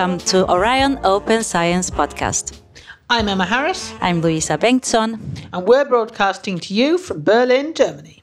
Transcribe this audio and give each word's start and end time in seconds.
Welcome 0.00 0.26
to 0.28 0.50
Orion 0.50 0.98
Open 1.04 1.44
Science 1.44 1.90
Podcast. 1.90 2.58
I'm 3.10 3.28
Emma 3.28 3.44
Harris. 3.44 3.92
I'm 4.00 4.22
Louisa 4.22 4.56
Bengtsson. 4.56 5.20
And 5.52 5.66
we're 5.68 5.84
broadcasting 5.84 6.58
to 6.60 6.72
you 6.72 6.96
from 6.96 7.22
Berlin, 7.22 7.74
Germany. 7.74 8.22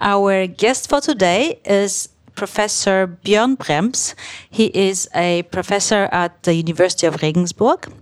Our 0.00 0.46
guest 0.46 0.88
for 0.88 1.00
today 1.00 1.58
is 1.64 2.08
Professor 2.36 3.18
Björn 3.24 3.56
Brembs. 3.56 4.14
He 4.48 4.66
is 4.66 5.08
a 5.12 5.42
professor 5.50 6.08
at 6.12 6.44
the 6.44 6.54
University 6.54 7.08
of 7.08 7.20
Regensburg 7.20 7.92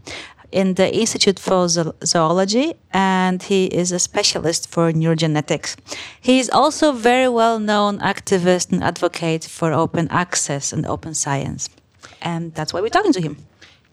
in 0.53 0.75
the 0.75 0.95
Institute 0.95 1.39
for 1.39 1.69
Zoology 2.05 2.75
and 2.93 3.43
he 3.43 3.65
is 3.65 3.93
a 3.93 3.99
specialist 3.99 4.69
for 4.69 4.93
neurogenetics. 4.93 5.75
He 6.21 6.39
is 6.39 6.51
also 6.51 6.91
a 6.91 6.93
very 6.93 7.31
well 7.31 7.59
known 7.59 7.99
activist 8.01 8.73
and 8.73 8.85
advocate 8.85 9.45
for 9.45 9.73
open 9.73 10.07
access 10.11 10.71
and 10.71 10.85
open 10.85 11.15
science. 11.15 11.71
And 12.23 12.55
that's 12.55 12.73
why 12.73 12.81
we're 12.81 12.89
talking 12.89 13.13
to 13.13 13.21
him. 13.21 13.37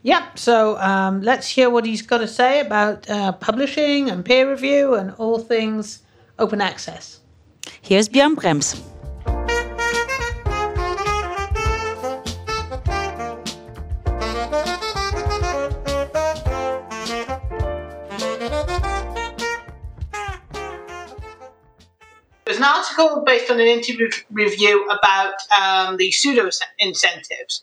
Yeah, 0.03 0.27
so 0.35 0.77
um, 0.77 1.21
let's 1.21 1.47
hear 1.49 1.69
what 1.69 1.85
he's 1.85 2.01
got 2.01 2.19
to 2.19 2.27
say 2.27 2.59
about 2.59 3.09
uh, 3.09 3.31
publishing 3.33 4.09
and 4.09 4.23
peer 4.23 4.49
review 4.49 4.95
and 4.95 5.11
all 5.17 5.39
things 5.39 6.03
open 6.39 6.61
access. 6.61 7.19
Here's 7.81 8.07
Björn 8.07 8.35
Brembs. 8.35 8.81
There's 22.45 22.59
an 22.59 22.63
article 22.63 23.23
based 23.25 23.51
on 23.51 23.59
an 23.59 23.67
interview 23.67 24.09
review 24.31 24.87
about 24.87 25.33
um, 25.61 25.97
the 25.97 26.11
pseudo 26.11 26.49
incentives, 26.79 27.61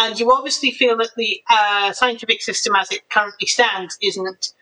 and 0.00 0.18
you 0.18 0.32
obviously 0.32 0.70
feel 0.70 0.96
that 0.96 1.10
the 1.16 1.42
uh, 1.50 1.92
scientific 1.92 2.40
system 2.40 2.74
as 2.74 2.90
it 2.90 3.08
currently 3.10 3.46
stands 3.46 3.98
isn't 4.02 4.54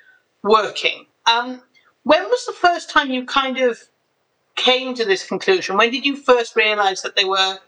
working. 0.42 1.06
Um, 1.26 1.62
when 2.02 2.24
was 2.24 2.44
the 2.44 2.52
first 2.52 2.90
time 2.90 3.10
you 3.10 3.24
kind 3.24 3.58
of 3.58 3.78
came 4.56 4.94
to 4.94 5.04
this 5.04 5.26
conclusion? 5.26 5.76
When 5.76 5.90
did 5.92 6.04
you 6.04 6.16
first 6.16 6.56
realize 6.56 7.02
that 7.02 7.14
there 7.14 7.28
were 7.28 7.58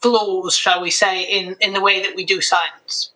flaws, 0.00 0.56
shall 0.56 0.80
we 0.80 0.90
say, 0.90 1.24
in, 1.24 1.56
in 1.60 1.74
the 1.74 1.80
way 1.82 2.02
that 2.02 2.16
we 2.16 2.24
do 2.24 2.40
science? 2.40 3.10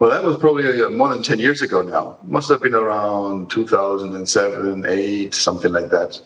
Well, 0.00 0.10
that 0.10 0.24
was 0.24 0.36
probably 0.38 0.82
uh, 0.82 0.90
more 0.90 1.08
than 1.08 1.22
10 1.22 1.38
years 1.38 1.62
ago 1.62 1.80
now. 1.80 2.18
Must 2.24 2.48
have 2.48 2.60
been 2.60 2.74
around 2.74 3.50
2007, 3.50 4.84
8, 4.84 5.34
something 5.34 5.72
like 5.72 5.90
that. 5.90 6.20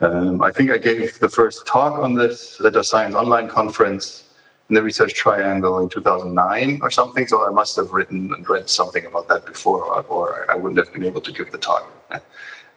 Um, 0.00 0.40
I 0.40 0.52
think 0.52 0.70
I 0.70 0.78
gave 0.78 1.18
the 1.18 1.28
first 1.28 1.66
talk 1.66 1.98
on 1.98 2.14
this 2.14 2.60
at 2.64 2.76
a 2.76 2.84
Science 2.84 3.16
Online 3.16 3.48
conference 3.48 4.27
in 4.68 4.74
the 4.74 4.82
Research 4.82 5.14
Triangle 5.14 5.78
in 5.80 5.88
2009 5.88 6.80
or 6.82 6.90
something. 6.90 7.26
So 7.26 7.46
I 7.46 7.50
must 7.50 7.76
have 7.76 7.92
written 7.92 8.32
and 8.34 8.48
read 8.48 8.68
something 8.68 9.06
about 9.06 9.28
that 9.28 9.46
before, 9.46 9.84
or, 9.84 10.02
or 10.02 10.50
I 10.50 10.54
wouldn't 10.54 10.78
have 10.78 10.92
been 10.92 11.04
able 11.04 11.22
to 11.22 11.32
give 11.32 11.50
the 11.50 11.58
talk. 11.58 11.90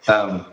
Um, 0.08 0.46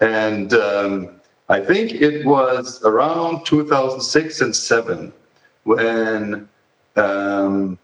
and 0.00 0.52
um, 0.54 1.20
I 1.48 1.60
think 1.60 1.92
it 1.92 2.26
was 2.26 2.82
around 2.84 3.46
2006 3.46 4.40
and 4.40 4.54
7 4.54 5.12
when 5.64 6.48
um, 6.96 7.78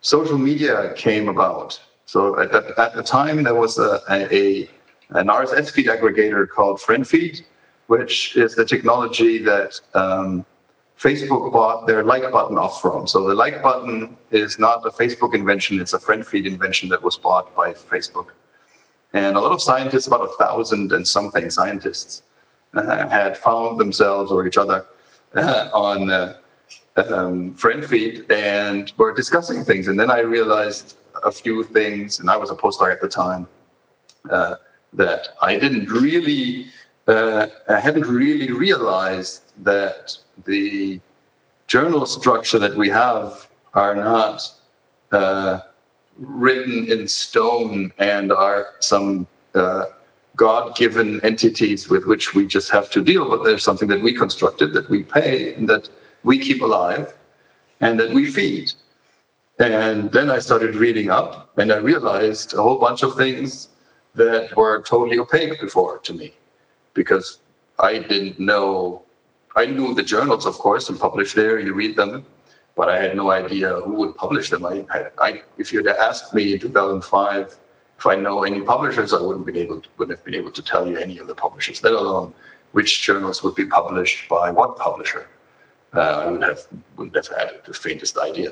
social 0.00 0.38
media 0.38 0.94
came 0.94 1.28
about. 1.28 1.80
So 2.06 2.40
at, 2.40 2.54
at, 2.54 2.78
at, 2.78 2.94
the 2.94 3.02
time, 3.02 3.42
there 3.42 3.54
was 3.54 3.78
a, 3.78 4.00
a, 4.10 4.68
an 5.10 5.26
RSS 5.26 5.70
feed 5.70 5.86
aggregator 5.86 6.48
called 6.48 6.80
FriendFeed, 6.80 7.42
which 7.88 8.36
is 8.36 8.54
the 8.54 8.64
technology 8.64 9.38
that 9.38 9.78
um, 9.94 10.46
Facebook 10.98 11.52
bought 11.52 11.86
their 11.86 12.02
like 12.02 12.30
button 12.32 12.58
off 12.58 12.82
from. 12.82 13.06
So 13.06 13.28
the 13.28 13.34
like 13.34 13.62
button 13.62 14.16
is 14.30 14.58
not 14.58 14.84
a 14.84 14.90
Facebook 14.90 15.34
invention, 15.34 15.80
it's 15.80 15.92
a 15.92 15.98
friend 15.98 16.26
feed 16.26 16.46
invention 16.46 16.88
that 16.88 17.02
was 17.02 17.16
bought 17.16 17.54
by 17.54 17.72
Facebook. 17.72 18.28
And 19.12 19.36
a 19.36 19.40
lot 19.40 19.52
of 19.52 19.62
scientists, 19.62 20.06
about 20.06 20.22
a 20.22 20.32
thousand 20.38 20.92
and 20.92 21.06
something 21.06 21.48
scientists, 21.50 22.22
uh, 22.74 23.08
had 23.08 23.38
found 23.38 23.80
themselves 23.80 24.30
or 24.30 24.46
each 24.46 24.58
other 24.58 24.86
uh, 25.34 25.70
on 25.72 26.10
uh, 26.10 26.34
um, 26.96 27.54
friend 27.54 27.84
feed 27.84 28.30
and 28.30 28.92
were 28.96 29.14
discussing 29.14 29.64
things. 29.64 29.88
And 29.88 29.98
then 29.98 30.10
I 30.10 30.20
realized 30.20 30.96
a 31.24 31.32
few 31.32 31.64
things, 31.64 32.20
and 32.20 32.28
I 32.28 32.36
was 32.36 32.50
a 32.50 32.54
postdoc 32.54 32.92
at 32.92 33.00
the 33.00 33.08
time, 33.08 33.46
uh, 34.30 34.56
that 34.92 35.28
I 35.40 35.58
didn't 35.58 35.88
really 35.90 36.66
uh, 37.08 37.46
I 37.68 37.80
hadn't 37.80 38.06
really 38.06 38.52
realized 38.52 39.42
that 39.64 40.16
the 40.44 41.00
journal 41.66 42.04
structure 42.06 42.58
that 42.58 42.76
we 42.76 42.88
have 42.90 43.48
are 43.74 43.94
not 43.94 44.42
uh, 45.12 45.60
written 46.18 46.90
in 46.92 47.08
stone 47.08 47.92
and 47.98 48.30
are 48.30 48.74
some 48.80 49.26
uh, 49.54 49.86
God-given 50.36 51.20
entities 51.22 51.88
with 51.88 52.04
which 52.04 52.34
we 52.34 52.46
just 52.46 52.70
have 52.70 52.90
to 52.90 53.02
deal 53.02 53.30
with. 53.30 53.42
There's 53.42 53.64
something 53.64 53.88
that 53.88 54.02
we 54.02 54.12
constructed, 54.12 54.74
that 54.74 54.88
we 54.90 55.02
pay, 55.02 55.54
and 55.54 55.68
that 55.68 55.88
we 56.24 56.38
keep 56.38 56.60
alive, 56.60 57.14
and 57.80 57.98
that 57.98 58.12
we 58.12 58.30
feed. 58.30 58.72
And 59.58 60.12
then 60.12 60.30
I 60.30 60.38
started 60.38 60.76
reading 60.76 61.10
up, 61.10 61.50
and 61.56 61.72
I 61.72 61.76
realized 61.76 62.54
a 62.54 62.62
whole 62.62 62.78
bunch 62.78 63.02
of 63.02 63.16
things 63.16 63.68
that 64.14 64.54
were 64.56 64.82
totally 64.82 65.18
opaque 65.18 65.60
before 65.60 65.98
to 65.98 66.12
me 66.12 66.34
because 66.98 67.38
I 67.78 67.92
didn't 67.98 68.38
know. 68.38 69.02
I 69.56 69.64
knew 69.66 69.94
the 69.94 70.06
journals, 70.14 70.44
of 70.50 70.54
course, 70.66 70.84
and 70.90 70.98
published 70.98 71.34
there. 71.40 71.58
You 71.58 71.72
read 71.72 71.94
them, 71.96 72.26
but 72.78 72.86
I 72.94 72.96
had 73.04 73.16
no 73.16 73.30
idea 73.30 73.68
who 73.84 73.92
would 74.00 74.14
publish 74.16 74.50
them. 74.50 74.62
I, 74.66 74.74
I 75.28 75.42
if 75.62 75.72
you'd 75.72 75.86
asked 75.86 76.34
me 76.34 76.52
in 76.54 76.58
2005 76.58 77.56
if 77.98 78.06
I 78.06 78.14
know 78.14 78.44
any 78.44 78.60
publishers, 78.60 79.12
I 79.12 79.20
wouldn't 79.20 79.44
been 79.44 79.56
able 79.56 79.80
to, 79.80 79.88
wouldn't 79.96 80.16
have 80.16 80.24
been 80.24 80.36
able 80.42 80.52
to 80.52 80.62
tell 80.62 80.86
you 80.86 80.96
any 80.98 81.18
of 81.18 81.26
the 81.26 81.34
publishers, 81.34 81.82
let 81.82 81.94
alone 81.94 82.32
which 82.72 83.02
journals 83.02 83.42
would 83.42 83.56
be 83.56 83.66
published 83.66 84.28
by 84.28 84.52
what 84.52 84.76
publisher. 84.76 85.26
Uh, 85.94 86.00
I 86.00 86.30
would 86.30 86.42
have 86.42 86.60
wouldn't 86.96 87.16
have 87.16 87.28
had 87.38 87.50
the 87.66 87.74
faintest 87.74 88.18
idea. 88.18 88.50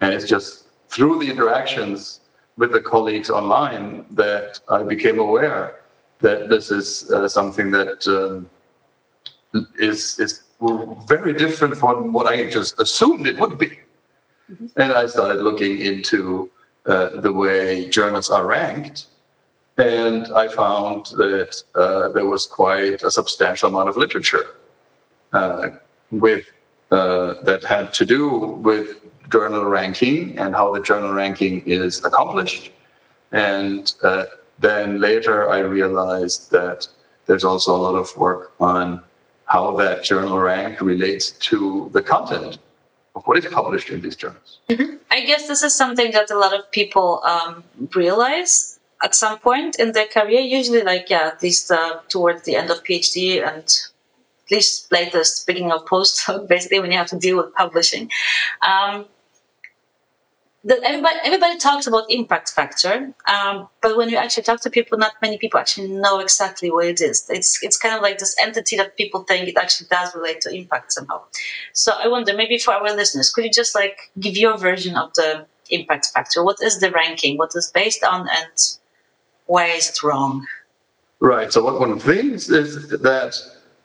And 0.00 0.14
it's 0.14 0.28
just 0.34 0.64
through 0.88 1.18
the 1.20 1.30
interactions 1.30 2.20
with 2.56 2.72
the 2.72 2.80
colleagues 2.80 3.30
online 3.30 4.06
that 4.10 4.58
I 4.68 4.82
became 4.82 5.18
aware 5.20 5.77
that 6.20 6.48
this 6.48 6.70
is 6.70 7.10
uh, 7.10 7.28
something 7.28 7.70
that 7.70 8.06
um, 8.08 8.48
is 9.78 10.18
is 10.18 10.42
very 11.06 11.32
different 11.32 11.76
from 11.76 12.12
what 12.12 12.26
I 12.26 12.50
just 12.50 12.80
assumed 12.80 13.26
it 13.26 13.38
would 13.38 13.58
be. 13.58 13.70
Mm-hmm. 14.50 14.66
And 14.76 14.92
I 14.92 15.06
started 15.06 15.42
looking 15.42 15.78
into 15.80 16.50
uh, 16.86 17.20
the 17.20 17.32
way 17.32 17.88
journals 17.88 18.30
are 18.30 18.46
ranked, 18.46 19.06
and 19.76 20.26
I 20.34 20.48
found 20.48 21.06
that 21.16 21.62
uh, 21.74 22.08
there 22.08 22.26
was 22.26 22.46
quite 22.46 23.02
a 23.02 23.10
substantial 23.10 23.68
amount 23.68 23.88
of 23.88 23.96
literature 23.96 24.56
uh, 25.32 25.68
with 26.10 26.46
uh, 26.90 27.34
that 27.42 27.62
had 27.62 27.92
to 27.94 28.06
do 28.06 28.28
with 28.68 28.96
journal 29.30 29.64
ranking 29.66 30.38
and 30.38 30.54
how 30.54 30.72
the 30.72 30.80
journal 30.80 31.12
ranking 31.12 31.62
is 31.66 32.02
accomplished, 32.04 32.72
and 33.32 33.94
then 34.58 35.00
later 35.00 35.48
I 35.48 35.58
realized 35.60 36.50
that 36.50 36.88
there's 37.26 37.44
also 37.44 37.74
a 37.76 37.80
lot 37.86 37.94
of 37.94 38.14
work 38.16 38.52
on 38.60 39.02
how 39.44 39.76
that 39.76 40.04
journal 40.04 40.38
rank 40.38 40.80
relates 40.80 41.30
to 41.30 41.90
the 41.92 42.02
content 42.02 42.58
of 43.14 43.24
what 43.24 43.38
is 43.38 43.46
published 43.46 43.90
in 43.90 44.00
these 44.00 44.16
journals. 44.16 44.58
Mm-hmm. 44.68 44.96
I 45.10 45.20
guess 45.24 45.48
this 45.48 45.62
is 45.62 45.74
something 45.74 46.12
that 46.12 46.30
a 46.30 46.38
lot 46.38 46.54
of 46.58 46.70
people 46.70 47.22
um, 47.24 47.64
realize 47.94 48.78
at 49.02 49.14
some 49.14 49.38
point 49.38 49.78
in 49.78 49.92
their 49.92 50.06
career, 50.06 50.40
usually 50.40 50.82
like, 50.82 51.08
yeah, 51.08 51.28
at 51.28 51.42
least 51.42 51.70
uh, 51.70 52.00
towards 52.08 52.42
the 52.42 52.56
end 52.56 52.70
of 52.70 52.82
PhD 52.84 53.42
and 53.46 53.64
at 53.64 54.50
least 54.50 54.90
latest 54.90 55.46
beginning 55.46 55.72
of 55.72 55.84
postdoc, 55.84 56.48
basically 56.54 56.80
when 56.80 56.90
you 56.90 56.98
have 56.98 57.08
to 57.08 57.18
deal 57.18 57.36
with 57.36 57.54
publishing. 57.54 58.10
Um, 58.66 59.06
that 60.68 60.82
everybody 60.84 61.16
everybody 61.24 61.56
talks 61.58 61.86
about 61.86 62.04
impact 62.10 62.50
factor, 62.50 63.14
um, 63.26 63.68
but 63.80 63.96
when 63.96 64.10
you 64.10 64.18
actually 64.18 64.42
talk 64.42 64.60
to 64.60 64.70
people, 64.70 64.98
not 64.98 65.12
many 65.22 65.38
people 65.38 65.58
actually 65.58 65.88
know 65.88 66.20
exactly 66.20 66.70
what 66.70 66.84
it 66.86 67.00
is. 67.00 67.26
It's 67.30 67.62
it's 67.62 67.78
kind 67.78 67.94
of 67.94 68.02
like 68.02 68.18
this 68.18 68.36
entity 68.38 68.76
that 68.76 68.94
people 68.96 69.22
think 69.22 69.48
it 69.48 69.56
actually 69.56 69.88
does 69.90 70.14
relate 70.14 70.42
to 70.42 70.54
impact 70.54 70.92
somehow. 70.92 71.22
So 71.72 71.92
I 71.92 72.08
wonder, 72.08 72.34
maybe 72.34 72.58
for 72.58 72.74
our 72.74 72.94
listeners, 72.94 73.30
could 73.30 73.44
you 73.44 73.50
just 73.50 73.74
like 73.74 74.10
give 74.20 74.36
your 74.36 74.58
version 74.58 74.94
of 74.94 75.14
the 75.14 75.46
impact 75.70 76.10
factor? 76.12 76.44
What 76.44 76.58
is 76.62 76.80
the 76.80 76.90
ranking? 76.90 77.38
What 77.38 77.52
is 77.54 77.70
based 77.72 78.04
on, 78.04 78.28
and 78.28 78.76
why 79.46 79.68
is 79.68 79.88
it 79.88 80.02
wrong? 80.02 80.46
Right. 81.20 81.50
So 81.50 81.64
what 81.64 81.80
one 81.80 81.98
thinks 81.98 82.50
is 82.50 82.90
that 82.90 83.34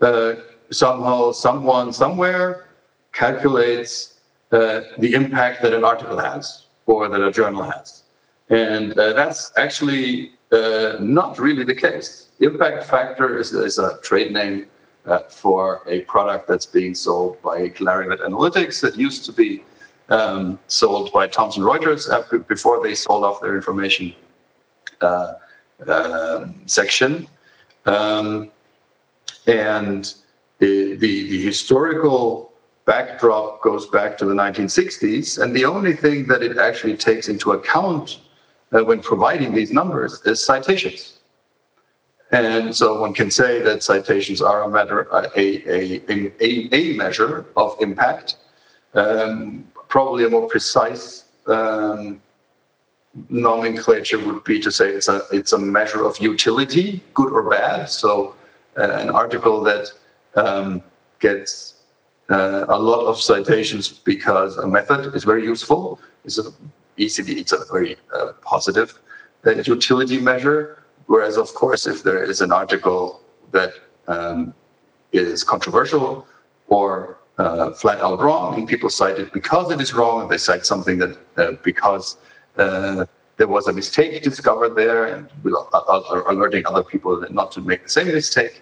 uh, 0.02 0.34
somehow 0.70 1.32
someone 1.32 1.94
somewhere 1.94 2.68
calculates 3.14 4.20
uh, 4.52 4.82
the 4.98 5.14
impact 5.14 5.62
that 5.62 5.74
an 5.74 5.86
article 5.86 6.18
has 6.18 6.63
or 6.86 7.10
that 7.10 7.22
a 7.22 7.32
journal 7.32 7.64
has. 7.64 8.04
And 8.50 8.98
uh, 8.98 9.14
that's 9.14 9.52
actually 9.58 10.34
uh, 10.52 10.98
not 11.00 11.40
really 11.40 11.64
the 11.64 11.76
case. 11.76 12.30
Impact 12.40 12.84
factor 12.86 13.38
is, 13.38 13.54
is 13.54 13.80
a 13.80 14.00
trade 14.02 14.32
name 14.32 14.68
uh, 15.06 15.20
for 15.20 15.82
a 15.88 16.02
product 16.02 16.48
that's 16.48 16.66
being 16.66 16.96
sold 16.96 17.42
by 17.42 17.70
Clarivate 17.70 18.22
Analytics 18.22 18.82
that 18.82 18.98
used 18.98 19.26
to 19.26 19.34
be 19.34 19.64
um, 20.10 20.60
sold 20.68 21.12
by 21.12 21.28
Thomson 21.28 21.64
Reuters 21.64 22.12
after, 22.12 22.40
before 22.40 22.84
they 22.84 22.96
sold 22.96 23.24
off 23.24 23.42
their 23.42 23.56
information 23.56 24.14
uh, 25.02 25.34
uh, 25.88 26.48
section. 26.66 27.28
Um, 27.86 28.52
and 29.48 30.14
the, 30.60 30.96
the, 30.96 31.30
the, 31.30 31.42
historical 31.42 32.53
backdrop 32.86 33.62
goes 33.62 33.88
back 33.88 34.18
to 34.18 34.26
the 34.26 34.34
1960s. 34.34 35.42
And 35.42 35.56
the 35.56 35.66
only 35.66 35.94
thing 35.94 36.28
that 36.28 36.44
it 36.44 36.58
actually 36.58 36.98
takes 36.98 37.30
into 37.30 37.54
account 37.54 38.20
uh, 38.72 38.84
when 38.84 39.00
providing 39.00 39.54
these 39.54 39.72
numbers 39.72 40.22
is 40.26 40.44
citations. 40.44 41.20
And 42.32 42.76
so 42.76 43.00
one 43.00 43.14
can 43.14 43.30
say 43.30 43.62
that 43.62 43.84
citations 43.84 44.42
are 44.42 44.64
a 44.64 44.70
matter, 44.70 45.02
a, 45.12 45.30
a, 45.40 46.02
a, 46.10 46.76
a 46.76 46.98
measure 46.98 47.46
of 47.56 47.76
impact, 47.80 48.38
um, 48.96 49.68
probably 49.88 50.26
a 50.26 50.30
more 50.30 50.48
precise 50.48 51.26
um, 51.46 52.20
nomenclature 53.30 54.18
would 54.18 54.44
be 54.44 54.60
to 54.60 54.72
say 54.72 54.90
it's 54.90 55.08
a 55.08 55.22
it's 55.32 55.54
a 55.54 55.58
measure 55.58 56.04
of 56.04 56.20
utility, 56.20 57.04
good 57.14 57.32
or 57.32 57.48
bad. 57.48 57.90
So 57.90 58.36
uh, 58.78 58.90
an 58.90 59.10
article 59.10 59.62
that 59.62 59.92
um, 60.36 60.82
gets 61.20 61.83
uh, 62.30 62.66
a 62.70 62.80
lot 62.80 63.06
of 63.06 63.20
citations 63.20 63.90
because 63.90 64.58
a 64.58 64.68
method 64.68 65.14
is 65.16 65.24
very 65.24 65.44
useful 65.44 66.00
It's 66.24 66.40
a 66.40 66.52
it's 66.98 67.52
a 67.52 67.66
very 67.72 67.98
uh, 68.16 68.34
positive 68.42 69.00
utility 69.66 70.20
measure. 70.20 70.84
Whereas, 71.08 71.38
of 71.38 71.54
course, 71.54 71.86
if 71.86 72.04
there 72.04 72.24
is 72.24 72.40
an 72.42 72.52
article 72.52 73.22
that 73.52 73.74
um, 74.08 74.54
is 75.12 75.44
controversial 75.44 76.26
or 76.68 77.18
uh, 77.38 77.72
flat 77.72 78.00
out 78.00 78.22
wrong, 78.22 78.56
and 78.58 78.68
people 78.68 78.90
cite 78.90 79.20
it 79.20 79.34
because 79.34 79.72
it 79.72 79.82
is 79.82 79.94
wrong, 79.94 80.22
and 80.22 80.30
they 80.32 80.38
cite 80.38 80.66
something 80.66 80.98
that 81.00 81.18
uh, 81.38 81.52
because 81.64 82.18
uh, 82.58 83.06
there 83.38 83.48
was 83.48 83.68
a 83.68 83.74
mistake 83.74 84.24
discovered 84.24 84.76
there, 84.76 85.08
and 85.08 85.28
are 85.74 86.30
alerting 86.32 86.66
other 86.66 86.84
people 86.84 87.26
not 87.32 87.52
to 87.52 87.60
make 87.62 87.84
the 87.84 87.90
same 87.90 88.08
mistake. 88.08 88.62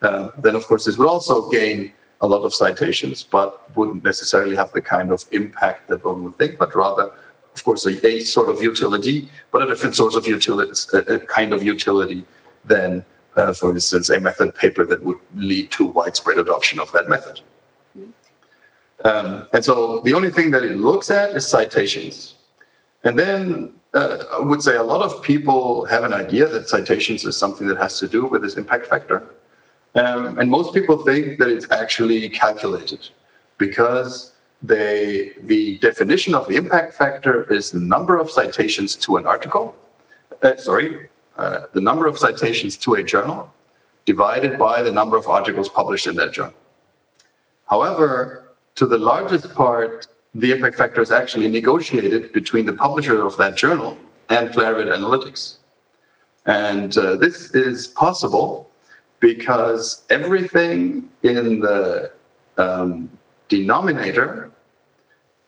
Uh, 0.00 0.30
then, 0.38 0.54
of 0.54 0.66
course, 0.66 0.84
this 0.86 0.96
would 0.96 1.08
also 1.08 1.48
gain 1.50 1.92
a 2.22 2.26
lot 2.26 2.42
of 2.44 2.54
citations, 2.54 3.22
but 3.22 3.76
wouldn't 3.76 4.04
necessarily 4.04 4.56
have 4.56 4.72
the 4.72 4.80
kind 4.80 5.10
of 5.10 5.24
impact 5.32 5.88
that 5.88 6.04
one 6.04 6.22
would 6.22 6.36
think, 6.38 6.58
but 6.58 6.74
rather, 6.74 7.10
of 7.54 7.64
course, 7.64 7.84
a, 7.84 8.06
a 8.06 8.20
sort 8.20 8.48
of 8.48 8.62
utility, 8.62 9.28
but 9.50 9.62
a 9.62 9.66
different 9.66 9.96
source 9.96 10.14
of 10.14 10.26
utility, 10.26 10.72
a, 10.94 10.98
a 11.14 11.18
kind 11.18 11.52
of 11.52 11.62
utility 11.62 12.24
than, 12.64 13.04
uh, 13.36 13.52
for 13.52 13.70
instance, 13.72 14.08
a 14.08 14.20
method 14.20 14.54
paper 14.54 14.86
that 14.86 15.02
would 15.02 15.18
lead 15.34 15.70
to 15.72 15.84
widespread 15.84 16.38
adoption 16.38 16.78
of 16.78 16.90
that 16.92 17.08
method. 17.08 17.40
Um, 19.04 19.48
and 19.52 19.64
so 19.64 20.00
the 20.00 20.14
only 20.14 20.30
thing 20.30 20.52
that 20.52 20.62
it 20.62 20.76
looks 20.76 21.10
at 21.10 21.30
is 21.30 21.46
citations. 21.46 22.36
And 23.02 23.18
then 23.18 23.74
uh, 23.94 24.18
I 24.32 24.38
would 24.38 24.62
say 24.62 24.76
a 24.76 24.82
lot 24.82 25.02
of 25.02 25.22
people 25.22 25.84
have 25.86 26.04
an 26.04 26.12
idea 26.12 26.46
that 26.46 26.68
citations 26.68 27.24
is 27.24 27.36
something 27.36 27.66
that 27.66 27.78
has 27.78 27.98
to 27.98 28.06
do 28.06 28.26
with 28.26 28.42
this 28.42 28.56
impact 28.56 28.86
factor. 28.86 29.24
Um, 29.94 30.38
and 30.38 30.50
most 30.50 30.72
people 30.72 31.04
think 31.04 31.38
that 31.38 31.48
it's 31.48 31.70
actually 31.70 32.28
calculated 32.30 33.08
because 33.58 34.32
they, 34.62 35.32
the 35.42 35.78
definition 35.78 36.34
of 36.34 36.48
the 36.48 36.56
impact 36.56 36.94
factor 36.94 37.52
is 37.52 37.70
the 37.70 37.80
number 37.80 38.16
of 38.18 38.30
citations 38.30 38.96
to 38.96 39.16
an 39.16 39.26
article, 39.26 39.74
uh, 40.42 40.56
sorry, 40.56 41.08
uh, 41.36 41.62
the 41.72 41.80
number 41.80 42.06
of 42.06 42.18
citations 42.18 42.76
to 42.78 42.94
a 42.94 43.02
journal 43.02 43.52
divided 44.04 44.58
by 44.58 44.82
the 44.82 44.90
number 44.90 45.16
of 45.16 45.26
articles 45.28 45.68
published 45.68 46.06
in 46.06 46.16
that 46.16 46.32
journal. 46.32 46.54
However, 47.66 48.54
to 48.76 48.86
the 48.86 48.98
largest 48.98 49.54
part, 49.54 50.06
the 50.34 50.52
impact 50.52 50.76
factor 50.76 51.02
is 51.02 51.10
actually 51.10 51.48
negotiated 51.48 52.32
between 52.32 52.64
the 52.66 52.72
publisher 52.72 53.24
of 53.26 53.36
that 53.36 53.56
journal 53.56 53.98
and 54.30 54.48
Clarivate 54.50 54.90
Analytics. 54.96 55.56
And 56.46 56.96
uh, 56.96 57.16
this 57.16 57.54
is 57.54 57.88
possible 57.88 58.70
because 59.22 60.02
everything 60.10 61.08
in 61.22 61.60
the 61.60 62.10
um, 62.58 63.08
denominator 63.48 64.50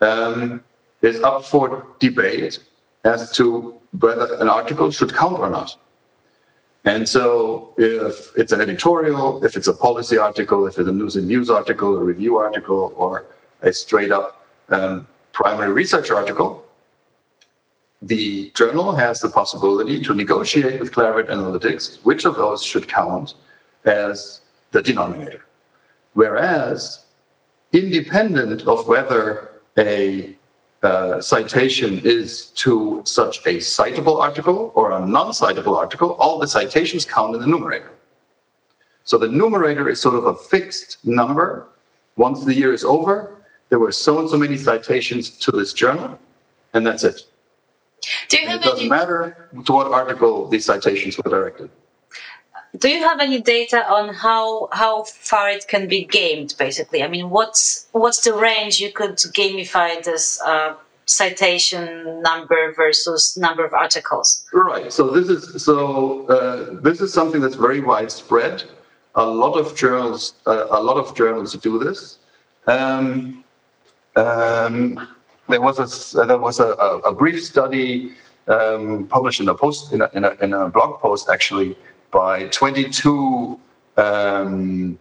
um, 0.00 0.62
is 1.03 1.21
up 1.23 1.44
for 1.44 1.85
debate 1.99 2.61
as 3.05 3.32
to 3.32 3.75
whether 3.99 4.35
an 4.37 4.49
article 4.49 4.93
should 4.93 5.12
count 5.12 5.41
or 5.41 5.50
not. 5.50 5.76
And 6.85 7.09
so 7.09 7.75
if 7.76 8.31
it's 8.37 8.53
an 8.53 8.61
editorial, 8.61 9.44
if 9.44 9.56
it's 9.56 9.67
a 9.67 9.73
policy 9.73 10.19
article, 10.19 10.67
if 10.69 10.79
it's 10.79 10.88
a 10.88 10.93
news 10.93 11.17
and 11.17 11.27
news 11.27 11.50
article, 11.50 11.97
a 11.97 12.05
review 12.05 12.37
article, 12.37 12.93
or 12.97 13.27
a 13.62 13.73
straight 13.73 14.12
up 14.12 14.47
um, 14.69 15.09
primary 15.32 15.73
research 15.73 16.11
article, 16.12 16.65
the 18.03 18.53
journal 18.55 18.94
has 18.94 19.19
the 19.20 19.31
possibility 19.31 20.00
to 20.00 20.15
negotiate 20.15 20.79
with 20.79 20.93
Clarivate 20.93 21.29
Analytics 21.29 22.05
which 22.05 22.25
of 22.25 22.37
those 22.37 22.62
should 22.62 22.87
count 22.87 23.35
as 23.84 24.40
the 24.70 24.82
denominator. 24.82 25.44
Whereas, 26.14 27.04
independent 27.72 28.62
of 28.62 28.86
whether 28.86 29.50
a 29.78 30.36
uh, 30.82 31.20
citation 31.20 32.00
is 32.04 32.46
to 32.50 33.02
such 33.04 33.38
a 33.46 33.56
citable 33.56 34.20
article 34.20 34.70
or 34.75 34.92
a 34.92 35.00
non 35.06 35.28
citable 35.28 35.76
article, 35.76 36.12
all 36.14 36.38
the 36.38 36.46
citations 36.46 37.04
count 37.04 37.34
in 37.34 37.40
the 37.40 37.46
numerator. 37.46 37.90
So 39.04 39.19
the 39.19 39.28
numerator 39.28 39.88
is 39.88 40.00
sort 40.00 40.14
of 40.14 40.26
a 40.26 40.34
fixed 40.34 40.98
number. 41.04 41.69
Once 42.16 42.44
the 42.44 42.54
year 42.54 42.72
is 42.72 42.84
over, 42.84 43.36
there 43.70 43.78
were 43.78 43.92
so 43.92 44.20
and 44.20 44.28
so 44.28 44.36
many 44.36 44.56
citations 44.56 45.31
to 45.31 45.50
this 45.50 45.72
journal, 45.72 46.19
and 46.75 46.86
that's 46.86 47.02
it. 47.02 47.22
Do 48.28 48.38
you 48.38 48.48
have 48.48 48.60
it 48.60 48.64
doesn't 48.64 48.88
matter 48.88 49.48
to 49.64 49.72
what 49.72 49.86
article 49.88 50.48
these 50.48 50.64
citations 50.64 51.16
were 51.19 51.31
directed. 51.31 51.70
Do 52.78 52.88
you 52.88 53.00
have 53.00 53.20
any 53.20 53.40
data 53.40 53.88
on 53.88 54.12
how 54.12 54.69
how 54.72 55.04
far 55.04 55.48
it 55.50 55.69
can 55.69 55.86
be 55.86 56.04
gamed? 56.04 56.56
Basically, 56.58 57.02
I 57.04 57.08
mean, 57.08 57.31
what's 57.31 57.86
what's 57.93 58.20
the 58.22 58.34
range 58.34 58.81
you 58.81 58.90
could 58.90 59.16
gamify 59.16 60.02
this 60.02 60.40
uh, 60.43 60.74
citation 61.06 62.20
number 62.22 62.72
versus 62.72 63.36
number 63.36 63.64
of 63.64 63.72
articles? 63.74 64.44
Right. 64.52 64.93
So 64.93 65.10
this 65.10 65.28
is 65.28 65.62
so 65.62 66.26
uh, 66.26 66.81
this 66.82 67.00
is 67.00 67.12
something 67.12 67.40
that's 67.40 67.54
very 67.54 67.81
widespread. 67.81 68.64
A 69.14 69.24
lot 69.24 69.54
of 69.56 69.76
journals, 69.76 70.34
uh, 70.46 70.66
a 70.70 70.82
lot 70.82 70.96
of 70.96 71.14
journals 71.14 71.52
do 71.52 71.78
this. 71.78 72.19
Um, 72.66 73.44
um, 74.16 75.08
there 75.48 75.60
was 75.60 75.78
a 75.78 76.26
there 76.26 76.38
was 76.38 76.58
a, 76.58 76.70
a 77.10 77.14
brief 77.14 77.44
study 77.44 78.14
um, 78.48 79.06
published 79.06 79.40
in 79.40 79.48
a 79.48 79.54
post 79.54 79.93
in 79.93 80.02
a, 80.02 80.10
in 80.14 80.24
a, 80.24 80.31
in 80.43 80.52
a 80.52 80.69
blog 80.69 81.00
post 81.00 81.28
actually 81.31 81.76
by 82.15 82.47
22 82.49 83.59
um, 83.97 84.97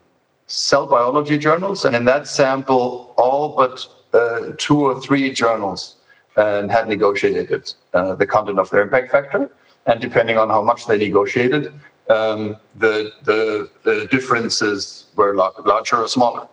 cell 0.48 0.88
biology 0.88 1.38
journals, 1.38 1.86
and 1.86 1.96
in 1.96 2.06
that 2.06 2.28
sample, 2.28 3.14
all 3.18 3.56
but 3.56 3.88
uh, 4.14 4.52
two 4.58 4.82
or 4.82 5.00
three 5.00 5.32
journals 5.32 5.98
uh, 6.36 6.68
had 6.68 6.88
negotiated 6.88 7.72
uh, 7.94 8.16
the 8.16 8.26
content 8.26 8.58
of 8.60 8.70
their 8.72 8.82
impact 8.82 9.12
factor, 9.12 9.52
and 9.86 10.02
depending 10.02 10.38
on 10.38 10.50
how 10.50 10.62
much 10.62 10.88
they 10.88 10.98
negotiated, 10.98 11.72
um, 12.10 12.58
the, 12.76 13.12
the, 13.24 13.70
the 13.84 14.08
differences 14.08 15.06
were 15.16 15.36
larger 15.36 15.98
or 15.98 16.08
smaller. 16.08 16.48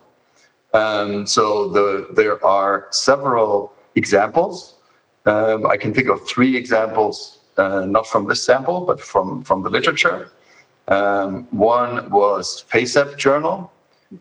Um, 0.73 1.25
so 1.25 1.67
the, 1.69 2.07
there 2.13 2.43
are 2.45 2.87
several 2.91 3.73
examples. 3.95 4.75
Um, 5.25 5.65
I 5.65 5.75
can 5.75 5.93
think 5.93 6.07
of 6.07 6.25
three 6.27 6.55
examples, 6.55 7.39
uh, 7.57 7.85
not 7.85 8.07
from 8.07 8.27
this 8.27 8.43
sample, 8.43 8.81
but 8.81 9.01
from, 9.01 9.43
from 9.43 9.63
the 9.63 9.69
literature. 9.69 10.29
Um, 10.87 11.47
one 11.51 12.09
was 12.09 12.65
FASEB 12.71 13.17
Journal. 13.17 13.71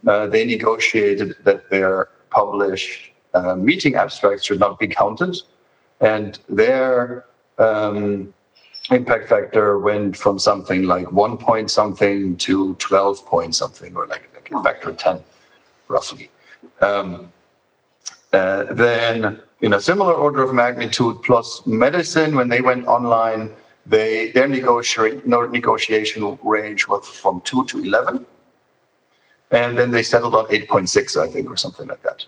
Uh, 0.06 0.26
they 0.26 0.44
negotiated 0.44 1.36
that 1.44 1.68
their 1.70 2.10
published 2.30 3.12
uh, 3.34 3.56
meeting 3.56 3.94
abstracts 3.94 4.44
should 4.44 4.60
not 4.60 4.78
be 4.78 4.86
counted. 4.86 5.36
And 6.00 6.38
their 6.48 7.26
um, 7.58 8.32
impact 8.90 9.28
factor 9.28 9.78
went 9.78 10.16
from 10.16 10.38
something 10.38 10.84
like 10.84 11.10
one 11.12 11.36
point 11.36 11.70
something 11.70 12.36
to 12.38 12.74
12 12.74 13.26
point 13.26 13.54
something, 13.54 13.94
or 13.96 14.06
like, 14.06 14.28
like 14.34 14.50
a 14.52 14.62
factor 14.62 14.90
of 14.90 14.96
10, 14.96 15.20
roughly. 15.88 16.30
Um, 16.80 17.32
uh, 18.32 18.64
then, 18.72 19.40
in 19.60 19.74
a 19.74 19.80
similar 19.80 20.14
order 20.14 20.42
of 20.42 20.54
magnitude, 20.54 21.16
PLOS 21.22 21.66
Medicine, 21.66 22.34
when 22.34 22.48
they 22.48 22.60
went 22.60 22.86
online, 22.86 23.50
they 23.86 24.30
their 24.32 24.48
negotiation 24.48 25.22
negotiation 25.26 26.38
range 26.42 26.88
was 26.88 27.06
from 27.08 27.40
two 27.42 27.64
to 27.66 27.78
eleven, 27.82 28.26
and 29.50 29.76
then 29.78 29.90
they 29.90 30.02
settled 30.02 30.34
on 30.34 30.46
eight 30.50 30.68
point 30.68 30.88
six, 30.88 31.16
I 31.16 31.26
think, 31.28 31.50
or 31.50 31.56
something 31.56 31.86
like 31.88 32.02
that. 32.02 32.24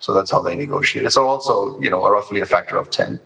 So 0.00 0.12
that's 0.14 0.30
how 0.30 0.42
they 0.42 0.54
negotiated. 0.54 1.12
So 1.12 1.26
also, 1.26 1.80
you 1.80 1.90
know, 1.90 2.08
roughly 2.08 2.40
a 2.40 2.46
factor 2.46 2.76
of 2.76 2.90
ten. 2.90 3.20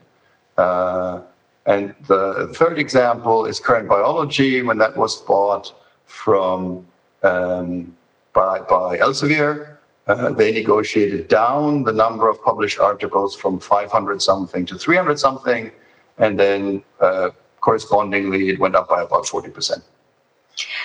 Uh, 0.57 1.23
and 1.67 1.95
the 2.07 2.53
third 2.55 2.79
example 2.79 3.47
is 3.47 3.61
current 3.61 3.89
biology 3.89 4.63
when 4.63 4.79
that 4.79 4.97
was 4.97 5.21
bought 5.23 5.75
from 6.07 6.87
um, 7.23 7.97
by 8.33 8.61
by 8.61 8.99
Elsevier 8.99 9.79
Uh, 10.09 10.31
they 10.31 10.51
negotiated 10.53 11.29
down 11.29 11.85
the 11.85 11.93
number 11.93 12.31
of 12.31 12.43
published 12.43 12.79
articles 12.81 13.37
from 13.37 13.61
500 13.61 14.23
something 14.23 14.65
to 14.65 14.79
300 14.79 15.19
something, 15.19 15.71
and 16.17 16.41
then 16.41 16.83
uh, 17.01 17.29
correspondingly 17.69 18.49
it 18.49 18.59
went 18.59 18.75
up 18.75 18.89
by 18.89 19.03
about 19.03 19.25
40%. 19.27 19.83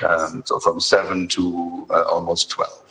Um, 0.10 0.44
so 0.46 0.60
from 0.60 0.82
seven 0.82 1.30
to 1.30 1.88
uh, 1.90 2.04
almost 2.16 2.50
12. 2.50 2.84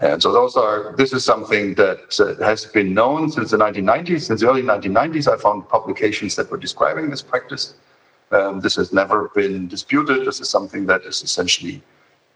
And 0.00 0.22
so 0.22 0.30
those 0.38 0.54
are, 0.54 0.94
this 0.98 1.14
is 1.14 1.24
something 1.24 1.74
that 1.76 2.00
uh, 2.20 2.44
has 2.44 2.66
been 2.66 2.92
known 2.92 3.30
since 3.30 3.52
the 3.52 3.56
1990s. 3.56 4.22
Since 4.28 4.42
the 4.42 4.48
early 4.50 4.62
1990s, 4.62 5.26
I 5.32 5.38
found 5.38 5.66
publications 5.76 6.36
that 6.36 6.50
were 6.50 6.58
describing 6.58 7.08
this 7.08 7.22
practice. 7.22 7.64
Um, 8.32 8.60
this 8.60 8.76
has 8.76 8.92
never 8.92 9.18
been 9.40 9.66
disputed. 9.66 10.26
This 10.26 10.38
is 10.42 10.50
something 10.50 10.84
that 10.90 11.00
is 11.10 11.22
essentially, 11.22 11.82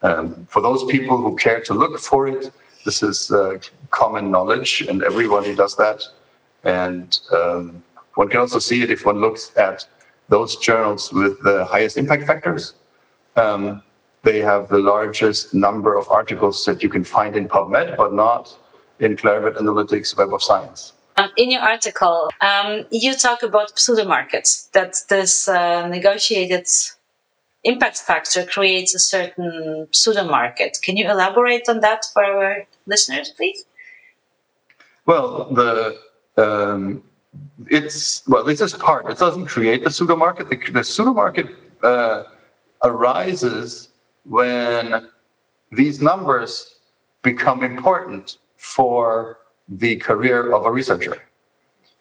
um, 0.00 0.46
for 0.48 0.62
those 0.62 0.82
people 0.94 1.18
who 1.18 1.36
care 1.36 1.60
to 1.68 1.74
look 1.74 1.98
for 1.98 2.26
it, 2.26 2.50
this 2.86 3.02
is 3.02 3.30
uh, 3.30 3.58
common 3.90 4.30
knowledge, 4.30 4.72
and 4.88 5.02
everybody 5.02 5.54
does 5.54 5.76
that. 5.76 6.00
And 6.64 7.08
um, 7.38 7.84
one 8.14 8.28
can 8.30 8.40
also 8.40 8.58
see 8.58 8.80
it 8.84 8.90
if 8.90 9.04
one 9.04 9.20
looks 9.20 9.52
at 9.58 9.86
those 10.30 10.56
journals 10.56 11.12
with 11.12 11.42
the 11.42 11.64
highest 11.66 11.96
impact 11.98 12.26
factors. 12.26 12.74
Um, 13.36 13.82
they 14.22 14.38
have 14.40 14.68
the 14.68 14.78
largest 14.78 15.52
number 15.54 15.96
of 15.98 16.08
articles 16.08 16.64
that 16.64 16.82
you 16.82 16.88
can 16.88 17.04
find 17.04 17.36
in 17.36 17.48
PubMed, 17.48 17.96
but 17.96 18.12
not 18.14 18.56
in 18.98 19.16
Clarivate 19.16 19.56
Analytics 19.56 20.16
Web 20.16 20.32
of 20.32 20.42
Science. 20.42 20.92
Um, 21.16 21.30
in 21.36 21.50
your 21.50 21.62
article, 21.62 22.30
um, 22.40 22.86
you 22.90 23.14
talk 23.14 23.42
about 23.42 23.78
pseudo 23.78 24.04
markets, 24.04 24.68
that 24.72 24.96
this 25.08 25.48
uh, 25.48 25.86
negotiated 25.88 26.66
impact 27.64 27.98
factor 27.98 28.44
creates 28.46 28.94
a 28.94 28.98
certain 28.98 29.88
pseudo 29.90 30.24
market. 30.24 30.78
Can 30.82 30.96
you 30.96 31.10
elaborate 31.10 31.68
on 31.68 31.80
that 31.80 32.06
for 32.12 32.24
our 32.24 32.66
listeners, 32.86 33.30
please? 33.36 33.64
Well, 35.06 35.48
the 35.52 35.98
um, 36.36 37.02
it's 37.68 38.26
well, 38.26 38.44
this 38.44 38.60
is 38.60 38.74
part. 38.74 39.10
It 39.10 39.18
doesn't 39.18 39.46
create 39.46 39.84
the 39.84 39.90
pseudo 39.90 40.16
market. 40.16 40.50
The, 40.50 40.58
the 40.72 40.84
pseudo 40.84 41.12
market 41.12 41.46
uh, 41.82 42.24
arises 42.82 43.90
when 44.24 45.08
these 45.72 46.00
numbers 46.02 46.76
become 47.22 47.62
important 47.62 48.38
for 48.56 49.38
the 49.68 49.96
career 49.96 50.52
of 50.52 50.66
a 50.66 50.70
researcher 50.70 51.22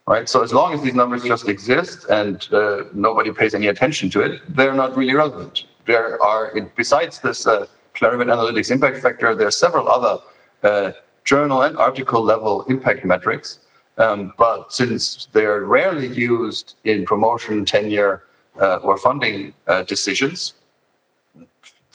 right? 0.09 0.27
So 0.27 0.41
as 0.41 0.51
long 0.51 0.73
as 0.73 0.81
these 0.81 0.95
numbers 0.95 1.23
just 1.23 1.47
exist 1.47 2.05
and 2.09 2.35
uh, 2.51 2.85
nobody 2.93 3.31
pays 3.31 3.53
any 3.53 3.67
attention 3.67 4.09
to 4.09 4.21
it, 4.21 4.41
they're 4.55 4.73
not 4.73 4.97
really 4.97 5.13
relevant. 5.13 5.65
There 5.85 6.21
are, 6.21 6.51
besides 6.75 7.19
this 7.19 7.45
uh, 7.45 7.67
Clarivate 7.95 8.31
Analytics 8.35 8.71
impact 8.71 8.97
factor, 8.97 9.35
there 9.35 9.47
are 9.47 9.51
several 9.65 9.87
other 9.87 10.15
uh, 10.63 10.91
journal 11.25 11.61
and 11.61 11.77
article 11.77 12.23
level 12.23 12.63
impact 12.63 13.05
metrics. 13.05 13.59
Um, 13.99 14.33
but 14.37 14.71
since 14.71 15.27
they're 15.33 15.61
rarely 15.65 16.07
used 16.07 16.75
in 16.85 17.05
promotion, 17.05 17.65
tenure, 17.65 18.23
uh, 18.59 18.77
or 18.77 18.97
funding 18.97 19.53
uh, 19.67 19.83
decisions, 19.83 20.53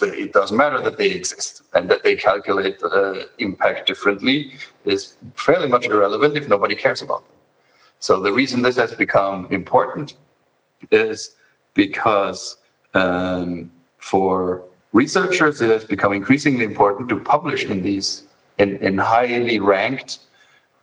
it 0.03 0.33
doesn't 0.33 0.57
matter 0.57 0.81
that 0.83 0.99
they 0.99 1.11
exist 1.11 1.63
and 1.73 1.91
that 1.91 2.03
they 2.03 2.15
calculate 2.15 2.83
uh, 2.83 3.25
impact 3.39 3.87
differently 3.87 4.53
is 4.85 5.17
fairly 5.35 5.69
much 5.69 5.87
irrelevant 5.87 6.37
if 6.37 6.49
nobody 6.49 6.75
cares 6.75 7.01
about 7.01 7.27
them. 7.27 7.37
So 8.01 8.21
the 8.21 8.33
reason 8.33 8.61
this 8.61 8.77
has 8.77 8.93
become 8.95 9.47
important 9.51 10.15
is 10.91 11.37
because 11.73 12.59
um, 12.93 13.71
for 13.99 14.65
researchers, 14.93 15.63
it 15.63 15.71
has 15.71 15.85
become 15.85 16.13
increasingly 16.13 16.65
important 16.65 17.09
to 17.09 17.19
publish 17.19 17.65
in 17.65 17.83
these 17.83 18.25
in, 18.59 18.77
in 18.79 18.99
highly 18.99 19.59
ranked 19.59 20.19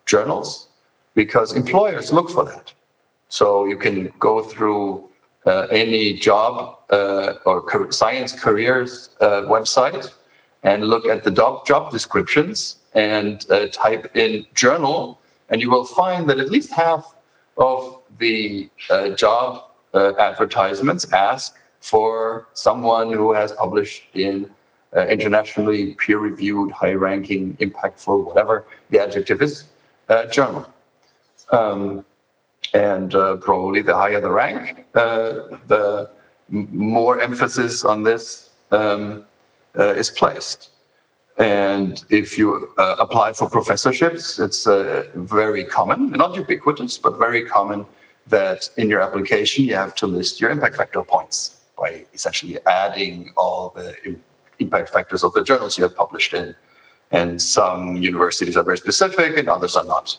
journals 0.06 0.68
because 1.15 1.53
employers 1.53 2.12
look 2.12 2.30
for 2.30 2.46
that. 2.46 2.74
So 3.30 3.65
you 3.65 3.77
can 3.77 4.12
go 4.20 4.41
through 4.44 5.10
uh, 5.46 5.68
any 5.72 6.13
job 6.13 6.80
uh, 6.89 7.34
or 7.46 7.91
science 7.91 8.32
careers 8.34 9.10
uh, 9.22 9.44
website 9.44 10.12
and 10.63 10.86
look 10.86 11.06
at 11.06 11.24
the 11.24 11.32
job, 11.32 11.65
job 11.65 11.91
descriptions 11.91 12.77
and 12.94 13.46
uh, 13.50 13.68
type 13.68 14.15
in 14.15 14.46
journal 14.53 15.20
and 15.50 15.62
you 15.62 15.70
will 15.70 15.86
find 15.86 16.30
that 16.30 16.39
at 16.39 16.50
least 16.50 16.72
half 16.72 17.13
of 17.58 18.00
the 18.20 18.70
uh, 18.89 19.10
job 19.10 19.65
uh, 19.94 20.13
advertisements 20.18 21.12
ask 21.13 21.56
for 21.82 22.48
someone 22.53 23.12
who 23.12 23.34
has 23.34 23.51
published 23.51 24.03
in 24.13 24.50
uh, 24.96 25.06
internationally 25.08 25.94
peer-reviewed, 25.96 26.72
high-ranking, 26.72 27.56
impactful, 27.58 28.25
whatever 28.25 28.65
the 28.89 29.00
adjective 29.00 29.41
is, 29.41 29.65
uh, 30.10 30.25
journal. 30.27 30.68
Um, 31.51 32.05
and 32.74 33.13
uh, 33.15 33.36
probably 33.38 33.81
the 33.81 33.96
higher 33.96 34.22
the 34.22 34.31
rank, 34.31 34.86
uh, 34.96 35.58
the 35.67 36.10
more 36.50 37.20
emphasis 37.20 37.84
on 37.84 38.03
this 38.03 38.50
um, 38.72 39.25
is 39.75 40.10
placed. 40.10 40.70
And 41.38 42.03
if 42.10 42.38
you 42.38 42.72
uh, 42.77 42.98
apply 43.00 43.34
for 43.34 43.50
professorships, 43.50 44.39
it's 44.39 44.67
uh, 44.67 45.05
very 45.15 45.63
common, 45.63 46.12
not 46.12 46.36
ubiquitous, 46.36 46.98
but 46.98 47.17
very 47.17 47.46
common 47.46 47.86
that 48.27 48.70
in 48.77 48.89
your 48.89 49.01
application 49.01 49.65
you 49.65 49.75
have 49.75 49.96
to 49.96 50.08
list 50.08 50.39
your 50.39 50.51
impact 50.51 50.75
factor 50.75 51.01
points 51.03 51.62
by 51.77 52.05
essentially 52.13 52.60
adding 52.67 53.34
all 53.38 53.74
the 53.75 53.96
impact 54.60 54.89
factors 54.89 55.24
of 55.24 55.34
the 55.34 55.43
journals 55.43 55.77
you 55.77 55.84
have 55.84 55.96
published 55.96 56.34
in. 56.34 56.53
And 57.12 57.41
some 57.41 57.98
universities 57.98 58.55
are 58.55 58.63
very 58.63 58.77
specific 58.77 59.38
and 59.38 59.50
others 59.50 59.75
are 59.75 59.86
not. 59.86 60.17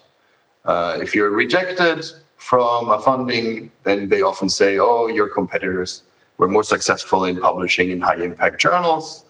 Uh, 0.65 0.99
if 1.01 1.15
you're 1.15 1.31
rejected 1.31 2.05
from 2.37 2.91
a 2.91 3.01
funding, 3.01 3.71
then 3.85 4.09
they 4.09 4.23
often 4.23 4.49
say, 4.49 4.79
oh, 4.79 5.07
your 5.09 5.29
competitors 5.29 6.03
were 6.39 6.49
more 6.49 6.65
successful 6.65 7.25
in 7.25 7.41
publishing 7.41 7.91
in 7.91 8.01
high 8.01 8.17
impact 8.17 8.61
journals 8.61 9.25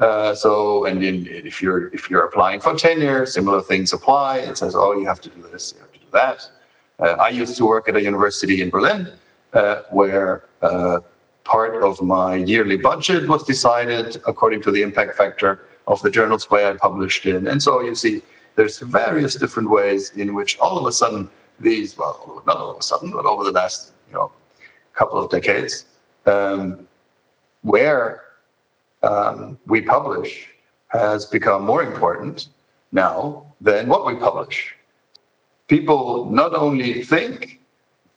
uh, 0.00 0.34
so, 0.34 0.84
and 0.84 1.02
in, 1.02 1.26
if 1.26 1.62
you're 1.62 1.88
if 1.94 2.10
you're 2.10 2.24
applying 2.24 2.60
for 2.60 2.74
tenure, 2.74 3.24
similar 3.24 3.62
things 3.62 3.92
apply. 3.92 4.38
It 4.38 4.58
says, 4.58 4.74
oh, 4.74 4.92
you 4.92 5.06
have 5.06 5.20
to 5.22 5.30
do 5.30 5.42
this, 5.50 5.72
you 5.74 5.80
have 5.80 5.92
to 5.92 5.98
do 5.98 6.06
that. 6.12 6.50
Uh, 6.98 7.16
I 7.22 7.28
used 7.30 7.56
to 7.56 7.64
work 7.66 7.88
at 7.88 7.96
a 7.96 8.02
university 8.02 8.60
in 8.60 8.68
Berlin 8.70 9.12
uh, 9.54 9.82
where 9.90 10.44
uh, 10.60 11.00
part 11.44 11.82
of 11.82 12.02
my 12.02 12.36
yearly 12.36 12.76
budget 12.76 13.28
was 13.28 13.42
decided 13.44 14.20
according 14.26 14.62
to 14.62 14.70
the 14.70 14.82
impact 14.82 15.16
factor 15.16 15.66
of 15.86 16.02
the 16.02 16.10
journals 16.10 16.50
where 16.50 16.72
I 16.72 16.76
published 16.76 17.24
in. 17.24 17.46
And 17.46 17.62
so 17.62 17.80
you 17.80 17.94
see, 17.94 18.22
there's 18.56 18.78
various 18.78 19.34
different 19.34 19.70
ways 19.70 20.10
in 20.16 20.34
which 20.34 20.58
all 20.58 20.78
of 20.78 20.86
a 20.86 20.92
sudden 20.92 21.30
these, 21.60 21.96
well, 21.96 22.42
not 22.46 22.56
all 22.56 22.70
of 22.70 22.78
a 22.78 22.82
sudden, 22.82 23.12
but 23.12 23.24
over 23.24 23.44
the 23.44 23.52
last 23.52 23.92
you 24.08 24.14
know 24.14 24.32
couple 24.94 25.22
of 25.22 25.30
decades, 25.30 25.84
um, 26.24 26.86
where 27.62 28.22
um, 29.02 29.58
we 29.66 29.80
publish 29.82 30.48
has 30.88 31.26
become 31.26 31.64
more 31.64 31.82
important 31.82 32.48
now 32.92 33.46
than 33.60 33.88
what 33.88 34.06
we 34.06 34.14
publish. 34.16 34.74
People 35.68 36.30
not 36.30 36.54
only 36.54 37.02
think 37.02 37.60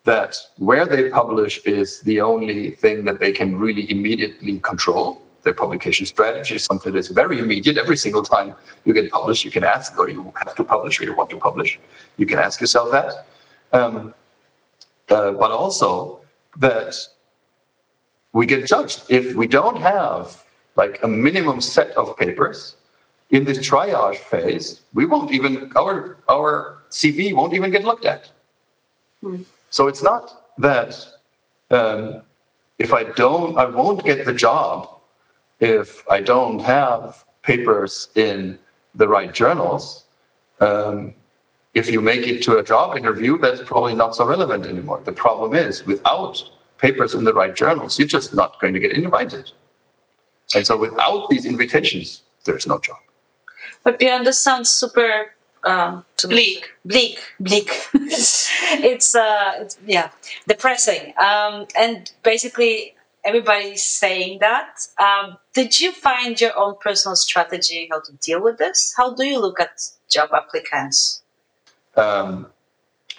that 0.06 0.38
where 0.58 0.86
they 0.86 1.10
publish 1.10 1.60
is 1.66 2.00
the 2.02 2.22
only 2.22 2.72
thing 2.72 3.04
that 3.06 3.20
they 3.20 3.32
can 3.32 3.58
really 3.58 3.92
immediately 3.92 4.60
control. 4.60 5.22
Their 5.44 5.54
publication 5.54 6.06
strategy 6.06 6.56
is 6.56 6.64
something 6.64 6.94
that's 6.94 7.08
very 7.08 7.40
immediate. 7.40 7.78
Every 7.78 7.98
single 7.98 8.24
time 8.24 8.56
you 8.86 8.94
get 8.94 9.10
published, 9.10 9.46
you 9.46 9.52
can 9.52 9.64
ask, 9.64 9.98
or 9.98 10.10
you 10.10 10.34
have 10.36 10.56
to 10.56 10.64
publish, 10.64 11.00
or 11.00 11.06
you 11.06 11.16
want 11.16 11.30
to 11.30 11.38
publish. 11.38 11.80
You 12.18 12.26
can 12.26 12.40
ask 12.40 12.60
yourself 12.60 12.92
that. 12.92 13.26
Um, 13.72 14.14
uh, 15.10 15.32
but 15.32 15.52
also 15.52 16.20
that 16.58 16.96
we 18.34 18.46
get 18.46 18.68
judged. 18.68 19.04
If 19.10 19.36
we 19.36 19.48
don't 19.48 19.78
have 19.82 20.44
like 20.76 21.04
a 21.04 21.08
minimum 21.08 21.60
set 21.62 21.90
of 22.02 22.18
papers. 22.18 22.76
In 23.32 23.44
this 23.44 23.60
triage 23.60 24.18
phase, 24.32 24.82
we 24.94 25.06
won't 25.06 25.32
even 25.32 25.72
our 25.76 26.18
our 26.36 26.80
CV 26.90 27.34
won't 27.34 27.54
even 27.54 27.70
get 27.76 27.84
looked 27.84 28.06
at. 28.06 28.32
Mm. 29.24 29.46
So 29.70 29.88
it's 29.88 30.04
not 30.12 30.24
that 30.58 30.92
um, 31.70 32.22
if 32.80 32.92
I 32.94 33.04
don't, 33.22 33.58
I 33.58 33.66
won't 33.66 34.04
get 34.04 34.26
the 34.26 34.34
job 34.48 34.99
if 35.60 36.10
I 36.10 36.22
don't 36.22 36.60
have 36.60 37.26
papers 37.44 38.10
in 38.16 38.60
the 38.96 39.08
right 39.08 39.34
journals. 39.34 40.06
Um, 40.60 41.14
if 41.74 41.90
you 41.90 42.02
make 42.02 42.28
it 42.28 42.42
to 42.44 42.58
a 42.58 42.64
job 42.64 42.98
interview, 42.98 43.38
that's 43.38 43.62
probably 43.62 43.96
not 43.96 44.16
so 44.16 44.26
relevant 44.26 44.66
anymore. 44.66 45.02
The 45.04 45.12
problem 45.12 45.54
is, 45.54 45.86
without 45.86 46.42
papers 46.78 47.14
in 47.14 47.24
the 47.24 47.34
right 47.34 47.56
journals, 47.56 48.00
you're 48.00 48.08
just 48.08 48.34
not 48.34 48.60
going 48.60 48.74
to 48.74 48.80
get 48.80 48.94
invited. 48.94 49.52
And 50.56 50.66
so 50.66 50.78
without 50.78 51.30
these 51.30 51.46
invitations, 51.46 52.24
there's 52.44 52.66
no 52.66 52.80
job. 52.80 52.98
But 53.84 54.00
Björn, 54.00 54.26
this 54.26 54.40
sounds 54.40 54.70
super 54.70 55.34
um, 55.64 56.04
bleak. 56.24 56.72
Bleak, 56.86 57.20
bleak. 57.40 57.70
it's, 57.94 59.16
uh, 59.16 59.54
it's, 59.58 59.78
yeah, 59.86 60.10
depressing. 60.48 61.14
Um, 61.18 61.68
and 61.76 62.12
basically, 62.24 62.96
everybody's 63.26 63.84
saying 63.84 64.40
that. 64.40 64.80
Um, 65.00 65.38
did 65.54 65.80
you 65.80 65.92
find 65.92 66.40
your 66.40 66.58
own 66.58 66.76
personal 66.82 67.16
strategy 67.16 67.88
how 67.92 68.02
to 68.02 68.12
deal 68.14 68.42
with 68.42 68.58
this? 68.58 68.94
How 68.96 69.14
do 69.14 69.26
you 69.26 69.40
look 69.40 69.60
at 69.60 69.82
job 70.10 70.30
applicants? 70.34 71.22
Um, 71.96 72.48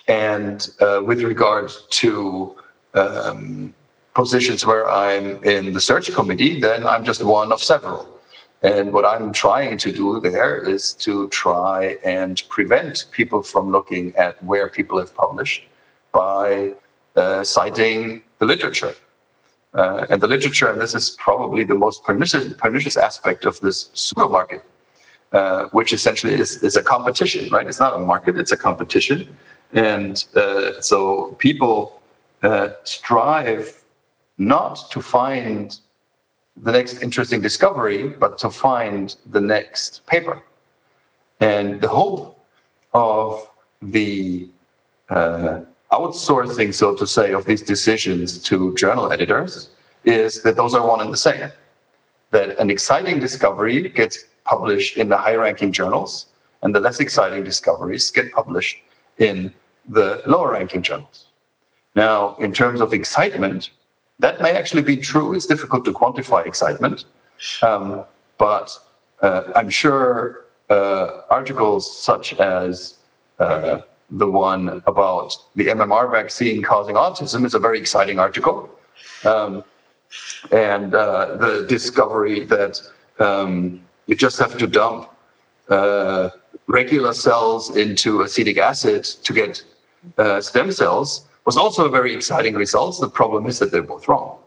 and 0.08 0.68
uh, 0.80 1.02
with 1.04 1.22
regard 1.22 1.70
to 1.90 2.56
um, 2.94 3.74
positions 4.14 4.66
where 4.66 4.88
I'm 4.90 5.42
in 5.44 5.72
the 5.72 5.80
search 5.80 6.12
committee, 6.12 6.60
then 6.60 6.86
I'm 6.86 7.04
just 7.04 7.22
one 7.22 7.52
of 7.52 7.62
several. 7.62 8.08
And 8.62 8.92
what 8.92 9.06
I'm 9.06 9.32
trying 9.32 9.78
to 9.78 9.92
do 9.92 10.20
there 10.20 10.56
is 10.56 10.92
to 10.94 11.28
try 11.28 11.96
and 12.04 12.42
prevent 12.48 13.06
people 13.10 13.42
from 13.42 13.70
looking 13.70 14.14
at 14.16 14.42
where 14.44 14.68
people 14.68 14.98
have 14.98 15.14
published 15.14 15.64
by 16.12 16.74
uh, 17.16 17.42
citing 17.42 18.22
the 18.38 18.46
literature. 18.46 18.94
Uh, 19.72 20.06
and 20.10 20.20
the 20.20 20.26
literature, 20.26 20.68
and 20.68 20.80
this 20.80 20.94
is 20.94 21.10
probably 21.10 21.62
the 21.62 21.74
most 21.74 22.02
pernicious, 22.02 22.52
pernicious 22.54 22.96
aspect 22.96 23.44
of 23.44 23.60
this 23.60 23.90
supermarket, 23.94 24.64
uh, 25.32 25.66
which 25.66 25.92
essentially 25.92 26.34
is, 26.34 26.62
is 26.62 26.76
a 26.76 26.82
competition, 26.82 27.48
right? 27.50 27.66
It's 27.66 27.78
not 27.78 27.94
a 27.94 27.98
market, 27.98 28.36
it's 28.36 28.50
a 28.50 28.56
competition. 28.56 29.36
And 29.72 30.24
uh, 30.34 30.80
so 30.80 31.36
people 31.38 32.02
uh, 32.42 32.70
strive 32.82 33.80
not 34.38 34.90
to 34.90 35.00
find 35.00 35.78
the 36.56 36.72
next 36.72 37.02
interesting 37.02 37.40
discovery, 37.40 38.08
but 38.08 38.38
to 38.38 38.50
find 38.50 39.14
the 39.26 39.40
next 39.40 40.04
paper. 40.06 40.42
And 41.38 41.80
the 41.80 41.88
hope 41.88 42.44
of 42.92 43.48
the 43.80 44.48
uh, 45.08 45.60
outsourcing, 45.92 46.72
so 46.72 46.94
to 46.94 47.06
say, 47.06 47.32
of 47.32 47.44
these 47.44 47.62
decisions 47.62 48.38
to 48.44 48.74
journal 48.76 49.12
editors 49.12 49.70
is 50.04 50.42
that 50.42 50.56
those 50.56 50.74
are 50.74 50.86
one 50.86 51.00
and 51.00 51.12
the 51.12 51.16
same. 51.16 51.50
That 52.30 52.58
an 52.58 52.70
exciting 52.70 53.18
discovery 53.18 53.88
gets 53.88 54.24
published 54.44 54.96
in 54.96 55.08
the 55.08 55.16
high 55.16 55.34
ranking 55.34 55.72
journals, 55.72 56.26
and 56.62 56.74
the 56.74 56.80
less 56.80 57.00
exciting 57.00 57.44
discoveries 57.44 58.10
get 58.10 58.32
published 58.32 58.78
in 59.18 59.52
the 59.88 60.22
lower 60.26 60.52
ranking 60.52 60.82
journals. 60.82 61.26
Now, 61.96 62.36
in 62.36 62.52
terms 62.52 62.80
of 62.80 62.92
excitement, 62.92 63.70
that 64.20 64.40
may 64.40 64.52
actually 64.52 64.82
be 64.82 64.96
true. 64.96 65.34
It's 65.34 65.46
difficult 65.46 65.84
to 65.86 65.92
quantify 65.92 66.46
excitement, 66.46 67.04
um, 67.62 68.04
but 68.38 68.78
uh, 69.22 69.42
I'm 69.56 69.70
sure 69.70 70.46
uh, 70.68 71.22
articles 71.30 71.98
such 71.98 72.34
as 72.34 72.98
uh, 73.40 73.80
the 74.10 74.26
one 74.26 74.82
about 74.86 75.36
the 75.54 75.66
MMR 75.68 76.10
vaccine 76.10 76.62
causing 76.62 76.96
autism 76.96 77.44
is 77.44 77.54
a 77.54 77.58
very 77.58 77.78
exciting 77.78 78.18
article. 78.18 78.68
Um, 79.24 79.64
and 80.50 80.94
uh, 80.94 81.36
the 81.36 81.66
discovery 81.68 82.44
that 82.46 82.80
um, 83.18 83.82
you 84.06 84.16
just 84.16 84.38
have 84.38 84.58
to 84.58 84.66
dump 84.66 85.10
uh, 85.68 86.30
regular 86.66 87.12
cells 87.12 87.76
into 87.76 88.22
acetic 88.22 88.58
acid 88.58 89.04
to 89.04 89.32
get 89.32 89.62
uh, 90.18 90.40
stem 90.40 90.72
cells 90.72 91.26
was 91.46 91.56
also 91.56 91.86
a 91.86 91.90
very 91.90 92.14
exciting 92.14 92.54
result. 92.54 93.00
The 93.00 93.08
problem 93.08 93.46
is 93.46 93.58
that 93.60 93.70
they're 93.70 93.82
both 93.82 94.08
wrong. 94.08 94.38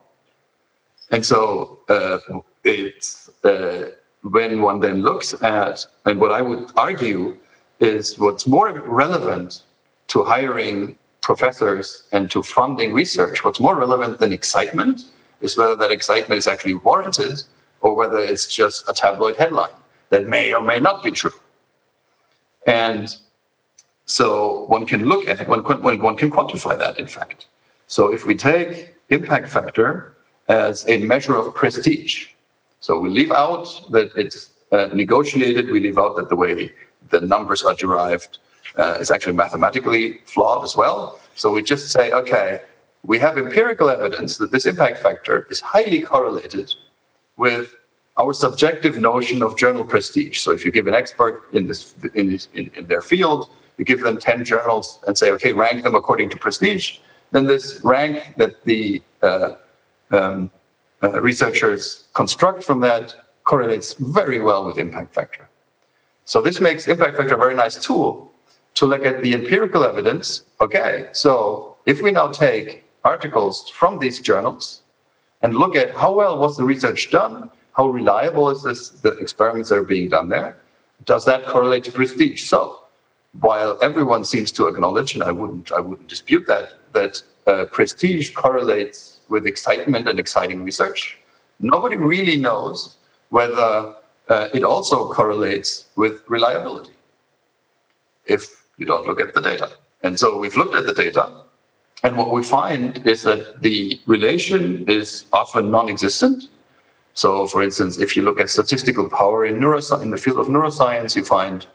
And 1.11 1.25
so 1.25 1.79
uh, 1.89 2.19
it's 2.63 3.29
uh, 3.43 3.91
when 4.23 4.61
one 4.61 4.79
then 4.79 5.01
looks 5.01 5.33
at, 5.43 5.85
and 6.05 6.19
what 6.19 6.31
I 6.31 6.41
would 6.41 6.71
argue 6.75 7.37
is 7.83 8.17
what's 8.17 8.47
more 8.47 8.71
relevant 8.71 9.63
to 10.07 10.23
hiring 10.23 10.97
professors 11.21 12.03
and 12.11 12.29
to 12.31 12.41
funding 12.41 12.93
research, 12.93 13.43
what's 13.43 13.59
more 13.59 13.75
relevant 13.75 14.19
than 14.19 14.31
excitement 14.33 15.05
is 15.41 15.57
whether 15.57 15.75
that 15.75 15.91
excitement 15.91 16.37
is 16.37 16.47
actually 16.47 16.75
warranted 16.75 17.43
or 17.81 17.95
whether 17.95 18.19
it's 18.19 18.47
just 18.47 18.87
a 18.89 18.93
tabloid 18.93 19.35
headline 19.35 19.77
that 20.09 20.27
may 20.27 20.53
or 20.53 20.61
may 20.61 20.79
not 20.79 21.03
be 21.03 21.11
true. 21.11 21.37
And 22.67 23.15
so 24.05 24.65
one 24.65 24.85
can 24.85 25.05
look 25.05 25.27
at 25.27 25.41
it, 25.41 25.47
one, 25.47 25.63
one, 25.63 26.15
can 26.15 26.31
quantify 26.31 26.77
that, 26.77 26.99
in 26.99 27.07
fact. 27.07 27.47
So 27.87 28.13
if 28.13 28.25
we 28.25 28.35
take 28.35 28.95
impact 29.09 29.49
factor 29.49 30.15
as 30.47 30.87
a 30.87 30.97
measure 30.99 31.35
of 31.35 31.53
prestige, 31.53 32.27
so 32.79 32.99
we 32.99 33.09
leave 33.09 33.31
out 33.31 33.65
that 33.91 34.11
it's 34.15 34.51
uh, 34.71 34.87
negotiated, 34.93 35.69
we 35.69 35.79
leave 35.79 35.97
out 35.97 36.15
that 36.17 36.29
the 36.29 36.35
way 36.35 36.71
the 37.09 37.21
numbers 37.21 37.63
are 37.63 37.75
derived 37.75 38.39
uh, 38.77 38.97
is 38.99 39.11
actually 39.11 39.33
mathematically 39.33 40.19
flawed 40.25 40.63
as 40.63 40.75
well. 40.75 41.19
So 41.35 41.51
we 41.51 41.63
just 41.63 41.89
say, 41.89 42.11
okay, 42.11 42.61
we 43.03 43.19
have 43.19 43.37
empirical 43.37 43.89
evidence 43.89 44.37
that 44.37 44.51
this 44.51 44.65
impact 44.65 44.99
factor 44.99 45.47
is 45.49 45.59
highly 45.59 46.01
correlated 46.01 46.73
with 47.37 47.75
our 48.17 48.33
subjective 48.33 48.97
notion 48.97 49.41
of 49.41 49.57
journal 49.57 49.83
prestige. 49.83 50.39
So 50.39 50.51
if 50.51 50.63
you 50.63 50.71
give 50.71 50.87
an 50.87 50.93
expert 50.93 51.49
in 51.53 51.67
this 51.67 51.95
in, 52.13 52.39
in, 52.53 52.71
in 52.75 52.87
their 52.87 53.01
field, 53.01 53.49
you 53.77 53.85
give 53.85 54.01
them 54.01 54.17
10 54.17 54.45
journals 54.45 54.99
and 55.07 55.17
say, 55.17 55.31
okay, 55.31 55.51
rank 55.51 55.83
them 55.83 55.95
according 55.95 56.29
to 56.29 56.37
prestige, 56.37 56.99
then 57.31 57.45
this 57.45 57.81
rank 57.83 58.35
that 58.37 58.63
the 58.63 59.01
uh, 59.23 59.55
um, 60.11 60.51
uh, 61.01 61.19
researchers 61.21 62.05
construct 62.13 62.63
from 62.63 62.79
that 62.81 63.15
correlates 63.43 63.95
very 63.95 64.39
well 64.39 64.65
with 64.65 64.77
impact 64.77 65.13
factor. 65.13 65.49
So 66.25 66.41
this 66.41 66.59
makes 66.61 66.87
impact 66.87 67.17
factor 67.17 67.35
a 67.35 67.37
very 67.37 67.55
nice 67.55 67.75
tool 67.75 68.31
to 68.75 68.85
look 68.85 69.05
at 69.05 69.21
the 69.21 69.33
empirical 69.33 69.83
evidence. 69.83 70.43
Okay, 70.61 71.09
so 71.11 71.75
if 71.85 72.01
we 72.01 72.11
now 72.11 72.27
take 72.29 72.83
articles 73.03 73.69
from 73.69 73.99
these 73.99 74.19
journals 74.19 74.81
and 75.41 75.55
look 75.55 75.75
at 75.75 75.93
how 75.93 76.13
well 76.13 76.37
was 76.37 76.55
the 76.55 76.63
research 76.63 77.11
done, 77.11 77.49
how 77.73 77.87
reliable 77.87 78.49
is 78.49 78.63
this, 78.63 78.89
the 78.89 79.11
experiments 79.17 79.69
that 79.69 79.75
are 79.75 79.83
being 79.83 80.09
done 80.09 80.29
there, 80.29 80.57
does 81.05 81.25
that 81.25 81.45
correlate 81.45 81.83
to 81.85 81.91
prestige? 81.91 82.43
So 82.43 82.79
while 83.41 83.77
everyone 83.81 84.23
seems 84.23 84.51
to 84.53 84.67
acknowledge, 84.67 85.15
and 85.15 85.23
I 85.23 85.31
wouldn't, 85.31 85.71
I 85.71 85.79
wouldn't 85.79 86.07
dispute 86.07 86.47
that, 86.47 86.73
that 86.93 87.21
uh, 87.47 87.65
prestige 87.65 88.33
correlates 88.33 89.19
with 89.27 89.45
excitement 89.45 90.07
and 90.07 90.19
exciting 90.19 90.63
research, 90.63 91.17
nobody 91.59 91.97
really 91.97 92.37
knows 92.37 92.97
whether 93.29 93.95
uh, 94.29 94.49
it 94.53 94.63
also 94.63 95.11
correlates 95.11 95.85
with 95.95 96.23
reliability. 96.27 96.93
If 98.25 98.63
you 98.77 98.85
don't 98.85 99.05
look 99.05 99.19
at 99.19 99.33
the 99.33 99.41
data. 99.41 99.69
And 100.01 100.19
so 100.19 100.37
we've 100.37 100.55
looked 100.55 100.75
at 100.75 100.85
the 100.85 100.93
data, 100.93 101.43
and 102.03 102.17
what 102.17 102.31
we 102.31 102.43
find 102.43 103.05
is 103.07 103.23
that 103.23 103.61
the 103.61 103.99
relation 104.05 104.85
is 104.89 105.25
often 105.31 105.71
non-existent. 105.71 106.49
So, 107.13 107.47
for 107.47 107.63
instance, 107.63 107.99
if 107.99 108.17
you 108.17 108.23
look 108.23 108.39
at 108.39 108.49
statistical 108.49 109.09
power 109.09 109.45
in 109.45 109.55
in 109.55 110.09
the 110.11 110.17
field 110.17 110.39
of 110.39 110.47
neuroscience, 110.47 111.15
you 111.15 111.23
find 111.23 111.65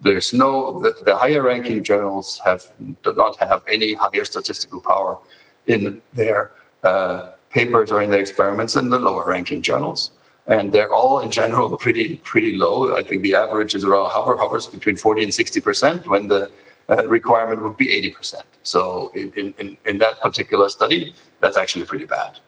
there's 0.00 0.32
no 0.32 0.80
the, 0.80 0.94
the 1.04 1.16
higher 1.16 1.42
ranking 1.42 1.84
journals 1.84 2.40
have 2.44 2.72
do 3.02 3.12
not 3.12 3.36
have 3.38 3.62
any 3.68 3.94
higher 3.94 4.24
statistical 4.24 4.80
power 4.80 5.18
in 5.66 6.00
their 6.14 6.52
uh, 6.82 7.32
papers 7.50 7.92
or 7.92 8.02
in 8.02 8.10
their 8.10 8.20
experiments 8.20 8.74
than 8.74 8.88
the 8.88 8.98
lower 8.98 9.26
ranking 9.26 9.60
journals 9.60 10.12
and 10.50 10.72
they're 10.72 10.92
all 10.92 11.20
in 11.20 11.30
general 11.30 11.76
pretty 11.76 12.16
pretty 12.16 12.56
low. 12.56 12.96
I 12.96 13.02
think 13.02 13.22
the 13.22 13.34
average 13.34 13.74
is 13.74 13.84
around 13.84 14.10
hover 14.10 14.36
hovers 14.36 14.66
between 14.66 14.96
40 14.96 15.22
and 15.22 15.34
60 15.34 15.60
percent 15.60 16.06
when 16.08 16.28
the 16.28 16.50
uh, 16.90 17.06
requirement 17.06 17.62
would 17.62 17.76
be 17.76 17.90
80 17.90 18.10
percent. 18.10 18.44
So 18.64 19.12
in, 19.14 19.54
in, 19.58 19.76
in 19.86 19.98
that 19.98 20.20
particular 20.20 20.68
study, 20.68 21.14
that's 21.40 21.56
actually 21.56 21.86
pretty 21.86 22.04
bad. 22.04 22.40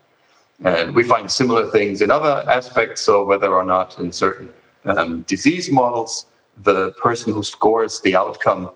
And 0.64 0.94
we 0.94 1.04
find 1.04 1.30
similar 1.30 1.70
things 1.70 2.02
in 2.02 2.10
other 2.10 2.44
aspects. 2.50 3.00
So 3.00 3.24
whether 3.24 3.52
or 3.54 3.64
not 3.64 3.98
in 3.98 4.12
certain 4.12 4.50
um, 4.84 5.22
disease 5.22 5.70
models, 5.70 6.26
the 6.64 6.92
person 7.02 7.32
who 7.32 7.42
scores 7.42 8.00
the 8.00 8.14
outcome 8.16 8.70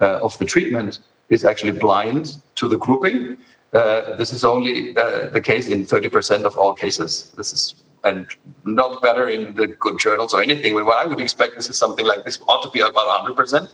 uh, 0.00 0.20
of 0.22 0.36
the 0.38 0.44
treatment 0.44 1.00
is 1.28 1.44
actually 1.44 1.72
blind 1.72 2.38
to 2.56 2.66
the 2.66 2.78
grouping. 2.78 3.36
Uh, 3.72 4.16
this 4.16 4.32
is 4.32 4.42
only 4.44 4.96
uh, 4.96 5.28
the 5.28 5.40
case 5.40 5.68
in 5.68 5.86
30% 5.86 6.44
of 6.44 6.58
all 6.58 6.74
cases. 6.74 7.32
This 7.36 7.52
is 7.52 7.74
and 8.04 8.26
not 8.64 9.02
better 9.02 9.28
in 9.28 9.54
the 9.54 9.66
good 9.66 9.98
journals 9.98 10.32
or 10.34 10.42
anything. 10.42 10.74
What 10.74 11.04
I 11.04 11.06
would 11.06 11.20
expect 11.20 11.56
is 11.56 11.76
something 11.76 12.06
like 12.06 12.24
this 12.24 12.38
ought 12.48 12.62
to 12.62 12.70
be 12.70 12.80
about 12.80 13.24
100%, 13.24 13.70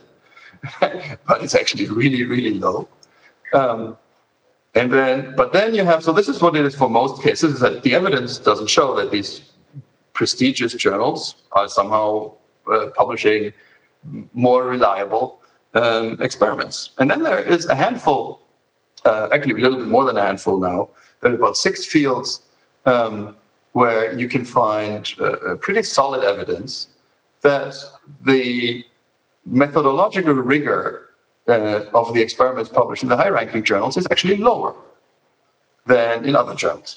but 1.27 1.43
it's 1.43 1.55
actually 1.55 1.87
really, 1.87 2.23
really 2.23 2.55
low. 2.55 2.87
Um, 3.53 3.97
and 4.75 4.91
then, 4.91 5.33
but 5.35 5.53
then 5.53 5.73
you 5.73 5.83
have, 5.85 6.03
so 6.03 6.11
this 6.11 6.27
is 6.27 6.41
what 6.41 6.55
it 6.55 6.65
is 6.65 6.75
for 6.75 6.89
most 6.89 7.23
cases, 7.23 7.55
is 7.55 7.59
that 7.61 7.83
the 7.83 7.95
evidence 7.95 8.37
doesn't 8.37 8.69
show 8.69 8.95
that 8.97 9.11
these 9.11 9.53
prestigious 10.13 10.73
journals 10.73 11.43
are 11.53 11.67
somehow 11.67 12.33
uh, 12.71 12.87
publishing 12.95 13.53
more 14.33 14.63
reliable 14.65 15.41
um, 15.73 16.21
experiments. 16.21 16.91
And 16.97 17.09
then 17.09 17.23
there 17.23 17.39
is 17.39 17.65
a 17.65 17.75
handful, 17.75 18.41
uh, 19.05 19.29
actually 19.31 19.53
a 19.53 19.63
little 19.63 19.79
bit 19.79 19.87
more 19.87 20.05
than 20.05 20.17
a 20.17 20.21
handful 20.21 20.59
now, 20.59 20.89
there 21.21 21.31
are 21.31 21.35
about 21.35 21.57
six 21.57 21.85
fields 21.85 22.41
um, 22.85 23.35
where 23.77 24.03
you 24.21 24.27
can 24.35 24.43
find 24.61 25.01
uh, 25.19 25.55
pretty 25.65 25.83
solid 25.83 26.21
evidence 26.33 26.71
that 27.47 27.73
the 28.31 28.83
methodological 29.63 30.33
rigor 30.53 30.83
uh, 31.47 31.99
of 31.99 32.05
the 32.15 32.21
experiments 32.27 32.69
published 32.79 33.03
in 33.03 33.09
the 33.09 33.19
high 33.23 33.33
ranking 33.39 33.63
journals 33.69 33.95
is 34.01 34.05
actually 34.11 34.37
lower 34.49 34.73
than 35.93 36.25
in 36.29 36.33
other 36.41 36.55
journals. 36.63 36.91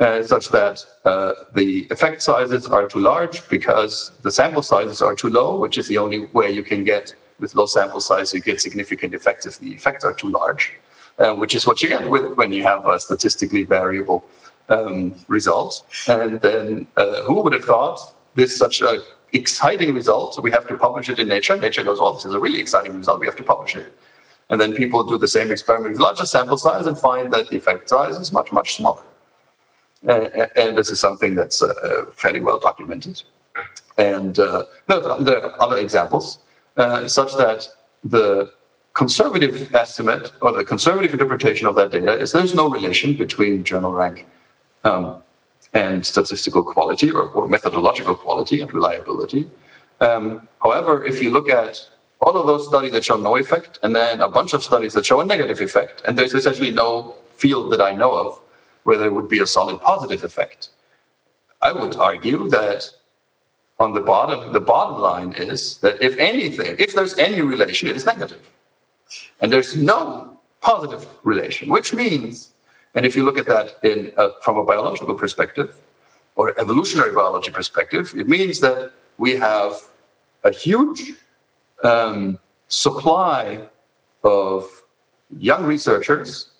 uh, 0.00 0.22
such 0.22 0.48
that 0.50 0.84
uh, 1.04 1.32
the 1.54 1.86
effect 1.90 2.22
sizes 2.22 2.66
are 2.66 2.88
too 2.88 3.00
large 3.00 3.46
because 3.48 4.12
the 4.22 4.30
sample 4.30 4.62
sizes 4.62 5.02
are 5.02 5.14
too 5.14 5.28
low, 5.28 5.58
which 5.58 5.76
is 5.78 5.88
the 5.88 5.98
only 5.98 6.26
way 6.26 6.50
you 6.50 6.62
can 6.62 6.84
get 6.84 7.14
with 7.40 7.54
low 7.54 7.66
sample 7.66 8.00
size, 8.00 8.32
you 8.32 8.40
get 8.40 8.60
significant 8.60 9.14
effects 9.14 9.46
if 9.46 9.58
the 9.58 9.72
effects 9.72 10.04
are 10.04 10.14
too 10.14 10.28
large, 10.28 10.74
uh, 11.18 11.34
which 11.34 11.54
is 11.54 11.66
what 11.66 11.82
you 11.82 11.88
get 11.88 12.08
with 12.08 12.34
when 12.34 12.52
you 12.52 12.62
have 12.62 12.86
a 12.86 12.98
statistically 12.98 13.64
variable 13.64 14.24
um, 14.68 15.14
result. 15.28 15.84
And 16.06 16.40
then 16.40 16.86
uh, 16.96 17.22
who 17.22 17.40
would 17.42 17.52
have 17.52 17.64
thought 17.64 18.14
this 18.34 18.56
such 18.56 18.80
a 18.80 19.00
exciting 19.32 19.94
result? 19.94 20.34
So 20.34 20.42
we 20.42 20.50
have 20.50 20.66
to 20.68 20.76
publish 20.76 21.08
it 21.08 21.18
in 21.18 21.28
Nature. 21.28 21.56
Nature 21.56 21.84
goes, 21.84 21.98
"Oh, 22.00 22.14
this 22.14 22.24
is 22.24 22.34
a 22.34 22.40
really 22.40 22.60
exciting 22.60 22.96
result. 22.96 23.20
We 23.20 23.26
have 23.26 23.36
to 23.36 23.42
publish 23.42 23.76
it." 23.76 23.92
And 24.50 24.60
then 24.60 24.74
people 24.74 25.04
do 25.04 25.18
the 25.18 25.28
same 25.28 25.50
experiment 25.50 25.92
with 25.92 26.00
larger 26.00 26.24
sample 26.24 26.56
size 26.56 26.86
and 26.86 26.98
find 26.98 27.32
that 27.34 27.48
the 27.50 27.56
effect 27.56 27.88
size 27.88 28.16
is 28.16 28.32
much, 28.32 28.50
much 28.50 28.76
smaller. 28.76 29.02
and 30.02 30.78
this 30.78 30.90
is 30.90 31.00
something 31.00 31.34
that's 31.34 31.60
uh, 31.60 32.06
fairly 32.14 32.40
well 32.40 32.58
documented. 32.58 33.22
And 33.98 34.38
uh, 34.38 34.64
there 34.86 35.44
are 35.44 35.60
other 35.60 35.78
examples, 35.78 36.38
uh, 36.76 37.08
such 37.08 37.36
that 37.36 37.68
the 38.04 38.52
conservative 38.94 39.74
estimate 39.74 40.32
or 40.40 40.52
the 40.52 40.64
conservative 40.64 41.12
interpretation 41.12 41.66
of 41.66 41.74
that 41.74 41.90
data 41.90 42.12
is 42.12 42.32
there's 42.32 42.54
no 42.54 42.70
relation 42.70 43.16
between 43.16 43.64
journal 43.64 43.92
rank 43.92 44.26
um, 44.84 45.22
and 45.74 46.04
statistical 46.04 46.62
quality 46.62 47.10
or, 47.10 47.28
or, 47.30 47.48
methodological 47.48 48.14
quality 48.14 48.60
and 48.60 48.72
reliability. 48.72 49.50
Um, 50.00 50.48
however, 50.62 51.04
if 51.04 51.22
you 51.22 51.30
look 51.30 51.48
at 51.50 51.86
all 52.20 52.36
of 52.36 52.46
those 52.46 52.66
studies 52.66 52.92
that 52.92 53.04
show 53.04 53.16
no 53.16 53.36
effect, 53.36 53.78
and 53.82 53.94
then 53.94 54.20
a 54.20 54.28
bunch 54.28 54.52
of 54.52 54.62
studies 54.62 54.92
that 54.94 55.06
show 55.06 55.20
a 55.20 55.24
negative 55.24 55.60
effect. 55.60 56.02
And 56.04 56.18
there's 56.18 56.34
essentially 56.34 56.70
no 56.70 57.14
field 57.36 57.72
that 57.72 57.80
I 57.80 57.94
know 57.94 58.12
of 58.12 58.40
where 58.82 58.98
there 58.98 59.12
would 59.12 59.28
be 59.28 59.40
a 59.40 59.46
solid 59.46 59.80
positive 59.80 60.24
effect. 60.24 60.70
I 61.62 61.72
would 61.72 61.96
argue 61.96 62.48
that 62.48 62.90
on 63.78 63.92
the 63.92 64.00
bottom, 64.00 64.52
the 64.52 64.60
bottom 64.60 65.00
line 65.00 65.32
is 65.32 65.78
that 65.78 66.02
if 66.02 66.16
anything, 66.18 66.74
if 66.78 66.94
there's 66.94 67.16
any 67.18 67.42
relation, 67.42 67.88
it 67.88 67.96
is 67.96 68.06
negative. 68.06 68.40
And 69.40 69.52
there's 69.52 69.76
no 69.76 70.38
positive 70.60 71.06
relation, 71.22 71.68
which 71.68 71.94
means, 71.94 72.50
and 72.94 73.06
if 73.06 73.14
you 73.16 73.24
look 73.24 73.38
at 73.38 73.46
that 73.46 73.78
in 73.82 74.12
uh, 74.16 74.30
from 74.42 74.56
a 74.56 74.64
biological 74.64 75.14
perspective 75.14 75.76
or 76.36 76.58
evolutionary 76.60 77.12
biology 77.12 77.50
perspective, 77.50 78.14
it 78.16 78.28
means 78.28 78.60
that 78.60 78.92
we 79.18 79.36
have 79.36 79.72
a 80.44 80.52
huge 80.52 81.12
um, 81.82 82.38
supply 82.68 83.60
of 84.24 84.68
young 85.38 85.64
researchers. 85.64 86.50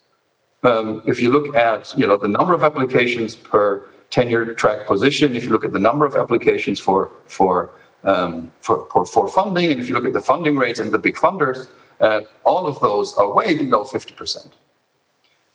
Um, 0.64 1.02
if 1.06 1.20
you 1.20 1.30
look 1.30 1.54
at 1.54 1.94
you 1.96 2.06
know 2.06 2.16
the 2.16 2.28
number 2.28 2.54
of 2.54 2.62
applications 2.62 3.36
per 3.36 3.88
tenure 4.10 4.54
track 4.54 4.86
position, 4.86 5.36
if 5.36 5.44
you 5.44 5.50
look 5.50 5.64
at 5.64 5.72
the 5.72 5.78
number 5.78 6.04
of 6.04 6.16
applications 6.16 6.80
for 6.80 7.12
for 7.26 7.70
um, 8.04 8.52
for, 8.60 8.86
for, 8.92 9.04
for 9.04 9.28
funding, 9.28 9.72
and 9.72 9.80
if 9.80 9.88
you 9.88 9.94
look 9.94 10.04
at 10.04 10.12
the 10.12 10.20
funding 10.20 10.56
rates 10.56 10.78
and 10.80 10.92
the 10.92 10.98
big 10.98 11.16
funders, 11.16 11.68
uh, 12.00 12.20
all 12.44 12.66
of 12.66 12.78
those 12.80 13.14
are 13.14 13.32
way 13.32 13.56
below 13.56 13.84
50%, 13.84 14.48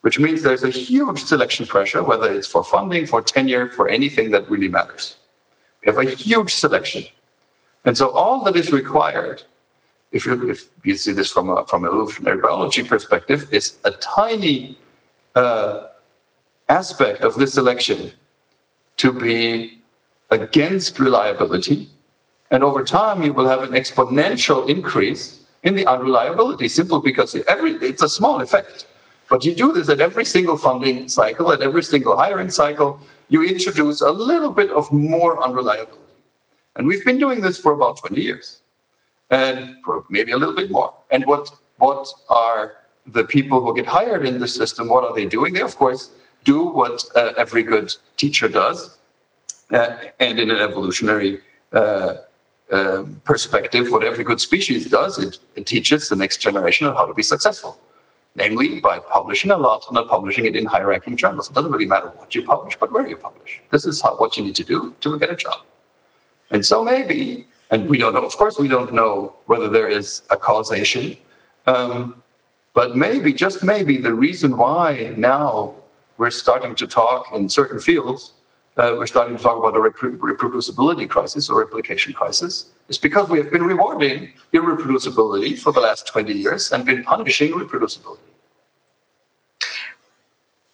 which 0.03 0.19
means 0.19 0.41
there's 0.41 0.65
a 0.65 0.69
huge 0.69 1.23
selection 1.23 1.65
pressure, 1.65 2.03
whether 2.03 2.29
it's 2.29 2.45
for 2.47 2.61
funding, 2.61 3.05
for 3.07 3.21
tenure, 3.21 3.69
for 3.69 3.87
anything 3.87 4.31
that 4.31 4.49
really 4.49 4.67
matters. 4.67 5.15
We 5.81 5.93
have 5.93 5.97
a 5.97 6.09
huge 6.09 6.53
selection. 6.53 7.05
And 7.85 7.97
so 7.97 8.09
all 8.09 8.43
that 8.43 8.57
is 8.57 8.73
required 8.73 9.43
if 10.11 10.25
you, 10.25 10.49
if 10.49 10.69
you 10.83 10.95
see 10.95 11.13
this 11.13 11.31
from 11.31 11.49
a 11.49 11.65
from 11.67 11.85
an 11.85 11.89
evolutionary 11.89 12.39
biology 12.39 12.83
perspective, 12.83 13.47
is 13.51 13.77
a 13.85 13.91
tiny 13.91 14.77
uh, 15.35 15.87
aspect 16.67 17.21
of 17.21 17.35
this 17.35 17.53
selection 17.53 18.11
to 18.97 19.11
be 19.11 19.81
against 20.31 20.99
reliability, 20.99 21.89
and 22.51 22.61
over 22.61 22.83
time 22.83 23.23
you 23.23 23.31
will 23.31 23.47
have 23.47 23.63
an 23.63 23.71
exponential 23.71 24.69
increase 24.69 25.45
in 25.63 25.75
the 25.75 25.85
unreliability, 25.87 26.67
simply 26.67 26.99
because 27.03 27.35
every 27.47 27.71
it's 27.75 28.03
a 28.03 28.09
small 28.09 28.41
effect. 28.41 28.85
But 29.33 29.43
you 29.43 29.55
do 29.55 29.73
this 29.73 29.89
at 29.89 29.99
every 29.99 30.25
single 30.25 30.57
funding 30.57 31.09
cycle, 31.09 31.51
at 31.51 31.63
every 31.63 31.81
single 31.81 32.15
hiring 32.15 32.51
cycle, 32.51 32.99
you 33.29 33.41
introduce 33.43 34.01
a 34.01 34.11
little 34.11 34.51
bit 34.51 34.69
of 34.69 34.91
more 34.91 35.43
unreliability. 35.43 36.13
And 36.75 36.85
we've 36.85 37.03
been 37.03 37.17
doing 37.17 37.41
this 37.41 37.57
for 37.57 37.71
about 37.71 37.97
20 37.97 38.21
years 38.21 38.61
and 39.31 39.77
maybe 40.11 40.33
a 40.33 40.37
little 40.37 40.53
bit 40.53 40.69
more. 40.69 40.93
And 41.09 41.25
what 41.25 41.49
what 41.77 42.07
are 42.29 42.73
the 43.07 43.23
people 43.23 43.59
who 43.63 43.75
get 43.75 43.87
hired 43.87 44.23
in 44.23 44.37
the 44.39 44.47
system? 44.47 44.87
What 44.87 45.03
are 45.03 45.15
they 45.15 45.25
doing? 45.25 45.55
They 45.55 45.61
of 45.61 45.75
course 45.77 46.11
do 46.43 46.65
what 46.65 47.03
uh, 47.15 47.33
every 47.35 47.63
good 47.63 47.91
teacher 48.17 48.47
does, 48.47 48.99
uh, 49.71 49.95
and 50.19 50.37
in 50.37 50.51
an 50.51 50.59
evolutionary 50.67 51.41
uh, 51.71 52.17
um, 52.71 53.19
perspective, 53.23 53.89
what 53.89 54.03
every 54.03 54.23
good 54.23 54.39
species 54.39 54.85
does, 54.91 55.17
it, 55.17 55.39
it 55.55 55.65
teaches 55.65 56.07
the 56.07 56.15
next 56.15 56.37
generation 56.37 56.85
on 56.85 56.95
how 56.95 57.07
to 57.07 57.15
be 57.15 57.23
successful 57.23 57.79
namely 58.35 58.79
by 58.79 58.99
publishing 58.99 59.51
a 59.51 59.57
lot 59.57 59.85
and 59.87 59.95
not 59.95 60.07
publishing 60.07 60.45
it 60.45 60.55
in 60.55 60.65
high-ranking 60.65 61.15
journals. 61.17 61.49
It 61.49 61.53
doesn't 61.53 61.71
really 61.71 61.85
matter 61.85 62.07
what 62.07 62.33
you 62.33 62.43
publish, 62.43 62.75
but 62.79 62.91
where 62.91 63.07
you 63.07 63.17
publish. 63.17 63.61
This 63.71 63.85
is 63.85 64.01
how, 64.01 64.15
what 64.17 64.37
you 64.37 64.43
need 64.43 64.55
to 64.55 64.63
do 64.63 64.95
to 65.01 65.19
get 65.19 65.29
a 65.29 65.35
job. 65.35 65.61
And 66.51 66.65
so 66.65 66.83
maybe 66.83 67.47
and 67.73 67.89
we 67.89 67.97
don't 67.97 68.13
know, 68.13 68.23
of 68.23 68.37
course, 68.37 68.59
we 68.59 68.67
don't 68.67 68.93
know 68.93 69.33
whether 69.47 69.67
there 69.67 69.87
is 69.87 70.21
a 70.29 70.37
causation. 70.37 71.17
Um, 71.65 72.21
but 72.73 72.95
maybe, 72.95 73.33
just 73.33 73.63
maybe, 73.63 73.97
the 73.97 74.13
reason 74.13 74.57
why 74.57 75.13
now 75.17 75.73
we're 76.19 76.29
starting 76.29 76.75
to 76.75 76.85
talk 76.85 77.33
in 77.33 77.49
certain 77.49 77.79
fields, 77.79 78.33
uh, 78.77 78.95
we're 78.97 79.07
starting 79.07 79.37
to 79.37 79.43
talk 79.43 79.57
about 79.57 79.75
a 79.75 79.79
reproducibility 79.79 81.07
crisis 81.07 81.49
or 81.49 81.59
replication 81.59 82.13
crisis, 82.13 82.71
is 82.89 82.97
because 82.97 83.29
we 83.29 83.37
have 83.37 83.51
been 83.51 83.63
rewarding 83.63 84.33
irreproducibility 84.53 85.57
for 85.57 85.71
the 85.71 85.79
last 85.79 86.07
20 86.07 86.33
years 86.33 86.71
and 86.71 86.85
been 86.85 87.03
punishing 87.03 87.51
reproducibility. 87.51 88.17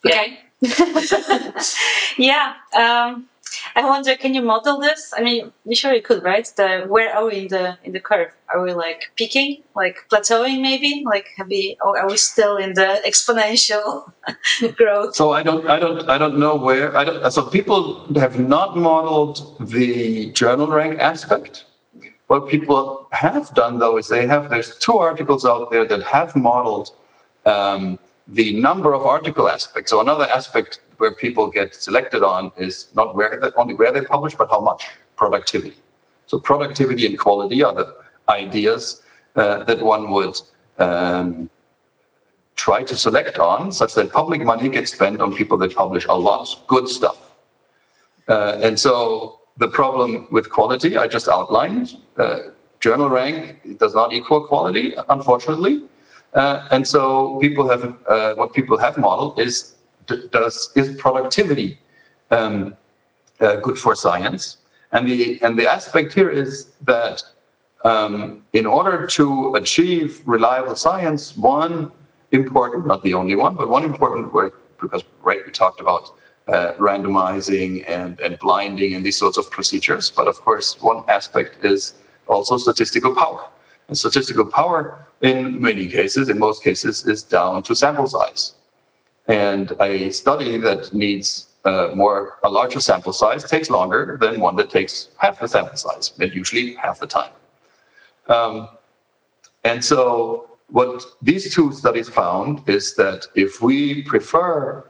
Okay. 0.06 0.38
yeah. 2.16 2.54
Um, 2.74 3.28
I 3.74 3.84
wonder, 3.84 4.16
can 4.16 4.34
you 4.34 4.42
model 4.42 4.78
this? 4.80 5.12
I 5.16 5.22
mean, 5.22 5.52
you 5.64 5.74
sure 5.74 5.92
you 5.92 6.02
could, 6.02 6.22
right? 6.22 6.46
The 6.56 6.84
where 6.88 7.14
are 7.14 7.24
we 7.26 7.36
in 7.42 7.48
the 7.48 7.78
in 7.84 7.92
the 7.92 8.00
curve? 8.00 8.32
Are 8.52 8.62
we 8.62 8.72
like 8.72 9.12
peaking, 9.16 9.62
like 9.74 9.96
plateauing, 10.10 10.60
maybe? 10.60 11.04
Like, 11.04 11.26
have 11.36 11.48
we? 11.48 11.76
Or 11.82 11.98
are 11.98 12.08
we 12.08 12.16
still 12.16 12.56
in 12.56 12.74
the 12.74 13.00
exponential 13.06 14.12
growth? 14.76 15.14
So 15.14 15.32
I 15.32 15.42
don't, 15.42 15.68
I 15.68 15.78
don't, 15.78 16.08
I 16.08 16.18
don't 16.18 16.38
know 16.38 16.56
where. 16.56 16.96
I 16.96 17.04
don't. 17.04 17.30
So 17.30 17.46
people 17.46 18.06
have 18.14 18.38
not 18.38 18.76
modeled 18.76 19.56
the 19.60 20.32
journal 20.32 20.66
rank 20.66 20.98
aspect. 20.98 21.64
What 22.26 22.48
people 22.48 23.08
have 23.12 23.52
done 23.54 23.78
though 23.78 23.96
is 23.98 24.08
they 24.08 24.26
have. 24.26 24.50
There's 24.50 24.76
two 24.78 24.98
articles 24.98 25.44
out 25.44 25.70
there 25.70 25.84
that 25.86 26.02
have 26.02 26.36
modeled. 26.36 26.90
Um, 27.46 27.98
the 28.30 28.58
number 28.60 28.94
of 28.94 29.02
article 29.02 29.48
aspects. 29.48 29.90
So 29.90 30.00
another 30.00 30.24
aspect 30.24 30.80
where 30.98 31.14
people 31.14 31.50
get 31.50 31.74
selected 31.74 32.22
on 32.22 32.52
is 32.56 32.88
not 32.94 33.14
where 33.14 33.38
they, 33.40 33.50
only 33.56 33.74
where 33.74 33.92
they 33.92 34.02
publish, 34.02 34.34
but 34.34 34.48
how 34.50 34.60
much 34.60 34.86
productivity. 35.16 35.76
So 36.26 36.38
productivity 36.38 37.06
and 37.06 37.18
quality 37.18 37.62
are 37.62 37.74
the 37.74 37.96
ideas 38.28 39.02
uh, 39.36 39.64
that 39.64 39.80
one 39.82 40.10
would 40.10 40.36
um, 40.78 41.50
try 42.54 42.82
to 42.82 42.96
select 42.96 43.38
on, 43.38 43.72
such 43.72 43.94
that 43.94 44.12
public 44.12 44.42
money 44.42 44.68
gets 44.68 44.92
spent 44.92 45.20
on 45.20 45.34
people 45.34 45.56
that 45.58 45.74
publish 45.74 46.06
a 46.08 46.14
lot 46.14 46.40
of 46.40 46.66
good 46.66 46.88
stuff. 46.88 47.18
Uh, 48.28 48.58
and 48.62 48.78
so 48.78 49.40
the 49.56 49.68
problem 49.68 50.28
with 50.30 50.50
quality 50.50 50.96
I 50.96 51.06
just 51.08 51.28
outlined. 51.28 51.96
Uh, 52.16 52.38
journal 52.80 53.08
rank 53.08 53.78
does 53.78 53.94
not 53.94 54.12
equal 54.12 54.46
quality, 54.46 54.94
unfortunately. 55.08 55.82
Uh, 56.34 56.68
and 56.70 56.86
so 56.86 57.38
people 57.40 57.68
have 57.68 57.96
uh, 58.08 58.34
what 58.34 58.52
people 58.52 58.78
have 58.78 58.96
modeled 58.96 59.38
is 59.38 59.74
does 60.30 60.70
is 60.76 60.96
productivity 60.96 61.78
um, 62.30 62.76
uh, 63.40 63.56
good 63.56 63.78
for 63.78 63.94
science? 63.94 64.58
And 64.92 65.08
the 65.08 65.40
and 65.42 65.58
the 65.58 65.66
aspect 65.70 66.12
here 66.12 66.30
is 66.30 66.70
that 66.82 67.22
um, 67.84 68.42
in 68.52 68.66
order 68.66 69.06
to 69.06 69.54
achieve 69.54 70.22
reliable 70.24 70.76
science, 70.76 71.36
one 71.36 71.90
important, 72.32 72.86
not 72.86 73.02
the 73.02 73.14
only 73.14 73.34
one, 73.34 73.54
but 73.54 73.68
one 73.68 73.84
important 73.84 74.32
way, 74.32 74.48
because 74.80 75.02
right 75.22 75.40
we 75.44 75.52
talked 75.52 75.80
about 75.80 76.14
uh, 76.48 76.72
randomizing 76.74 77.84
and, 77.88 78.20
and 78.20 78.38
blinding 78.38 78.94
and 78.94 79.04
these 79.04 79.16
sorts 79.16 79.38
of 79.38 79.50
procedures. 79.50 80.10
But 80.10 80.28
of 80.28 80.40
course, 80.40 80.80
one 80.80 81.04
aspect 81.08 81.64
is 81.64 81.94
also 82.28 82.56
statistical 82.56 83.14
power. 83.14 83.44
And 83.90 83.98
statistical 83.98 84.46
power, 84.46 85.04
in 85.20 85.60
many 85.60 85.88
cases, 85.88 86.28
in 86.28 86.38
most 86.38 86.62
cases, 86.62 87.08
is 87.08 87.24
down 87.24 87.64
to 87.64 87.74
sample 87.74 88.06
size. 88.06 88.54
And 89.26 89.72
a 89.80 90.10
study 90.10 90.58
that 90.58 90.94
needs 90.94 91.48
uh, 91.64 91.90
more 91.96 92.38
a 92.44 92.48
larger 92.48 92.78
sample 92.78 93.12
size 93.12 93.42
takes 93.42 93.68
longer 93.68 94.16
than 94.20 94.38
one 94.38 94.54
that 94.56 94.70
takes 94.70 95.08
half 95.16 95.40
the 95.40 95.48
sample 95.48 95.76
size, 95.76 96.12
and 96.20 96.32
usually 96.32 96.74
half 96.74 97.00
the 97.00 97.08
time. 97.08 97.32
Um, 98.28 98.68
and 99.64 99.84
so, 99.84 100.50
what 100.68 101.04
these 101.20 101.52
two 101.52 101.72
studies 101.72 102.08
found 102.08 102.62
is 102.68 102.94
that 102.94 103.26
if 103.34 103.60
we 103.60 104.04
prefer 104.04 104.84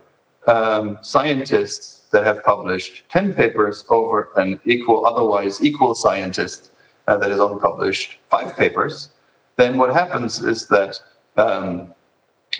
um, 0.46 0.98
scientists 1.00 2.02
that 2.10 2.26
have 2.26 2.44
published 2.44 3.04
10 3.08 3.32
papers 3.32 3.86
over 3.88 4.28
an 4.36 4.60
equal, 4.66 5.06
otherwise 5.06 5.64
equal 5.64 5.94
scientist 5.94 6.69
uh, 7.10 7.16
that 7.16 7.30
has 7.30 7.40
only 7.40 7.60
published 7.60 8.18
five 8.30 8.56
papers, 8.56 9.10
then 9.56 9.76
what 9.76 9.90
happens 9.92 10.32
is 10.52 10.68
that 10.68 10.92
um, 11.36 11.92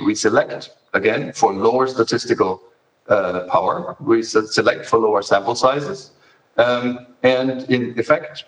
we 0.07 0.13
select, 0.15 0.71
again, 0.93 1.33
for 1.33 1.53
lower 1.53 1.87
statistical 1.87 2.61
uh, 3.09 3.41
power, 3.55 3.97
we 4.01 4.23
select 4.23 4.87
for 4.87 4.99
lower 4.99 5.23
sample 5.23 5.55
sizes, 5.55 6.11
um, 6.57 7.07
and 7.23 7.71
in 7.75 7.99
effect, 7.99 8.45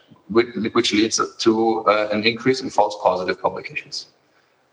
which 0.77 0.93
leads 0.93 1.21
to 1.45 1.53
uh, 1.87 2.09
an 2.13 2.25
increase 2.25 2.61
in 2.63 2.69
false 2.79 2.97
positive 3.03 3.41
publications. 3.41 3.97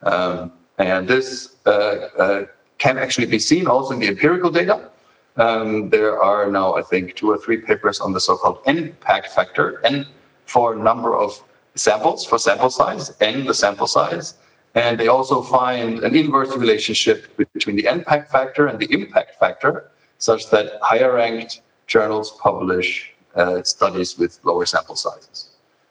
Um, 0.03 0.51
and 0.77 1.07
this 1.07 1.57
uh, 1.65 1.69
uh, 1.69 2.45
can 2.77 2.97
actually 2.97 3.27
be 3.27 3.39
seen 3.39 3.67
also 3.67 3.93
in 3.93 3.99
the 3.99 4.07
empirical 4.07 4.49
data. 4.49 4.89
Um, 5.37 5.89
there 5.89 6.21
are 6.21 6.49
now, 6.49 6.75
I 6.75 6.81
think, 6.81 7.15
two 7.15 7.29
or 7.29 7.37
three 7.37 7.57
papers 7.57 7.99
on 7.99 8.13
the 8.13 8.19
so-called 8.19 8.59
impact 8.65 9.27
factor, 9.37 9.85
N 9.85 10.07
for 10.49 10.75
number 10.75 11.15
of 11.15 11.41
samples, 11.75 12.25
for 12.25 12.38
sample 12.39 12.69
size, 12.69 13.15
N 13.21 13.45
the 13.45 13.53
sample 13.53 13.88
size. 13.88 14.35
And 14.75 14.99
they 14.99 15.07
also 15.07 15.41
find 15.41 15.99
an 15.99 16.15
inverse 16.15 16.55
relationship 16.55 17.35
between 17.38 17.75
the 17.75 17.85
impact 17.85 18.31
factor 18.31 18.67
and 18.67 18.79
the 18.79 18.91
impact 18.91 19.39
factor, 19.39 19.91
such 20.17 20.49
that 20.51 20.79
higher 20.81 21.13
ranked 21.13 21.62
journals 21.88 22.38
publish 22.39 23.13
uh, 23.35 23.63
studies 23.63 24.17
with 24.17 24.39
lower 24.43 24.65
sample 24.65 24.95
sizes. 24.95 25.49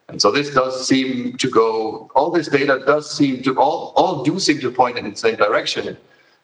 And 0.08 0.20
so 0.22 0.30
this 0.30 0.54
does 0.54 0.86
seem 0.86 1.36
to 1.36 1.50
go, 1.50 2.10
all 2.14 2.30
this 2.30 2.48
data 2.48 2.82
does 2.86 3.10
seem 3.10 3.42
to, 3.42 3.58
all, 3.58 3.92
all 3.96 4.24
do 4.24 4.38
seem 4.38 4.58
to 4.60 4.70
point 4.70 4.96
in 4.96 5.10
the 5.10 5.16
same 5.16 5.36
direction 5.36 5.96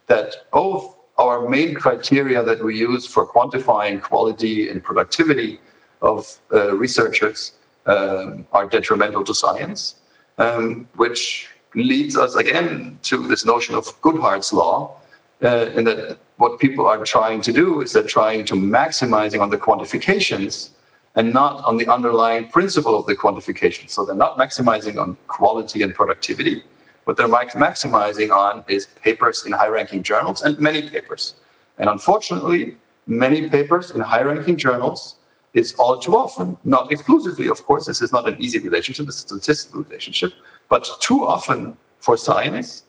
that 0.06 0.50
both 0.52 0.96
our 1.16 1.48
main 1.48 1.74
criteria 1.74 2.42
that 2.42 2.62
we 2.62 2.76
use 2.76 3.06
for 3.06 3.26
quantifying 3.26 4.02
quality 4.02 4.68
and 4.68 4.82
productivity 4.82 5.60
of 6.02 6.38
uh, 6.52 6.74
researchers 6.74 7.52
um, 7.86 8.46
are 8.52 8.66
detrimental 8.66 9.24
to 9.24 9.34
science, 9.34 9.96
um, 10.38 10.88
which 10.96 11.48
leads 11.74 12.16
us 12.16 12.34
again 12.36 12.98
to 13.02 13.26
this 13.26 13.44
notion 13.44 13.74
of 13.74 13.84
Goodhart's 14.00 14.52
law, 14.52 14.96
uh, 15.42 15.70
in 15.74 15.84
that 15.84 16.18
what 16.36 16.58
people 16.58 16.86
are 16.86 17.04
trying 17.04 17.40
to 17.42 17.52
do 17.52 17.80
is 17.82 17.92
they're 17.92 18.02
trying 18.02 18.44
to 18.46 18.54
maximizing 18.54 19.40
on 19.40 19.50
the 19.50 19.58
quantifications 19.58 20.70
and 21.16 21.32
not 21.32 21.64
on 21.64 21.76
the 21.76 21.86
underlying 21.86 22.48
principle 22.48 22.98
of 22.98 23.06
the 23.06 23.14
quantification. 23.14 23.88
So 23.88 24.04
they're 24.04 24.16
not 24.16 24.36
maximizing 24.36 25.00
on 25.00 25.16
quality 25.28 25.82
and 25.82 25.94
productivity. 25.94 26.64
What 27.04 27.16
they're 27.16 27.28
maximizing 27.28 28.30
on 28.30 28.64
is 28.66 28.86
papers 28.86 29.44
in 29.46 29.52
high 29.52 29.68
ranking 29.68 30.02
journals 30.02 30.42
and 30.42 30.58
many 30.58 30.88
papers. 30.88 31.34
And 31.78 31.88
unfortunately, 31.88 32.76
many 33.06 33.48
papers 33.48 33.90
in 33.90 34.00
high 34.00 34.22
ranking 34.22 34.56
journals 34.56 35.16
is 35.54 35.74
all 35.74 35.98
too 35.98 36.16
often, 36.16 36.56
not 36.64 36.90
exclusively, 36.92 37.48
of 37.48 37.64
course, 37.64 37.86
this 37.86 38.02
is 38.02 38.12
not 38.12 38.28
an 38.28 38.36
easy 38.40 38.58
relationship, 38.58 39.06
this 39.06 39.18
is 39.18 39.24
a 39.24 39.28
statistical 39.28 39.82
relationship, 39.84 40.32
but 40.68 40.88
too 41.00 41.24
often 41.24 41.76
for 42.00 42.16
science, 42.16 42.84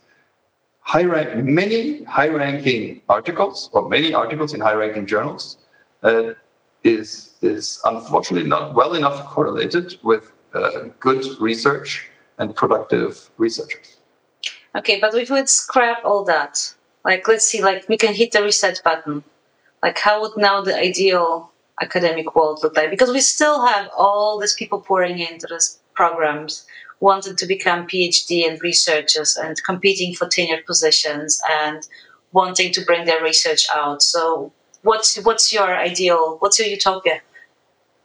high 0.80 1.04
rank, 1.04 1.44
many 1.44 2.04
high 2.04 2.28
ranking 2.28 3.02
articles 3.08 3.70
or 3.74 3.88
many 3.88 4.14
articles 4.14 4.54
in 4.54 4.60
high 4.60 4.74
ranking 4.74 5.06
journals 5.06 5.60
uh, 6.04 6.34
is, 6.84 7.36
is 7.42 7.80
unfortunately 7.86 8.48
not 8.50 8.74
well 8.74 8.96
enough 8.96 9.26
correlated 9.26 9.98
with 10.04 10.34
uh, 10.54 10.86
good 11.00 11.24
research 11.40 12.10
and 12.40 12.56
productive 12.56 13.30
researchers. 13.38 13.98
Okay, 14.76 15.00
but 15.00 15.14
if 15.14 15.30
we 15.30 15.46
scrap 15.46 16.04
all 16.04 16.24
that, 16.26 16.74
like 17.04 17.28
let's 17.28 17.46
see, 17.46 17.64
like 17.64 17.88
we 17.88 17.98
can 17.98 18.14
hit 18.14 18.32
the 18.32 18.44
reset 18.44 18.82
button. 18.84 19.24
Like 19.82 19.98
how 19.98 20.22
would 20.22 20.36
now 20.36 20.62
the 20.62 20.76
ideal 20.76 21.52
academic 21.82 22.36
world 22.36 22.60
look 22.64 22.76
like? 22.76 22.90
Because 22.90 23.12
we 23.12 23.22
still 23.22 23.66
have 23.66 23.90
all 23.98 24.40
these 24.40 24.54
people 24.54 24.80
pouring 24.80 25.20
into 25.20 25.48
these 25.50 25.80
programs, 25.94 26.66
wanting 27.00 27.36
to 27.36 27.46
become 27.46 27.88
PhD 27.88 28.48
and 28.48 28.62
researchers 28.62 29.36
and 29.38 29.62
competing 29.64 30.14
for 30.14 30.28
tenured 30.28 30.66
positions 30.66 31.42
and 31.50 31.88
wanting 32.32 32.72
to 32.74 32.82
bring 32.82 33.06
their 33.06 33.22
research 33.22 33.66
out. 33.76 34.02
So 34.02 34.52
what's 34.84 35.16
what's 35.24 35.52
your 35.54 35.76
ideal? 35.76 36.38
What's 36.40 36.60
your 36.60 36.68
utopia? 36.68 37.22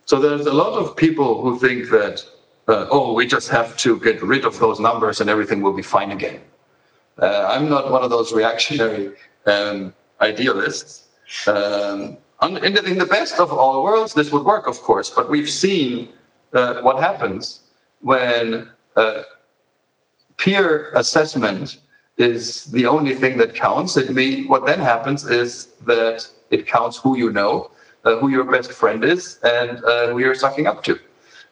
So 0.07 0.19
there's 0.19 0.47
a 0.47 0.53
lot 0.53 0.73
of 0.79 0.97
people 0.97 1.41
who 1.43 1.59
think 1.59 1.91
that 1.91 2.25
uh, 2.69 2.87
oh, 2.91 3.13
we 3.15 3.27
just 3.27 3.49
have 3.49 3.77
to 3.79 3.99
get 4.01 4.23
rid 4.23 4.45
of 4.45 4.59
those 4.59 4.79
numbers 4.81 5.21
and 5.21 5.29
everything 5.29 5.61
will 5.61 5.73
be 5.73 5.83
fine 5.83 6.11
again. 6.13 6.41
Uh, 7.19 7.47
I'm 7.49 7.69
not 7.69 7.91
one 7.91 8.03
of 8.03 8.11
those 8.11 8.33
reactionary 8.33 9.13
um, 9.47 9.93
idealists. 10.21 11.09
Um, 11.47 12.17
in, 12.43 12.55
the, 12.75 12.85
in, 12.85 12.99
the, 12.99 13.07
best 13.07 13.39
of 13.39 13.53
all 13.53 13.83
worlds, 13.83 14.15
this 14.15 14.33
would 14.33 14.45
work, 14.45 14.67
of 14.67 14.81
course, 14.81 15.11
but 15.11 15.29
we've 15.29 15.51
seen 15.51 16.09
uh, 16.53 16.81
what 16.81 16.99
happens 16.99 17.61
when 18.01 18.69
uh, 18.97 19.23
peer 20.37 20.91
assessment 20.95 21.79
is 22.17 22.65
the 22.67 22.87
only 22.87 23.15
thing 23.15 23.37
that 23.39 23.55
counts. 23.55 23.97
It 23.97 24.11
mean 24.11 24.49
what 24.49 24.67
then 24.67 24.81
happens 24.81 25.29
is 25.29 25.67
that 25.87 26.27
it 26.51 26.67
counts 26.67 26.97
who 26.97 27.17
you 27.17 27.31
know, 27.31 27.71
uh, 28.05 28.17
who 28.19 28.29
your 28.29 28.45
best 28.45 28.73
friend 28.73 29.05
is, 29.05 29.39
and 29.43 29.85
uh, 29.85 30.09
who 30.09 30.19
you're 30.19 30.35
sucking 30.35 30.67
up 30.67 30.83
to. 30.85 30.99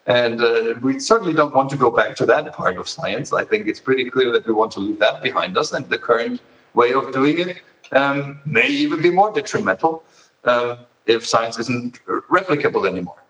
And 0.07 0.40
uh, 0.40 0.74
we 0.81 0.98
certainly 0.98 1.35
don't 1.35 1.55
want 1.55 1.68
to 1.70 1.77
go 1.77 1.90
back 1.90 2.16
to 2.16 2.27
that 2.27 2.51
part 2.55 2.79
of 2.79 2.88
science. 2.88 3.33
I 3.33 3.44
think 3.44 3.66
it's 3.66 3.81
pretty 3.81 4.09
clear 4.09 4.33
that 4.33 4.46
we 4.46 4.55
want 4.55 4.72
to 4.72 4.81
leave 4.81 4.98
that 5.01 5.22
behind 5.22 5.59
us, 5.59 5.72
and 5.72 5.87
the 5.88 5.98
current 5.98 6.40
way 6.72 6.92
of 6.92 7.12
doing 7.12 7.38
it 7.38 7.62
um, 7.92 8.40
may 8.46 8.68
even 8.68 9.03
be 9.03 9.11
more 9.11 9.33
detrimental 9.33 10.03
uh, 10.44 10.77
if 11.07 11.27
science 11.27 11.59
isn't 11.59 12.01
replicable 12.07 12.88
anymore. 12.88 13.22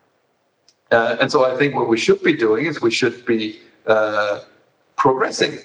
Uh, 0.91 1.17
and 1.21 1.31
so 1.31 1.45
I 1.45 1.57
think 1.57 1.75
what 1.75 1.89
we 1.89 1.99
should 1.99 2.23
be 2.23 2.35
doing 2.35 2.67
is 2.67 2.81
we 2.81 2.91
should 2.91 3.25
be 3.27 3.61
uh, 3.87 4.41
progressing. 4.97 5.59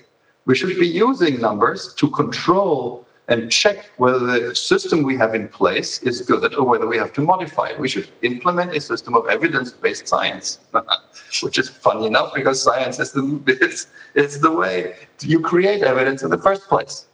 We 0.45 0.55
should 0.55 0.77
be 0.77 0.87
using 0.87 1.39
numbers 1.39 1.93
to 1.95 2.09
control 2.09 3.07
and 3.29 3.49
check 3.49 3.89
whether 3.97 4.19
the 4.19 4.55
system 4.55 5.03
we 5.03 5.15
have 5.15 5.33
in 5.33 5.47
place 5.47 6.03
is 6.03 6.21
good 6.21 6.53
or 6.55 6.65
whether 6.65 6.85
we 6.85 6.97
have 6.97 7.13
to 7.13 7.21
modify 7.21 7.69
it. 7.69 7.79
We 7.79 7.87
should 7.87 8.09
implement 8.21 8.75
a 8.75 8.81
system 8.81 9.15
of 9.15 9.27
evidence-based 9.27 10.07
science, 10.07 10.59
which 11.41 11.57
is 11.57 11.69
funny 11.69 12.05
enough 12.05 12.33
because 12.33 12.61
science 12.61 12.99
is 12.99 13.13
the, 13.13 13.87
it's 14.13 14.37
the 14.39 14.51
way 14.51 14.95
you 15.21 15.39
create 15.39 15.83
evidence 15.83 16.23
in 16.23 16.29
the 16.29 16.37
first 16.37 16.67
place. 16.67 17.05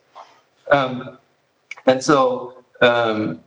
Um, 0.71 1.19
and 1.85 2.03
so 2.03 2.63
um, 2.81 3.43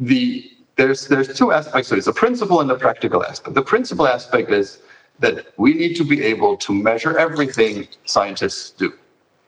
the 0.00 0.50
there's 0.76 1.06
there's 1.06 1.36
two 1.36 1.52
aspects 1.52 1.88
to 1.88 1.96
this: 1.96 2.06
the 2.06 2.12
principle 2.12 2.60
and 2.60 2.68
the 2.68 2.76
practical 2.76 3.24
aspect. 3.24 3.54
The 3.54 3.62
principle 3.62 4.06
aspect 4.06 4.50
is 4.50 4.80
that 5.20 5.46
we 5.56 5.74
need 5.74 5.94
to 5.94 6.04
be 6.04 6.22
able 6.22 6.56
to 6.56 6.72
measure 6.72 7.16
everything 7.18 7.86
scientists 8.04 8.70
do. 8.70 8.92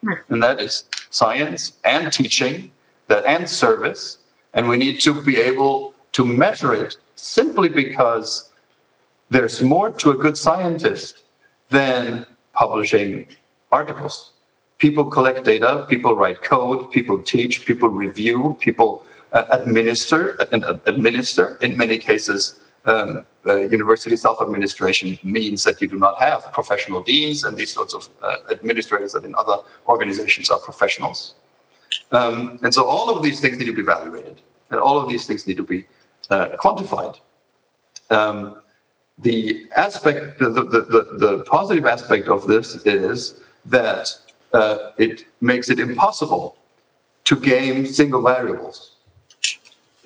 Hmm. 0.03 0.13
And 0.29 0.43
that 0.43 0.61
is 0.61 0.85
science 1.11 1.73
and 1.85 2.13
teaching 2.13 2.71
that 3.09 3.25
and 3.25 3.49
service. 3.49 4.19
And 4.55 4.69
we 4.69 4.77
need 4.77 5.01
to 5.01 5.21
be 5.23 5.37
able 5.39 5.95
to 6.13 6.25
measure 6.25 6.73
it 6.75 6.97
simply 7.17 7.69
because 7.69 8.51
there's 9.31 9.63
more 9.63 9.91
to 9.91 10.11
a 10.11 10.15
good 10.15 10.39
scientist 10.39 11.25
than 11.71 12.25
publishing 12.53 13.27
articles. 13.73 14.33
People 14.79 15.05
collect 15.07 15.45
data, 15.45 15.87
people 15.89 16.15
write 16.15 16.43
code, 16.43 16.91
people 16.93 17.21
teach, 17.23 17.67
people 17.67 17.89
review, 17.89 18.57
people 18.61 19.06
administer 19.33 20.37
and 20.53 20.65
administer 20.87 21.59
in 21.61 21.77
many 21.77 21.99
cases 21.99 22.61
um, 22.87 23.27
uh, 23.47 23.57
university 23.57 24.17
self-administration 24.17 25.19
means 25.23 25.65
that 25.65 25.81
you 25.81 25.89
do 25.89 25.99
not 25.99 26.19
have 26.21 26.53
professional 26.53 27.03
deans 27.03 27.45
and 27.45 27.57
these 27.57 27.73
sorts 27.73 27.95
of 27.95 28.09
uh, 28.23 28.37
administrators 28.51 29.13
that 29.13 29.25
in 29.25 29.35
other 29.37 29.57
organizations 29.89 30.51
are 30.51 30.59
professionals. 30.61 31.35
Um, 32.13 32.59
and 32.63 32.73
so 32.73 32.85
all 32.85 33.11
of 33.11 33.23
these 33.23 33.41
things 33.41 33.59
need 33.59 33.67
to 33.67 33.73
be 33.73 33.83
evaluated 33.83 34.41
and 34.71 34.81
all 34.81 34.99
of 34.99 35.09
these 35.09 35.27
things 35.27 35.47
need 35.47 35.57
to 35.57 35.65
be 35.65 35.85
uh, 36.31 36.51
quantified. 36.59 37.19
Um, 38.11 38.63
the 39.19 39.67
aspect, 39.77 40.39
the, 40.39 40.51
the, 40.51 40.63
the, 40.63 41.17
the, 41.19 41.45
positive 41.45 41.87
aspect 41.87 42.29
of 42.29 42.47
this 42.47 42.77
is 42.85 43.41
that 43.65 44.17
uh, 44.53 44.91
it 44.99 45.25
makes 45.41 45.71
it 45.71 45.81
impossible 45.81 46.57
to 47.25 47.37
game 47.37 47.87
single 47.87 48.23
variables. 48.23 48.96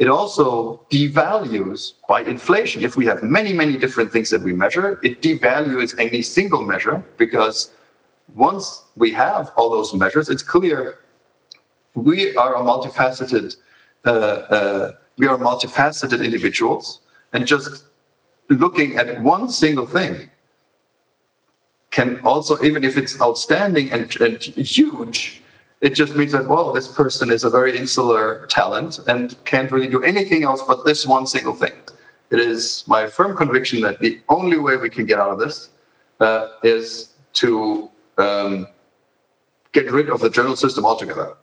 It 0.01 0.09
also 0.09 0.81
devalues 0.91 1.93
by 2.09 2.23
inflation. 2.23 2.83
If 2.83 2.97
we 2.97 3.05
have 3.05 3.23
many, 3.23 3.53
many 3.53 3.77
different 3.77 4.11
things 4.11 4.31
that 4.31 4.41
we 4.41 4.55
measure, 4.55 4.99
it 5.03 5.21
devalues 5.21 5.95
any 5.99 6.23
single 6.23 6.63
measure 6.63 7.05
because 7.19 7.71
once 8.35 8.85
we 8.97 9.13
have 9.13 9.53
all 9.57 9.69
those 9.69 9.93
measures, 9.93 10.31
it's 10.31 10.43
clear 10.43 11.01
we 11.95 12.35
are 12.35 12.55
a 12.55 12.61
multifaceted, 12.61 13.57
uh, 14.07 14.11
uh, 14.11 14.93
we 15.19 15.27
are 15.27 15.37
multifaceted 15.37 16.25
individuals, 16.25 17.01
and 17.35 17.47
just 17.47 17.85
looking 18.49 18.97
at 18.97 19.23
one 19.23 19.51
single 19.51 19.87
thing 19.87 20.31
can 21.91 22.21
also, 22.21 22.63
even 22.63 22.85
if 22.85 22.97
it's 22.97 23.21
outstanding 23.21 23.93
and, 23.93 24.19
and 24.23 24.43
huge, 24.43 25.43
it 25.81 25.91
just 25.91 26.15
means 26.15 26.33
that, 26.33 26.47
well, 26.47 26.73
this 26.73 26.89
person 26.89 27.31
is 27.31 27.45
a 27.45 27.51
very 27.51 27.77
insular 27.77 28.47
talent 28.47 29.01
and 29.07 29.43
can't 29.45 29.73
really 29.73 29.89
do 29.89 30.03
anything 30.03 30.45
else 30.45 30.63
but 30.67 30.85
this 30.85 31.07
one 31.07 31.27
single 31.27 31.55
thing. 31.55 31.73
It 32.31 32.39
is 32.39 32.85
my 32.87 33.07
firm 33.09 33.37
conviction 33.37 33.81
that 33.81 33.99
the 33.99 34.21
only 34.29 34.59
way 34.59 34.77
we 34.77 34.91
can 34.91 35.07
get 35.07 35.19
out 35.19 35.31
of 35.31 35.39
this 35.39 35.71
uh, 36.21 36.49
is 36.63 37.15
to 37.35 37.91
um, 38.19 38.69
get 39.73 39.91
rid 39.91 40.11
of 40.11 40.21
the 40.21 40.29
journal 40.29 40.55
system 40.55 40.85
altogether. 40.85 41.37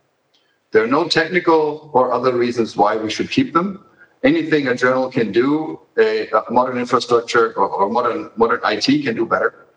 There 0.70 0.84
are 0.84 0.88
no 0.88 1.08
technical 1.08 1.90
or 1.92 2.12
other 2.12 2.36
reasons 2.36 2.76
why 2.76 2.96
we 2.96 3.10
should 3.10 3.30
keep 3.30 3.52
them. 3.52 3.84
Anything 4.22 4.68
a 4.68 4.74
journal 4.74 5.10
can 5.10 5.32
do, 5.32 5.80
a, 5.98 6.28
a 6.28 6.44
modern 6.50 6.78
infrastructure 6.78 7.52
or, 7.54 7.68
or 7.68 7.90
modern 7.90 8.30
modern 8.36 8.60
IT 8.64 9.04
can 9.04 9.14
do 9.14 9.24
better. 9.24 9.67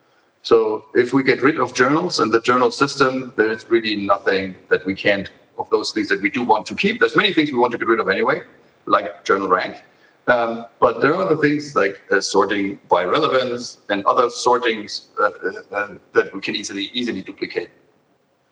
So 0.43 0.85
if 0.95 1.13
we 1.13 1.23
get 1.23 1.41
rid 1.41 1.59
of 1.59 1.73
journals 1.73 2.19
and 2.19 2.31
the 2.31 2.41
journal 2.41 2.71
system, 2.71 3.33
there's 3.35 3.69
really 3.69 3.95
nothing 3.95 4.55
that 4.69 4.85
we 4.85 4.95
can't 4.95 5.29
of 5.57 5.69
those 5.69 5.91
things 5.91 6.09
that 6.09 6.21
we 6.21 6.29
do 6.29 6.43
want 6.43 6.65
to 6.67 6.75
keep. 6.75 6.99
There's 6.99 7.15
many 7.15 7.33
things 7.33 7.51
we 7.51 7.59
want 7.59 7.71
to 7.73 7.77
get 7.77 7.87
rid 7.87 7.99
of 7.99 8.09
anyway, 8.09 8.41
like 8.85 9.23
journal 9.23 9.47
rank. 9.47 9.83
Um, 10.27 10.65
but 10.79 11.01
there 11.01 11.13
are 11.13 11.21
other 11.23 11.37
things 11.37 11.75
like 11.75 12.01
uh, 12.11 12.21
sorting 12.21 12.79
by 12.89 13.03
relevance 13.03 13.79
and 13.89 14.05
other 14.05 14.29
sortings 14.29 15.07
uh, 15.19 15.23
uh, 15.23 15.75
uh 15.75 15.97
that 16.13 16.33
we 16.33 16.39
can 16.41 16.55
easily 16.55 16.85
easily 16.93 17.21
duplicate 17.21 17.69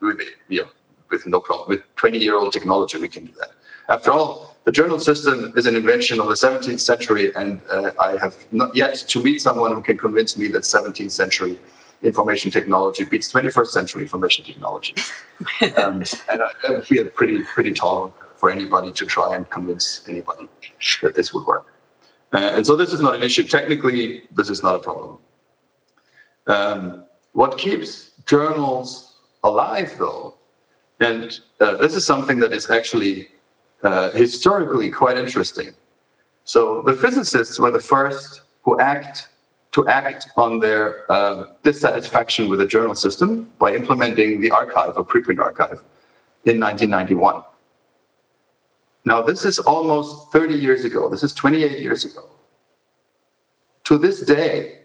with 0.00 0.20
with 1.10 1.26
no 1.26 1.40
problem. 1.40 1.68
With 1.68 1.82
20 1.96 2.18
year 2.18 2.36
old 2.36 2.52
technology, 2.52 2.98
we 2.98 3.08
can 3.08 3.26
do 3.26 3.32
that. 3.40 3.50
After 3.88 4.12
all, 4.12 4.56
the 4.64 4.72
journal 4.72 5.00
system 5.00 5.52
is 5.56 5.66
an 5.66 5.74
invention 5.74 6.20
of 6.20 6.28
the 6.28 6.34
17th 6.34 6.80
century, 6.80 7.34
and 7.34 7.60
uh, 7.70 7.90
I 7.98 8.16
have 8.18 8.36
not 8.52 8.74
yet 8.76 8.94
to 9.08 9.22
meet 9.22 9.40
someone 9.40 9.72
who 9.74 9.82
can 9.82 9.98
convince 9.98 10.36
me 10.36 10.48
that 10.48 10.62
17th 10.62 11.10
century 11.10 11.58
information 12.02 12.50
technology 12.50 13.04
beats 13.04 13.32
21st 13.32 13.66
century 13.66 14.02
information 14.02 14.44
technology. 14.44 14.94
um, 15.76 16.02
and 16.30 16.42
I, 16.42 16.50
I 16.68 16.80
feel 16.80 17.06
pretty 17.08 17.42
pretty 17.42 17.72
tall 17.72 18.14
for 18.36 18.50
anybody 18.50 18.90
to 18.92 19.06
try 19.06 19.36
and 19.36 19.48
convince 19.50 20.02
anybody 20.08 20.48
that 21.02 21.14
this 21.14 21.34
would 21.34 21.46
work. 21.46 21.66
Uh, 22.32 22.52
and 22.54 22.66
so 22.66 22.76
this 22.76 22.92
is 22.92 23.00
not 23.00 23.14
an 23.14 23.22
issue. 23.22 23.42
Technically, 23.42 24.22
this 24.32 24.48
is 24.48 24.62
not 24.62 24.76
a 24.76 24.78
problem. 24.78 25.18
Um, 26.46 27.04
what 27.32 27.58
keeps 27.58 28.12
journals 28.26 29.16
alive, 29.44 29.94
though, 29.98 30.34
and 31.00 31.40
uh, 31.60 31.76
this 31.76 31.94
is 31.94 32.04
something 32.06 32.38
that 32.40 32.52
is 32.52 32.70
actually 32.70 33.28
uh, 33.82 34.10
historically 34.10 34.90
quite 34.90 35.18
interesting. 35.18 35.72
So 36.44 36.82
the 36.82 36.94
physicists 36.94 37.58
were 37.58 37.70
the 37.70 37.80
first 37.80 38.42
who 38.62 38.78
act 38.80 39.28
to 39.72 39.86
act 39.88 40.28
on 40.36 40.58
their 40.58 41.10
uh, 41.10 41.46
dissatisfaction 41.62 42.48
with 42.48 42.58
the 42.58 42.66
journal 42.66 42.94
system 42.94 43.50
by 43.58 43.74
implementing 43.74 44.40
the 44.40 44.50
arXiv, 44.50 44.96
a 44.96 45.04
preprint 45.04 45.38
archive, 45.38 45.80
in 46.44 46.58
1991. 46.58 47.42
Now, 49.04 49.22
this 49.22 49.44
is 49.44 49.58
almost 49.58 50.32
30 50.32 50.54
years 50.54 50.84
ago. 50.84 51.08
This 51.08 51.22
is 51.22 51.32
28 51.34 51.78
years 51.80 52.04
ago. 52.04 52.28
To 53.84 53.98
this 53.98 54.22
day, 54.22 54.80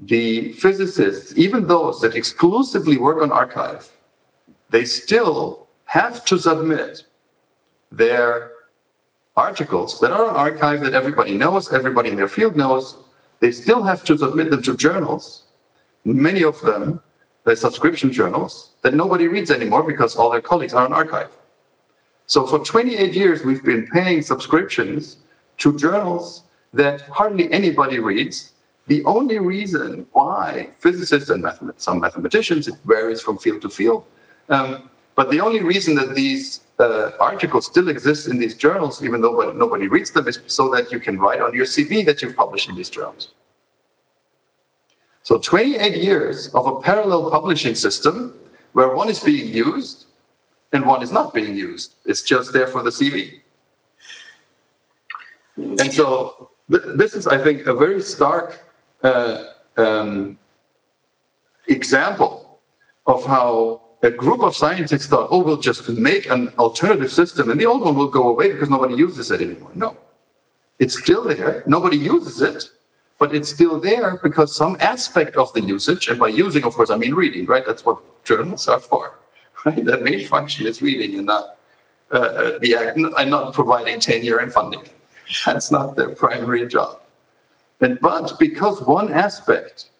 the 0.00 0.52
physicists, 0.54 1.36
even 1.36 1.66
those 1.66 2.00
that 2.00 2.14
exclusively 2.16 2.98
work 2.98 3.22
on 3.22 3.30
arXiv, 3.30 3.88
they 4.70 4.84
still 4.84 5.68
have 5.84 6.24
to 6.24 6.38
submit 6.38 7.04
their 7.90 8.52
articles 9.36 10.00
that 10.00 10.10
are 10.10 10.26
on 10.26 10.34
arXiv 10.34 10.80
that 10.82 10.94
everybody 10.94 11.36
knows, 11.36 11.72
everybody 11.72 12.10
in 12.10 12.16
their 12.16 12.28
field 12.28 12.56
knows, 12.56 12.96
they 13.42 13.50
still 13.50 13.82
have 13.82 14.04
to 14.04 14.16
submit 14.16 14.50
them 14.50 14.62
to 14.62 14.76
journals. 14.76 15.42
Many 16.04 16.44
of 16.44 16.60
them, 16.60 17.02
they're 17.44 17.56
subscription 17.56 18.12
journals 18.12 18.70
that 18.82 18.94
nobody 18.94 19.26
reads 19.26 19.50
anymore 19.50 19.82
because 19.82 20.14
all 20.14 20.30
their 20.30 20.40
colleagues 20.40 20.74
are 20.74 20.84
on 20.86 20.92
arXiv. 20.92 21.28
So 22.26 22.46
for 22.46 22.60
28 22.60 23.12
years, 23.14 23.44
we've 23.44 23.64
been 23.64 23.88
paying 23.88 24.22
subscriptions 24.22 25.16
to 25.58 25.76
journals 25.76 26.44
that 26.72 27.00
hardly 27.02 27.52
anybody 27.52 27.98
reads. 27.98 28.52
The 28.86 29.04
only 29.04 29.40
reason 29.40 30.06
why 30.12 30.70
physicists 30.78 31.28
and 31.28 31.44
some 31.78 31.98
mathematicians, 31.98 32.68
it 32.68 32.76
varies 32.84 33.20
from 33.20 33.38
field 33.38 33.62
to 33.62 33.68
field, 33.68 34.04
um, 34.50 34.88
but 35.14 35.30
the 35.30 35.40
only 35.40 35.62
reason 35.62 35.94
that 35.96 36.14
these 36.14 36.60
uh, 36.78 37.10
articles 37.20 37.66
still 37.66 37.88
exist 37.88 38.28
in 38.28 38.38
these 38.38 38.54
journals, 38.54 39.04
even 39.04 39.20
though 39.20 39.52
nobody 39.52 39.88
reads 39.88 40.10
them, 40.10 40.26
is 40.26 40.40
so 40.46 40.70
that 40.70 40.90
you 40.90 40.98
can 40.98 41.18
write 41.18 41.40
on 41.40 41.54
your 41.54 41.66
CV 41.66 42.04
that 42.06 42.22
you've 42.22 42.36
published 42.36 42.68
in 42.68 42.74
these 42.74 42.90
journals. 42.90 43.32
So 45.22 45.38
28 45.38 45.96
years 45.96 46.48
of 46.54 46.66
a 46.66 46.80
parallel 46.80 47.30
publishing 47.30 47.74
system 47.74 48.34
where 48.72 48.94
one 48.94 49.08
is 49.08 49.20
being 49.20 49.54
used 49.54 50.06
and 50.72 50.84
one 50.84 51.02
is 51.02 51.12
not 51.12 51.34
being 51.34 51.54
used. 51.54 51.94
It's 52.06 52.22
just 52.22 52.52
there 52.52 52.66
for 52.66 52.82
the 52.82 52.90
CV. 52.90 53.40
And 55.56 55.92
so 55.92 56.50
th 56.70 56.82
this 56.96 57.12
is, 57.14 57.26
I 57.26 57.38
think, 57.44 57.66
a 57.66 57.74
very 57.74 58.00
stark 58.00 58.48
uh, 59.02 59.52
um, 59.76 60.38
example 61.68 62.58
of 63.06 63.24
how 63.24 63.82
a 64.02 64.10
group 64.10 64.42
of 64.42 64.54
scientists 64.56 65.06
thought, 65.06 65.28
oh, 65.30 65.38
we'll 65.38 65.56
just 65.56 65.88
make 65.88 66.28
an 66.28 66.48
alternative 66.58 67.12
system 67.12 67.50
and 67.50 67.60
the 67.60 67.66
old 67.66 67.82
one 67.82 67.94
will 67.94 68.08
go 68.08 68.28
away 68.28 68.52
because 68.52 68.68
nobody 68.68 68.94
uses 68.94 69.30
it 69.30 69.40
anymore. 69.40 69.70
No, 69.74 69.96
it's 70.78 70.98
still 70.98 71.22
there. 71.22 71.62
Nobody 71.66 71.96
uses 71.96 72.42
it, 72.42 72.64
but 73.18 73.34
it's 73.34 73.48
still 73.48 73.78
there 73.80 74.18
because 74.22 74.54
some 74.54 74.76
aspect 74.80 75.36
of 75.36 75.52
the 75.52 75.60
usage, 75.60 76.08
and 76.08 76.18
by 76.18 76.28
using, 76.28 76.64
of 76.64 76.74
course, 76.74 76.90
I 76.90 76.96
mean 76.96 77.14
reading, 77.14 77.46
right? 77.46 77.64
That's 77.64 77.84
what 77.84 77.98
journals 78.24 78.66
are 78.66 78.80
for, 78.80 79.18
right? 79.64 79.84
The 79.84 79.98
main 79.98 80.26
function 80.26 80.66
is 80.66 80.82
reading 80.82 81.16
and 81.18 81.26
not 81.26 81.56
uh, 82.10 82.16
uh 82.16 82.58
the 82.58 82.74
and 83.16 83.30
not 83.30 83.54
providing 83.54 84.00
tenure 84.00 84.38
and 84.38 84.52
funding. 84.52 84.82
That's 85.46 85.70
not 85.70 85.96
their 85.96 86.10
primary 86.10 86.66
job. 86.66 87.00
And, 87.80 87.98
but 88.00 88.38
because 88.38 88.82
one 88.82 89.12
aspect 89.12 89.90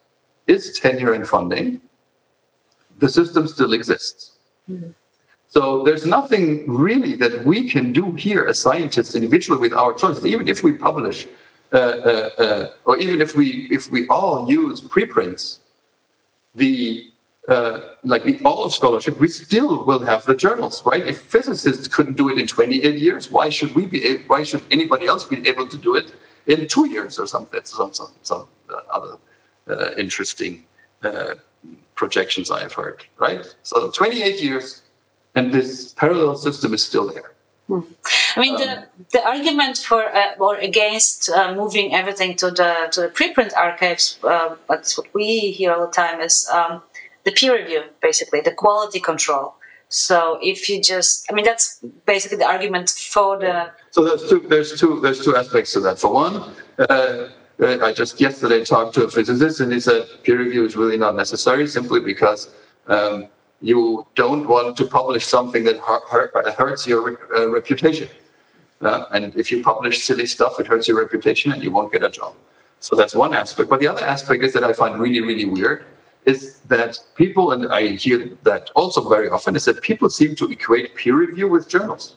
is 0.46 0.78
tenure 0.78 1.14
and 1.14 1.26
funding, 1.26 1.80
the 3.02 3.08
system 3.08 3.48
still 3.48 3.72
exists. 3.72 4.20
Mm-hmm. 4.70 4.90
So 5.48 5.82
there's 5.86 6.06
nothing 6.06 6.46
really 6.84 7.14
that 7.16 7.44
we 7.44 7.58
can 7.68 7.92
do 7.92 8.12
here 8.12 8.44
as 8.50 8.56
scientists 8.66 9.14
individually 9.20 9.60
with 9.60 9.74
our 9.82 9.92
choices, 9.92 10.24
even 10.24 10.46
if 10.48 10.62
we 10.66 10.72
publish, 10.88 11.26
uh, 11.72 11.76
uh, 11.76 12.30
uh, 12.44 12.88
or 12.88 12.94
even 13.04 13.20
if 13.20 13.30
we 13.38 13.46
if 13.76 13.90
we 13.94 14.00
all 14.16 14.36
use 14.60 14.80
preprints, 14.94 15.44
the 16.54 17.10
uh, 17.48 17.76
like 18.12 18.22
the 18.28 18.34
all 18.48 18.60
of 18.64 18.72
scholarship, 18.80 19.14
we 19.24 19.28
still 19.28 19.84
will 19.88 20.04
have 20.12 20.24
the 20.30 20.36
journals, 20.44 20.76
right? 20.90 21.04
If 21.12 21.18
physicists 21.34 21.86
couldn't 21.94 22.16
do 22.22 22.26
it 22.30 22.38
in 22.38 22.46
28 22.46 22.98
years, 23.06 23.30
why 23.36 23.46
should 23.56 23.74
we 23.74 23.84
be? 23.94 23.98
Able, 24.10 24.24
why 24.32 24.42
should 24.44 24.62
anybody 24.70 25.06
else 25.12 25.24
be 25.24 25.38
able 25.52 25.66
to 25.74 25.78
do 25.88 25.96
it 26.00 26.06
in 26.46 26.68
two 26.74 26.86
years 26.88 27.18
or 27.18 27.26
something? 27.26 27.62
Some 27.64 27.92
some 27.92 28.12
some 28.30 28.46
uh, 28.70 28.96
other 28.96 29.14
uh, 29.68 29.90
interesting 30.04 30.64
projections 31.94 32.50
I 32.50 32.60
have 32.60 32.72
heard, 32.72 33.04
right? 33.18 33.44
So 33.62 33.90
28 33.90 34.40
years, 34.42 34.82
and 35.34 35.52
this 35.52 35.92
parallel 35.94 36.36
system 36.36 36.74
is 36.74 36.82
still 36.82 37.06
there. 37.12 37.32
Hmm. 37.68 37.80
I 38.36 38.40
mean, 38.40 38.56
the, 38.56 38.78
um, 38.78 38.84
the 39.12 39.26
argument 39.26 39.78
for 39.78 40.04
uh, 40.04 40.34
or 40.38 40.56
against 40.56 41.30
uh, 41.30 41.54
moving 41.54 41.94
everything 41.94 42.34
to 42.36 42.50
the 42.50 42.88
to 42.92 43.02
the 43.02 43.08
preprint 43.08 43.52
archives, 43.56 44.18
uh, 44.24 44.56
that's 44.68 44.98
what 44.98 45.12
we 45.14 45.52
hear 45.52 45.72
all 45.72 45.86
the 45.86 45.92
time, 45.92 46.20
is 46.20 46.48
um, 46.52 46.82
the 47.24 47.30
peer 47.30 47.56
review, 47.56 47.82
basically 48.00 48.40
the 48.40 48.52
quality 48.52 49.00
control. 49.00 49.54
So 49.88 50.38
if 50.42 50.68
you 50.68 50.82
just, 50.82 51.30
I 51.30 51.34
mean, 51.34 51.44
that's 51.44 51.78
basically 52.06 52.38
the 52.38 52.46
argument 52.46 52.90
for 52.90 53.38
the. 53.38 53.70
So 53.90 54.04
there's 54.04 54.28
two. 54.28 54.40
There's 54.48 54.80
two. 54.80 55.00
There's 55.00 55.22
two 55.24 55.36
aspects 55.36 55.72
to 55.74 55.80
that. 55.80 55.98
For 55.98 56.12
one, 56.12 56.42
uh, 56.78 57.28
I 57.62 57.92
just 57.92 58.20
yesterday 58.20 58.64
talked 58.64 58.94
to 58.94 59.04
a 59.04 59.10
physicist 59.10 59.60
and 59.60 59.72
he 59.72 59.78
said 59.78 60.06
peer 60.24 60.38
review 60.38 60.64
is 60.64 60.76
really 60.76 60.96
not 60.96 61.14
necessary 61.14 61.66
simply 61.66 62.00
because 62.00 62.50
um, 62.88 63.28
you 63.60 64.04
don't 64.16 64.48
want 64.48 64.76
to 64.76 64.86
publish 64.86 65.26
something 65.26 65.62
that 65.64 65.78
hurts 65.78 66.86
your 66.86 67.18
uh, 67.36 67.48
reputation. 67.48 68.08
Uh, 68.80 69.04
and 69.12 69.36
if 69.36 69.52
you 69.52 69.62
publish 69.62 70.04
silly 70.04 70.26
stuff, 70.26 70.58
it 70.58 70.66
hurts 70.66 70.88
your 70.88 70.98
reputation 70.98 71.52
and 71.52 71.62
you 71.62 71.70
won't 71.70 71.92
get 71.92 72.02
a 72.02 72.10
job. 72.10 72.34
So 72.80 72.96
that's 72.96 73.14
one 73.14 73.32
aspect. 73.32 73.70
But 73.70 73.78
the 73.78 73.86
other 73.86 74.04
aspect 74.04 74.42
is 74.42 74.52
that 74.54 74.64
I 74.64 74.72
find 74.72 74.98
really, 74.98 75.20
really 75.20 75.44
weird 75.44 75.84
is 76.24 76.58
that 76.68 76.98
people, 77.14 77.52
and 77.52 77.72
I 77.72 77.88
hear 77.88 78.30
that 78.42 78.70
also 78.74 79.08
very 79.08 79.28
often, 79.28 79.54
is 79.54 79.64
that 79.66 79.80
people 79.82 80.08
seem 80.10 80.34
to 80.36 80.50
equate 80.50 80.94
peer 80.96 81.16
review 81.16 81.48
with 81.48 81.68
journals. 81.68 82.16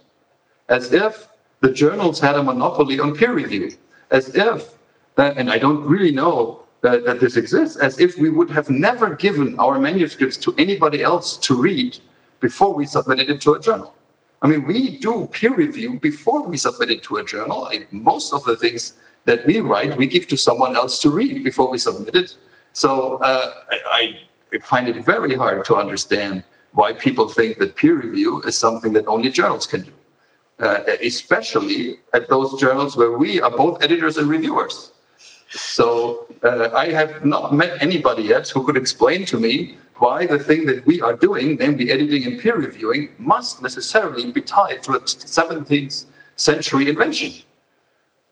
As 0.70 0.92
if 0.92 1.28
the 1.60 1.72
journals 1.72 2.20
had 2.20 2.36
a 2.36 2.44
monopoly 2.44 3.00
on 3.00 3.16
peer 3.16 3.34
review. 3.34 3.72
As 4.12 4.36
if 4.36 4.76
and 5.18 5.50
I 5.50 5.58
don't 5.58 5.84
really 5.86 6.12
know 6.12 6.64
that, 6.82 7.06
that 7.06 7.20
this 7.20 7.38
exists, 7.38 7.78
as 7.78 8.00
if 8.00 8.18
we 8.18 8.30
would 8.30 8.50
have 8.50 8.70
never 8.70 9.16
given 9.16 9.58
our 9.60 9.80
manuscripts 9.80 10.38
to 10.38 10.54
anybody 10.58 11.02
else 11.02 11.38
to 11.38 11.56
read 11.56 11.98
before 12.40 12.74
we 12.74 12.86
submitted 12.86 13.30
it 13.30 13.42
to 13.42 13.54
a 13.54 13.60
journal. 13.60 13.96
I 14.42 14.48
mean, 14.48 14.66
we 14.66 15.00
do 15.00 15.28
peer 15.32 15.54
review 15.54 16.00
before 16.00 16.44
we 16.44 16.58
submit 16.58 16.92
it 16.92 17.02
to 17.04 17.18
a 17.18 17.24
journal. 17.24 17.62
Like 17.62 17.92
most 17.92 18.34
of 18.34 18.44
the 18.44 18.56
things 18.56 18.94
that 19.24 19.46
we 19.46 19.60
write, 19.60 19.98
we 19.98 20.06
give 20.06 20.28
to 20.28 20.38
someone 20.38 20.76
else 20.76 21.02
to 21.02 21.10
read 21.10 21.44
before 21.44 21.70
we 21.70 21.78
submit 21.78 22.16
it. 22.16 22.38
So 22.74 23.16
uh, 23.16 23.54
I, 23.72 24.20
I, 24.54 24.60
find 24.64 24.88
it 24.88 25.04
very 25.04 25.36
hard 25.36 25.66
to 25.66 25.76
understand 25.76 26.44
why 26.72 26.94
people 26.94 27.28
think 27.28 27.58
that 27.58 27.76
peer 27.76 27.96
review 27.96 28.42
is 28.44 28.58
something 28.58 28.94
that 28.94 29.06
only 29.08 29.30
journals 29.30 29.66
can 29.68 29.82
do, 29.82 29.92
uh, 30.60 30.80
especially 31.02 32.00
at 32.14 32.30
those 32.30 32.58
journals 32.60 32.96
where 32.96 33.18
we 33.18 33.42
are 33.42 33.52
both 33.52 33.84
editors 33.84 34.18
and 34.18 34.30
reviewers. 34.30 34.94
So 35.50 36.28
uh, 36.44 36.70
I 36.74 36.90
have 36.92 37.26
not 37.26 37.54
met 37.54 37.82
anybody 37.82 38.24
yet 38.24 38.50
who 38.50 38.66
could 38.66 38.78
explain 38.78 39.26
to 39.26 39.40
me 39.40 39.78
why 39.98 40.26
the 40.26 40.40
thing 40.40 40.66
that 40.66 40.86
we 40.86 41.02
are 41.02 41.14
doing, 41.14 41.56
namely 41.56 41.92
editing 41.92 42.26
and 42.26 42.40
peer 42.40 42.58
reviewing, 42.58 43.10
must 43.18 43.62
necessarily 43.62 44.32
be 44.32 44.42
tied 44.42 44.84
to 44.84 44.94
a 44.94 45.00
17th 45.00 46.06
century 46.36 46.90
invention. 46.90 47.32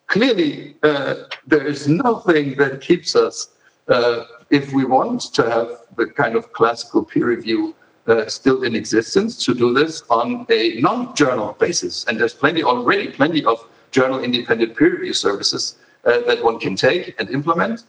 Clearly, 0.07 0.75
uh, 0.83 1.15
there 1.47 1.65
is 1.65 1.87
nothing 1.87 2.55
that 2.57 2.81
keeps 2.81 3.15
us, 3.15 3.49
uh, 3.87 4.25
if 4.49 4.73
we 4.73 4.83
want 4.83 5.21
to 5.33 5.49
have 5.49 5.69
the 5.95 6.07
kind 6.07 6.35
of 6.35 6.51
classical 6.51 7.03
peer 7.05 7.27
review 7.27 7.73
uh, 8.07 8.27
still 8.27 8.63
in 8.63 8.75
existence, 8.75 9.43
to 9.45 9.53
do 9.53 9.73
this 9.73 10.03
on 10.09 10.45
a 10.49 10.79
non-journal 10.81 11.55
basis. 11.59 12.03
And 12.05 12.19
there's 12.19 12.33
plenty 12.33 12.63
already, 12.63 13.07
plenty 13.07 13.45
of 13.45 13.65
journal 13.91 14.21
independent 14.21 14.75
peer 14.75 14.91
review 14.91 15.13
services 15.13 15.77
uh, 16.05 16.19
that 16.21 16.43
one 16.43 16.59
can 16.59 16.75
take 16.75 17.15
and 17.19 17.29
implement 17.29 17.83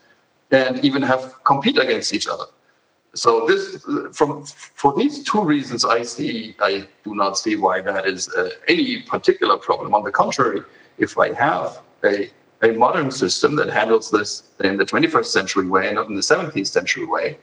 and 0.51 0.85
even 0.85 1.03
have 1.03 1.43
compete 1.45 1.79
against 1.79 2.13
each 2.15 2.29
other. 2.29 2.45
So 3.15 3.47
this, 3.47 3.85
from 4.13 4.45
for 4.45 4.95
these 4.95 5.23
two 5.23 5.43
reasons, 5.43 5.85
I 5.85 6.03
see 6.03 6.57
I 6.61 6.87
do 7.05 7.15
not 7.15 7.39
see 7.39 7.57
why 7.57 7.81
that 7.81 8.07
is 8.07 8.29
uh, 8.29 8.51
any 8.67 9.03
particular 9.03 9.57
problem. 9.57 9.95
On 9.95 10.03
the 10.03 10.11
contrary, 10.11 10.63
if 10.99 11.17
I 11.19 11.33
have 11.33 11.81
a 12.05 12.31
a 12.63 12.73
modern 12.73 13.11
system 13.11 13.57
that 13.57 13.69
handles 13.69 14.11
this 14.11 14.45
in 14.61 14.77
the 14.77 14.85
21st 14.85 15.27
century 15.27 15.67
way 15.67 15.93
not 15.93 16.09
in 16.09 16.15
the 16.15 16.23
17th 16.23 16.67
century 16.67 17.05
way, 17.05 17.39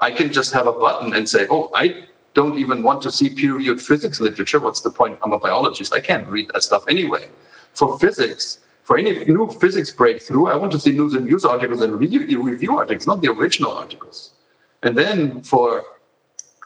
I 0.00 0.10
can 0.10 0.32
just 0.32 0.52
have 0.52 0.66
a 0.66 0.72
button 0.72 1.14
and 1.14 1.28
say, 1.28 1.46
oh, 1.50 1.70
I 1.74 2.04
don't 2.34 2.58
even 2.58 2.82
want 2.82 3.02
to 3.02 3.10
see 3.12 3.28
peer-reviewed 3.30 3.80
physics 3.80 4.20
literature. 4.20 4.60
What's 4.60 4.80
the 4.80 4.90
point? 4.90 5.18
I'm 5.22 5.32
a 5.32 5.38
biologist. 5.38 5.92
I 5.92 6.00
can't 6.00 6.26
read 6.28 6.50
that 6.52 6.62
stuff 6.62 6.84
anyway. 6.88 7.28
For 7.74 7.98
physics, 7.98 8.58
for 8.82 8.98
any 8.98 9.24
new 9.24 9.48
physics 9.60 9.90
breakthrough, 9.90 10.46
I 10.46 10.56
want 10.56 10.72
to 10.72 10.80
see 10.80 10.92
news 10.92 11.14
and 11.14 11.26
news 11.26 11.44
articles 11.44 11.82
and 11.82 11.98
review, 11.98 12.42
review 12.42 12.76
articles, 12.76 13.06
not 13.06 13.22
the 13.22 13.28
original 13.28 13.72
articles. 13.72 14.32
And 14.82 14.98
then 14.98 15.42
for 15.42 15.84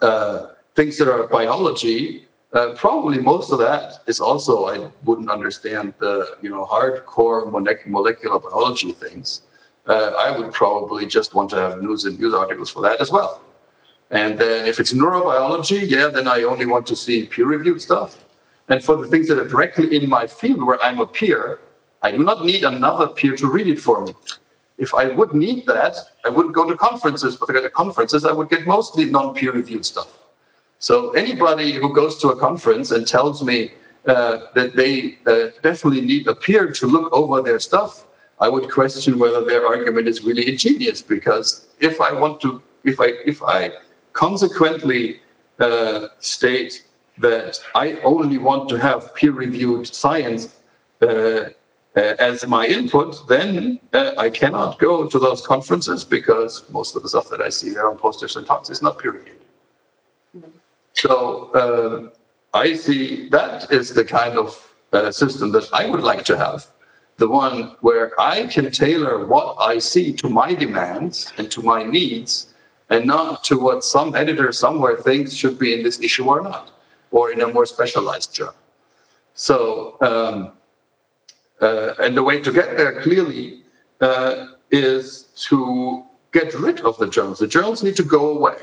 uh, 0.00 0.48
things 0.74 0.96
that 0.98 1.08
are 1.12 1.26
biology, 1.26 2.26
uh, 2.52 2.74
probably 2.74 3.18
most 3.18 3.52
of 3.52 3.58
that 3.58 3.98
is 4.06 4.18
also 4.20 4.66
I 4.66 4.90
wouldn't 5.04 5.30
understand 5.30 5.92
the 5.98 6.36
you 6.40 6.48
know 6.48 6.64
hardcore 6.64 7.50
molecular 7.50 8.38
biology 8.38 8.92
things. 8.92 9.42
Uh, 9.86 10.12
I 10.18 10.36
would 10.36 10.52
probably 10.52 11.06
just 11.06 11.34
want 11.34 11.50
to 11.50 11.56
have 11.56 11.82
news 11.82 12.06
and 12.06 12.18
news 12.18 12.34
articles 12.34 12.70
for 12.70 12.82
that 12.82 13.00
as 13.00 13.10
well. 13.10 13.42
And 14.10 14.38
then 14.38 14.66
if 14.66 14.80
it's 14.80 14.92
neurobiology, 14.92 15.88
yeah, 15.88 16.08
then 16.08 16.26
I 16.28 16.42
only 16.44 16.66
want 16.66 16.86
to 16.88 16.96
see 16.96 17.26
peer-reviewed 17.26 17.80
stuff. 17.82 18.24
And 18.68 18.82
for 18.82 18.96
the 18.96 19.06
things 19.08 19.28
that 19.28 19.38
are 19.38 19.46
directly 19.46 19.96
in 19.96 20.08
my 20.08 20.26
field 20.26 20.62
where 20.64 20.82
I'm 20.82 21.00
a 21.00 21.06
peer, 21.06 21.60
I 22.02 22.10
do 22.10 22.18
not 22.18 22.44
need 22.44 22.64
another 22.64 23.08
peer 23.08 23.36
to 23.36 23.46
read 23.46 23.68
it 23.68 23.80
for 23.80 24.04
me 24.04 24.14
if 24.78 24.94
I 24.94 25.08
would 25.08 25.32
need 25.32 25.66
that, 25.66 25.96
I 26.24 26.28
wouldn't 26.28 26.54
go 26.54 26.68
to 26.68 26.76
conferences. 26.76 27.36
But 27.36 27.56
at 27.56 27.72
conferences, 27.72 28.24
I 28.24 28.32
would 28.32 28.50
get 28.50 28.66
mostly 28.66 29.06
non-peer 29.06 29.52
reviewed 29.52 29.86
stuff. 29.86 30.18
So 30.78 31.12
anybody 31.12 31.72
who 31.72 31.94
goes 31.94 32.18
to 32.18 32.28
a 32.28 32.36
conference 32.38 32.90
and 32.90 33.06
tells 33.06 33.42
me 33.42 33.72
uh, 34.06 34.38
that 34.54 34.76
they 34.76 35.18
uh, 35.26 35.50
definitely 35.62 36.02
need 36.02 36.28
a 36.28 36.34
peer 36.34 36.70
to 36.70 36.86
look 36.86 37.12
over 37.12 37.42
their 37.42 37.58
stuff, 37.58 38.06
I 38.38 38.48
would 38.48 38.70
question 38.70 39.18
whether 39.18 39.44
their 39.44 39.66
argument 39.66 40.06
is 40.08 40.22
really 40.22 40.48
ingenious. 40.48 41.00
Because 41.00 41.68
if 41.80 42.00
I 42.00 42.12
want 42.12 42.40
to, 42.42 42.62
if 42.84 43.00
I 43.00 43.06
if 43.24 43.42
I 43.42 43.72
consequently 44.12 45.20
uh, 45.58 46.08
state 46.20 46.84
that 47.18 47.58
I 47.74 47.94
only 48.04 48.36
want 48.36 48.68
to 48.68 48.78
have 48.78 49.14
peer-reviewed 49.14 49.86
science 49.86 50.54
uh, 51.00 51.44
as 51.96 52.46
my 52.46 52.66
input, 52.66 53.26
then 53.26 53.80
uh, 53.92 54.12
I 54.18 54.28
cannot 54.28 54.78
go 54.78 55.06
to 55.06 55.18
those 55.18 55.46
conferences 55.46 56.04
because 56.04 56.68
most 56.70 56.94
of 56.94 57.02
the 57.02 57.08
stuff 57.08 57.28
that 57.30 57.40
I 57.40 57.48
see 57.48 57.70
there 57.70 57.88
on 57.88 57.96
posters 57.96 58.36
and 58.36 58.46
talks 58.46 58.68
is 58.70 58.82
not 58.82 58.98
peer 58.98 59.12
reviewed. 59.12 60.52
So 60.92 61.50
uh, 61.52 62.10
I 62.56 62.74
see 62.74 63.28
that 63.30 63.72
is 63.72 63.94
the 63.94 64.04
kind 64.04 64.38
of 64.38 64.74
uh, 64.92 65.10
system 65.10 65.52
that 65.52 65.68
I 65.72 65.88
would 65.88 66.02
like 66.02 66.24
to 66.26 66.36
have. 66.36 66.66
The 67.16 67.28
one 67.28 67.76
where 67.80 68.18
I 68.20 68.46
can 68.46 68.70
tailor 68.70 69.26
what 69.26 69.56
I 69.58 69.78
see 69.78 70.12
to 70.14 70.28
my 70.28 70.54
demands 70.54 71.32
and 71.38 71.50
to 71.50 71.62
my 71.62 71.82
needs 71.82 72.54
and 72.90 73.06
not 73.06 73.42
to 73.44 73.58
what 73.58 73.84
some 73.84 74.14
editor 74.14 74.52
somewhere 74.52 74.96
thinks 74.98 75.32
should 75.32 75.58
be 75.58 75.72
in 75.74 75.82
this 75.82 76.00
issue 76.00 76.26
or 76.26 76.42
not, 76.42 76.72
or 77.10 77.32
in 77.32 77.40
a 77.40 77.48
more 77.48 77.66
specialized 77.66 78.34
journal. 78.34 78.54
So 79.34 79.96
um, 80.02 80.52
uh, 81.60 81.94
and 81.98 82.16
the 82.16 82.22
way 82.22 82.40
to 82.40 82.52
get 82.52 82.76
there 82.76 83.00
clearly 83.00 83.62
uh, 84.00 84.46
is 84.70 85.28
to 85.48 86.04
get 86.32 86.54
rid 86.54 86.80
of 86.80 86.98
the 86.98 87.08
journals. 87.08 87.38
The 87.38 87.46
journals 87.46 87.82
need 87.82 87.96
to 87.96 88.02
go 88.02 88.36
away. 88.36 88.58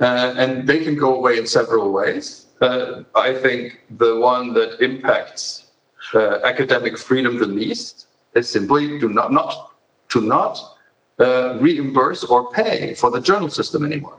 Uh, 0.00 0.34
and 0.36 0.66
they 0.68 0.84
can 0.84 0.94
go 0.94 1.16
away 1.16 1.38
in 1.38 1.46
several 1.46 1.90
ways. 1.90 2.46
Uh, 2.60 3.02
I 3.14 3.34
think 3.34 3.82
the 3.98 4.20
one 4.20 4.52
that 4.54 4.80
impacts 4.80 5.70
uh, 6.14 6.38
academic 6.44 6.96
freedom 6.96 7.38
the 7.38 7.46
least 7.46 8.06
is 8.34 8.48
simply 8.48 9.00
to 9.00 9.08
not, 9.08 9.32
not 9.32 9.72
to 10.10 10.20
not 10.20 10.76
uh, 11.18 11.58
reimburse 11.60 12.22
or 12.24 12.50
pay 12.52 12.94
for 12.94 13.10
the 13.10 13.20
journal 13.20 13.50
system 13.50 13.84
anymore. 13.84 14.18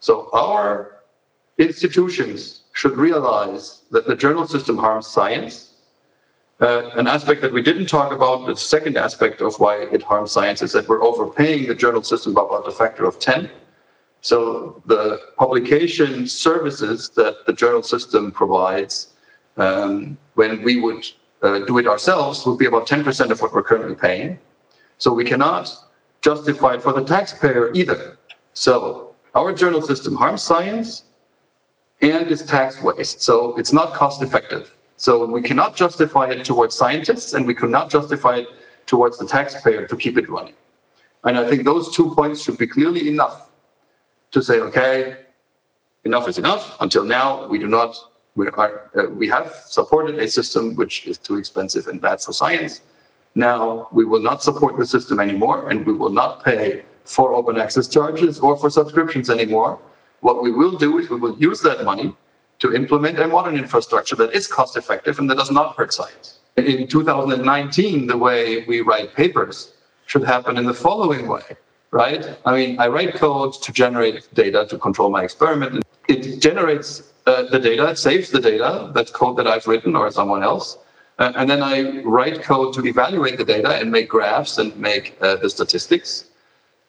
So 0.00 0.28
our 0.32 1.02
institutions 1.58 2.62
should 2.72 2.96
realize 2.96 3.82
that 3.92 4.06
the 4.06 4.16
journal 4.16 4.46
system 4.46 4.76
harms 4.76 5.06
science 5.06 5.73
uh, 6.60 6.90
an 6.94 7.06
aspect 7.06 7.42
that 7.42 7.52
we 7.52 7.62
didn't 7.62 7.86
talk 7.86 8.12
about, 8.12 8.46
the 8.46 8.56
second 8.56 8.96
aspect 8.96 9.40
of 9.40 9.58
why 9.58 9.82
it 9.92 10.02
harms 10.02 10.30
science 10.30 10.62
is 10.62 10.72
that 10.72 10.88
we're 10.88 11.02
overpaying 11.02 11.66
the 11.66 11.74
journal 11.74 12.02
system 12.02 12.32
by 12.32 12.42
about 12.42 12.66
a 12.68 12.70
factor 12.70 13.04
of 13.04 13.18
10. 13.18 13.50
So 14.20 14.82
the 14.86 15.20
publication 15.36 16.26
services 16.26 17.10
that 17.10 17.44
the 17.46 17.52
journal 17.52 17.82
system 17.82 18.30
provides, 18.30 19.08
um, 19.56 20.16
when 20.34 20.62
we 20.62 20.80
would 20.80 21.04
uh, 21.42 21.58
do 21.66 21.78
it 21.78 21.86
ourselves, 21.86 22.46
would 22.46 22.58
be 22.58 22.66
about 22.66 22.86
10% 22.86 23.30
of 23.30 23.42
what 23.42 23.52
we're 23.52 23.62
currently 23.62 23.94
paying. 23.94 24.38
So 24.98 25.12
we 25.12 25.24
cannot 25.24 25.70
justify 26.22 26.74
it 26.74 26.82
for 26.82 26.92
the 26.92 27.04
taxpayer 27.04 27.72
either. 27.74 28.16
So 28.54 29.14
our 29.34 29.52
journal 29.52 29.82
system 29.82 30.14
harms 30.14 30.42
science 30.42 31.04
and 32.00 32.30
is 32.30 32.42
tax 32.46 32.80
waste. 32.80 33.20
So 33.22 33.56
it's 33.56 33.72
not 33.72 33.92
cost 33.92 34.22
effective. 34.22 34.74
So 34.96 35.26
we 35.26 35.42
cannot 35.42 35.76
justify 35.76 36.28
it 36.28 36.44
towards 36.44 36.74
scientists 36.74 37.32
and 37.34 37.46
we 37.46 37.54
cannot 37.54 37.90
justify 37.90 38.36
it 38.36 38.48
towards 38.86 39.18
the 39.18 39.26
taxpayer 39.26 39.86
to 39.86 39.96
keep 39.96 40.16
it 40.18 40.28
running. 40.28 40.54
And 41.24 41.38
I 41.38 41.48
think 41.48 41.64
those 41.64 41.94
two 41.94 42.14
points 42.14 42.42
should 42.42 42.58
be 42.58 42.66
clearly 42.66 43.08
enough 43.08 43.50
to 44.30 44.42
say, 44.42 44.60
okay, 44.60 45.16
enough 46.04 46.28
is 46.28 46.38
enough. 46.38 46.76
Until 46.80 47.04
now, 47.04 47.46
we 47.48 47.58
do 47.58 47.66
not, 47.66 47.96
we 48.36 48.46
are, 48.48 48.90
uh, 48.96 49.08
we 49.10 49.26
have 49.28 49.54
supported 49.66 50.18
a 50.18 50.28
system 50.28 50.74
which 50.76 51.06
is 51.06 51.18
too 51.18 51.36
expensive 51.38 51.86
and 51.86 52.00
bad 52.00 52.20
for 52.20 52.32
science. 52.32 52.82
Now 53.34 53.88
we 53.90 54.04
will 54.04 54.20
not 54.20 54.42
support 54.42 54.76
the 54.76 54.86
system 54.86 55.18
anymore 55.18 55.70
and 55.70 55.84
we 55.86 55.92
will 55.92 56.10
not 56.10 56.44
pay 56.44 56.84
for 57.04 57.34
open 57.34 57.58
access 57.58 57.88
charges 57.88 58.38
or 58.38 58.56
for 58.56 58.70
subscriptions 58.70 59.28
anymore. 59.28 59.78
What 60.20 60.42
we 60.42 60.52
will 60.52 60.76
do 60.76 60.98
is 60.98 61.10
we 61.10 61.16
will 61.16 61.36
use 61.38 61.60
that 61.62 61.84
money 61.84 62.14
to 62.64 62.74
implement 62.74 63.18
a 63.18 63.28
modern 63.28 63.58
infrastructure 63.58 64.16
that 64.16 64.32
is 64.32 64.46
cost 64.46 64.74
effective 64.74 65.18
and 65.18 65.28
that 65.28 65.36
does 65.36 65.50
not 65.50 65.76
hurt 65.76 65.92
science. 65.92 66.38
In 66.56 66.88
2019, 66.88 68.06
the 68.06 68.16
way 68.16 68.64
we 68.64 68.80
write 68.80 69.14
papers 69.14 69.74
should 70.06 70.24
happen 70.24 70.56
in 70.56 70.64
the 70.64 70.72
following 70.72 71.28
way, 71.28 71.44
right? 71.90 72.24
I 72.46 72.56
mean, 72.56 72.80
I 72.80 72.86
write 72.88 73.16
code 73.16 73.52
to 73.64 73.70
generate 73.70 74.32
data 74.32 74.64
to 74.70 74.78
control 74.78 75.10
my 75.10 75.24
experiment. 75.24 75.84
It 76.08 76.40
generates 76.40 77.12
uh, 77.26 77.42
the 77.50 77.58
data, 77.58 77.90
it 77.90 77.98
saves 77.98 78.30
the 78.30 78.40
data, 78.40 78.90
that's 78.94 79.10
code 79.10 79.36
that 79.36 79.46
I've 79.46 79.66
written 79.66 79.94
or 79.94 80.10
someone 80.10 80.42
else. 80.42 80.78
Uh, 81.18 81.32
and 81.36 81.50
then 81.50 81.62
I 81.62 82.00
write 82.00 82.42
code 82.42 82.72
to 82.76 82.86
evaluate 82.86 83.36
the 83.36 83.44
data 83.44 83.76
and 83.76 83.92
make 83.92 84.08
graphs 84.08 84.56
and 84.56 84.74
make 84.78 85.18
uh, 85.20 85.36
the 85.36 85.50
statistics. 85.50 86.30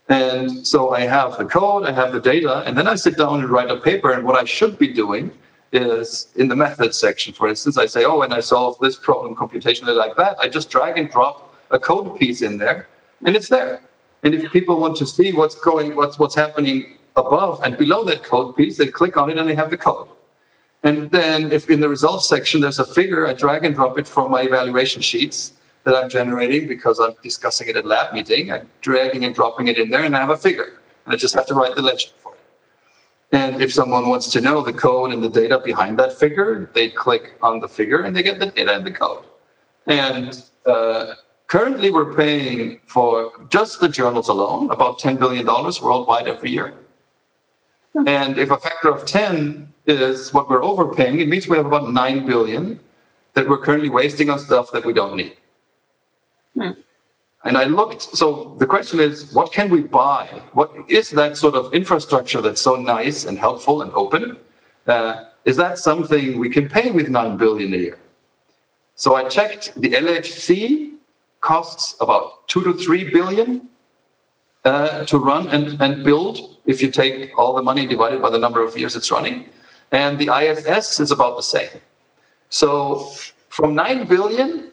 And 0.08 0.66
so 0.66 0.92
I 0.92 1.02
have 1.02 1.38
the 1.38 1.46
code, 1.46 1.84
I 1.84 1.92
have 1.92 2.14
the 2.14 2.22
data, 2.22 2.64
and 2.66 2.78
then 2.78 2.88
I 2.88 2.96
sit 2.96 3.18
down 3.18 3.42
and 3.42 3.50
write 3.50 3.70
a 3.70 3.78
paper. 3.78 4.12
And 4.14 4.24
what 4.24 4.38
I 4.38 4.46
should 4.46 4.78
be 4.78 4.88
doing 4.88 5.32
is 5.72 6.28
in 6.36 6.48
the 6.48 6.56
methods 6.56 6.98
section, 6.98 7.34
for 7.34 7.48
instance, 7.48 7.78
I 7.78 7.86
say, 7.86 8.06
oh, 8.06 8.20
when 8.20 8.32
I 8.32 8.40
solve 8.40 8.78
this 8.80 8.96
problem 8.96 9.36
computationally 9.36 9.96
like 9.96 10.16
that, 10.18 10.38
I 10.40 10.48
just 10.48 10.70
drag 10.70 10.98
and 10.98 11.10
drop 11.10 11.56
a 11.72 11.80
code 11.80 12.18
piece 12.20 12.42
in 12.42 12.58
there, 12.58 12.88
and 13.26 13.36
it's 13.36 13.50
there. 13.50 13.82
And 14.24 14.34
if 14.34 14.52
people 14.52 14.80
want 14.80 14.98
to 14.98 15.06
see 15.06 15.34
what's 15.34 15.56
going, 15.56 15.96
what's 15.96 16.18
what's 16.18 16.36
happening 16.36 16.98
above 17.16 17.62
and 17.64 17.78
below 17.78 18.04
that 18.06 18.24
code 18.24 18.56
piece, 18.56 18.78
they 18.78 18.88
click 18.88 19.18
on 19.18 19.30
it 19.30 19.38
and 19.38 19.48
they 19.48 19.56
have 19.56 19.70
the 19.70 19.78
code. 19.78 20.08
And 20.84 21.10
then 21.10 21.52
if 21.52 21.70
in 21.70 21.80
the 21.80 21.90
results 21.90 22.30
section 22.30 22.62
there's 22.62 22.80
a 22.80 22.86
figure, 22.86 23.28
I 23.28 23.34
drag 23.34 23.66
and 23.66 23.74
drop 23.74 23.98
it 23.98 24.08
from 24.08 24.32
my 24.32 24.42
evaluation 24.42 25.02
sheets 25.02 25.54
that 25.84 25.96
I'm 25.96 26.10
generating 26.10 26.68
because 26.68 27.00
I'm 27.00 27.16
discussing 27.24 27.68
it 27.70 27.76
at 27.76 27.86
lab 27.86 28.14
meeting. 28.14 28.52
I'm 28.52 28.70
dragging 28.82 29.26
and 29.26 29.34
dropping 29.34 29.68
it 29.68 29.78
in 29.78 29.90
there 29.90 30.04
and 30.04 30.16
I 30.16 30.20
have 30.20 30.30
a 30.30 30.38
figure. 30.38 30.80
And 31.06 31.14
I 31.14 31.18
just 31.18 31.34
have 31.36 31.46
to 31.48 31.54
write 31.54 31.76
the 31.76 31.82
legend. 31.82 32.14
And 33.36 33.62
if 33.62 33.74
someone 33.74 34.08
wants 34.08 34.32
to 34.32 34.40
know 34.40 34.62
the 34.62 34.72
code 34.72 35.12
and 35.12 35.22
the 35.22 35.28
data 35.28 35.60
behind 35.60 36.00
that 36.00 36.18
figure, 36.18 36.70
they 36.74 36.90
click 36.90 37.34
on 37.42 37.60
the 37.60 37.68
figure 37.68 38.04
and 38.04 38.16
they 38.16 38.24
get 38.24 38.40
the 38.40 38.46
data 38.46 38.74
and 38.74 38.86
the 38.86 38.92
code. 38.92 39.26
And 39.88 40.42
uh, 40.66 41.16
currently, 41.48 41.92
we're 41.92 42.14
paying 42.14 42.80
for 42.88 43.34
just 43.50 43.82
the 43.82 43.90
journals 43.90 44.30
alone 44.30 44.72
about 44.72 45.00
$10 45.00 45.20
billion 45.20 45.46
worldwide 45.46 46.30
every 46.30 46.50
year. 46.50 46.74
And 48.08 48.38
if 48.38 48.52
a 48.52 48.58
factor 48.58 48.90
of 48.90 49.06
10 49.06 49.68
is 49.86 50.34
what 50.34 50.50
we're 50.50 50.64
overpaying, 50.64 51.20
it 51.20 51.28
means 51.28 51.46
we 51.50 51.58
have 51.58 51.66
about 51.66 51.92
9 51.92 52.26
billion 52.26 52.80
that 53.34 53.50
we're 53.50 53.58
currently 53.58 53.90
wasting 53.90 54.30
on 54.30 54.40
stuff 54.40 54.72
that 54.72 54.86
we 54.86 54.94
don't 54.94 55.18
need. 55.18 55.36
Hmm. 56.58 56.72
And 57.46 57.58
I 57.60 57.66
looked, 57.66 58.02
so 58.02 58.56
the 58.58 58.66
question 58.66 59.00
is, 59.00 59.32
what 59.32 59.54
can 59.54 59.70
we 59.70 59.82
buy? 59.84 60.26
What 60.54 60.72
is 60.88 61.12
that 61.12 61.38
sort 61.38 61.54
of 61.54 61.72
infrastructure 61.74 62.42
that's 62.42 62.60
so 62.60 62.76
nice 62.76 63.26
and 63.26 63.38
helpful 63.38 63.84
and 63.84 63.92
open? 63.94 64.38
Uh, 64.88 65.26
is 65.46 65.56
that 65.58 65.78
something 65.78 66.40
we 66.40 66.50
can 66.50 66.68
pay 66.68 66.90
with 66.90 67.08
9 67.08 67.38
billion 67.38 67.74
a 67.76 67.78
year? 67.78 68.00
So 68.96 69.14
I 69.16 69.30
checked 69.30 69.80
the 69.80 69.92
LHC 69.92 70.94
costs 71.42 71.96
about 72.02 72.48
two 72.48 72.64
to 72.64 72.74
three 72.74 73.12
billion 73.12 73.70
uh, 74.64 75.06
to 75.06 75.20
run 75.20 75.48
and, 75.50 75.80
and 75.80 76.04
build 76.04 76.58
if 76.66 76.82
you 76.82 76.90
take 76.90 77.38
all 77.38 77.54
the 77.54 77.62
money 77.62 77.86
divided 77.86 78.24
by 78.24 78.32
the 78.32 78.40
number 78.40 78.64
of 78.64 78.76
years 78.76 78.96
it's 78.96 79.12
running. 79.12 79.46
And 79.92 80.18
the 80.18 80.30
ISS 80.34 81.00
is 81.00 81.12
about 81.12 81.36
the 81.36 81.44
same. 81.44 81.70
So 82.50 83.12
from 83.50 83.76
9 83.76 84.08
billion 84.08 84.72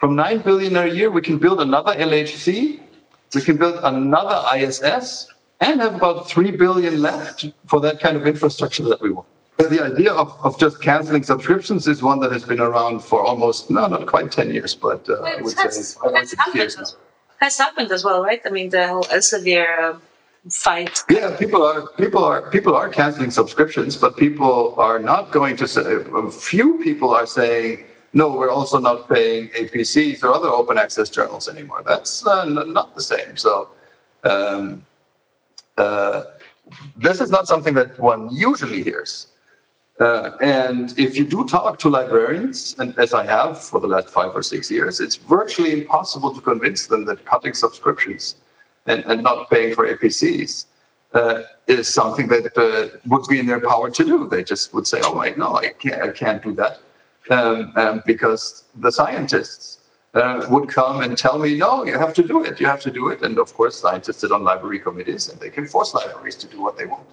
from 0.00 0.16
9 0.16 0.38
billion 0.38 0.76
a 0.76 0.86
year, 0.86 1.10
we 1.10 1.20
can 1.20 1.38
build 1.38 1.60
another 1.60 1.92
LHC, 1.92 2.80
we 3.34 3.42
can 3.42 3.58
build 3.58 3.78
another 3.84 4.42
ISS, 4.56 5.28
and 5.60 5.80
have 5.80 5.94
about 5.94 6.28
3 6.28 6.52
billion 6.52 7.02
left 7.02 7.44
for 7.66 7.80
that 7.80 8.00
kind 8.00 8.16
of 8.16 8.26
infrastructure 8.26 8.82
that 8.84 9.00
we 9.02 9.10
want. 9.10 9.28
The 9.58 9.84
idea 9.84 10.12
of, 10.12 10.34
of 10.42 10.58
just 10.58 10.80
canceling 10.80 11.22
subscriptions 11.22 11.86
is 11.86 12.02
one 12.02 12.18
that 12.20 12.32
has 12.32 12.44
been 12.44 12.60
around 12.60 13.00
for 13.04 13.22
almost, 13.22 13.70
no, 13.70 13.86
not 13.86 14.06
quite 14.06 14.32
10 14.32 14.50
years, 14.50 14.74
but 14.74 15.06
uh, 15.06 15.20
I 15.20 15.42
would 15.42 15.52
has, 15.58 15.94
say 15.94 16.10
has 16.14 16.32
happened, 16.32 16.94
has 17.36 17.58
happened 17.58 17.92
as 17.92 18.02
well, 18.02 18.22
right? 18.22 18.40
I 18.46 18.48
mean, 18.48 18.70
the 18.70 18.88
whole 18.88 19.04
Elsevier 19.04 19.96
uh, 19.96 19.98
fight. 20.48 20.98
Yeah, 21.10 21.36
people 21.36 21.62
are 21.62 21.88
people 21.98 22.24
are 22.24 22.50
people 22.50 22.74
are 22.74 22.88
canceling 22.88 23.30
subscriptions, 23.30 23.98
but 23.98 24.16
people 24.16 24.74
are 24.78 24.98
not 24.98 25.30
going 25.30 25.58
to 25.58 25.68
say. 25.68 25.82
A 26.14 26.30
few 26.30 26.78
people 26.78 27.10
are 27.14 27.26
saying 27.26 27.84
no, 28.12 28.30
we're 28.30 28.50
also 28.50 28.78
not 28.78 29.08
paying 29.08 29.48
APCs 29.48 30.22
or 30.24 30.32
other 30.32 30.48
open 30.48 30.78
access 30.78 31.08
journals 31.10 31.48
anymore. 31.48 31.82
That's 31.86 32.26
uh, 32.26 32.44
not 32.44 32.94
the 32.94 33.02
same. 33.02 33.36
So 33.36 33.68
um, 34.24 34.84
uh, 35.76 36.24
this 36.96 37.20
is 37.20 37.30
not 37.30 37.46
something 37.46 37.74
that 37.74 37.98
one 37.98 38.28
usually 38.32 38.82
hears. 38.82 39.28
Uh, 40.00 40.30
and 40.40 40.98
if 40.98 41.16
you 41.16 41.24
do 41.24 41.46
talk 41.46 41.78
to 41.78 41.88
librarians, 41.90 42.74
and 42.78 42.98
as 42.98 43.12
I 43.12 43.24
have 43.26 43.62
for 43.62 43.80
the 43.80 43.86
last 43.86 44.08
five 44.08 44.34
or 44.34 44.42
six 44.42 44.70
years, 44.70 44.98
it's 44.98 45.16
virtually 45.16 45.72
impossible 45.72 46.34
to 46.34 46.40
convince 46.40 46.86
them 46.86 47.04
that 47.04 47.24
cutting 47.26 47.52
subscriptions 47.52 48.36
and, 48.86 49.04
and 49.04 49.22
not 49.22 49.50
paying 49.50 49.74
for 49.74 49.86
APCs 49.86 50.64
uh, 51.12 51.42
is 51.66 51.86
something 51.86 52.28
that 52.28 52.56
uh, 52.56 52.98
would 53.06 53.26
be 53.28 53.38
in 53.38 53.46
their 53.46 53.60
power 53.60 53.90
to 53.90 54.04
do. 54.04 54.26
They 54.26 54.42
just 54.42 54.72
would 54.72 54.86
say, 54.86 55.00
"Oh, 55.04 55.18
wait, 55.18 55.36
no, 55.36 55.56
I 55.56 55.68
can't, 55.68 56.02
I 56.02 56.10
can't 56.12 56.42
do 56.42 56.54
that." 56.54 56.80
Um, 57.28 57.72
um, 57.76 58.02
because 58.06 58.64
the 58.76 58.90
scientists 58.90 59.78
uh, 60.14 60.46
would 60.50 60.68
come 60.68 61.02
and 61.02 61.16
tell 61.16 61.38
me, 61.38 61.56
no, 61.56 61.84
you 61.84 61.98
have 61.98 62.14
to 62.14 62.22
do 62.22 62.44
it, 62.44 62.58
you 62.60 62.66
have 62.66 62.80
to 62.80 62.90
do 62.90 63.08
it. 63.08 63.22
And 63.22 63.38
of 63.38 63.52
course, 63.54 63.76
scientists 63.78 64.18
sit 64.18 64.32
on 64.32 64.42
library 64.42 64.78
committees 64.78 65.28
and 65.28 65.38
they 65.38 65.50
can 65.50 65.66
force 65.66 65.94
libraries 65.94 66.36
to 66.36 66.46
do 66.46 66.60
what 66.60 66.76
they 66.76 66.86
want. 66.86 67.06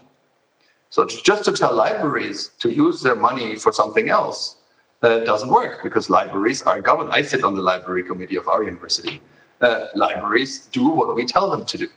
So 0.89 1.05
just 1.05 1.45
to 1.45 1.51
tell 1.51 1.73
libraries 1.73 2.51
to 2.59 2.71
use 2.71 3.01
their 3.01 3.15
money 3.15 3.55
for 3.57 3.71
something 3.71 4.09
else 4.09 4.57
uh, 5.03 5.19
doesn't 5.19 5.49
work 5.49 5.83
because 5.83 6.09
libraries 6.09 6.63
are 6.63 6.81
governed. 6.81 7.11
I 7.11 7.21
sit 7.21 7.43
on 7.43 7.55
the 7.55 7.61
library 7.61 8.03
committee 8.03 8.37
of 8.37 8.47
our 8.47 8.63
university. 8.63 9.21
Uh, 9.61 9.87
libraries 9.95 10.67
do 10.67 10.87
what 10.89 11.13
we 11.15 11.25
tell 11.25 11.49
them 11.51 11.65
to 11.65 11.77
do. 11.77 11.87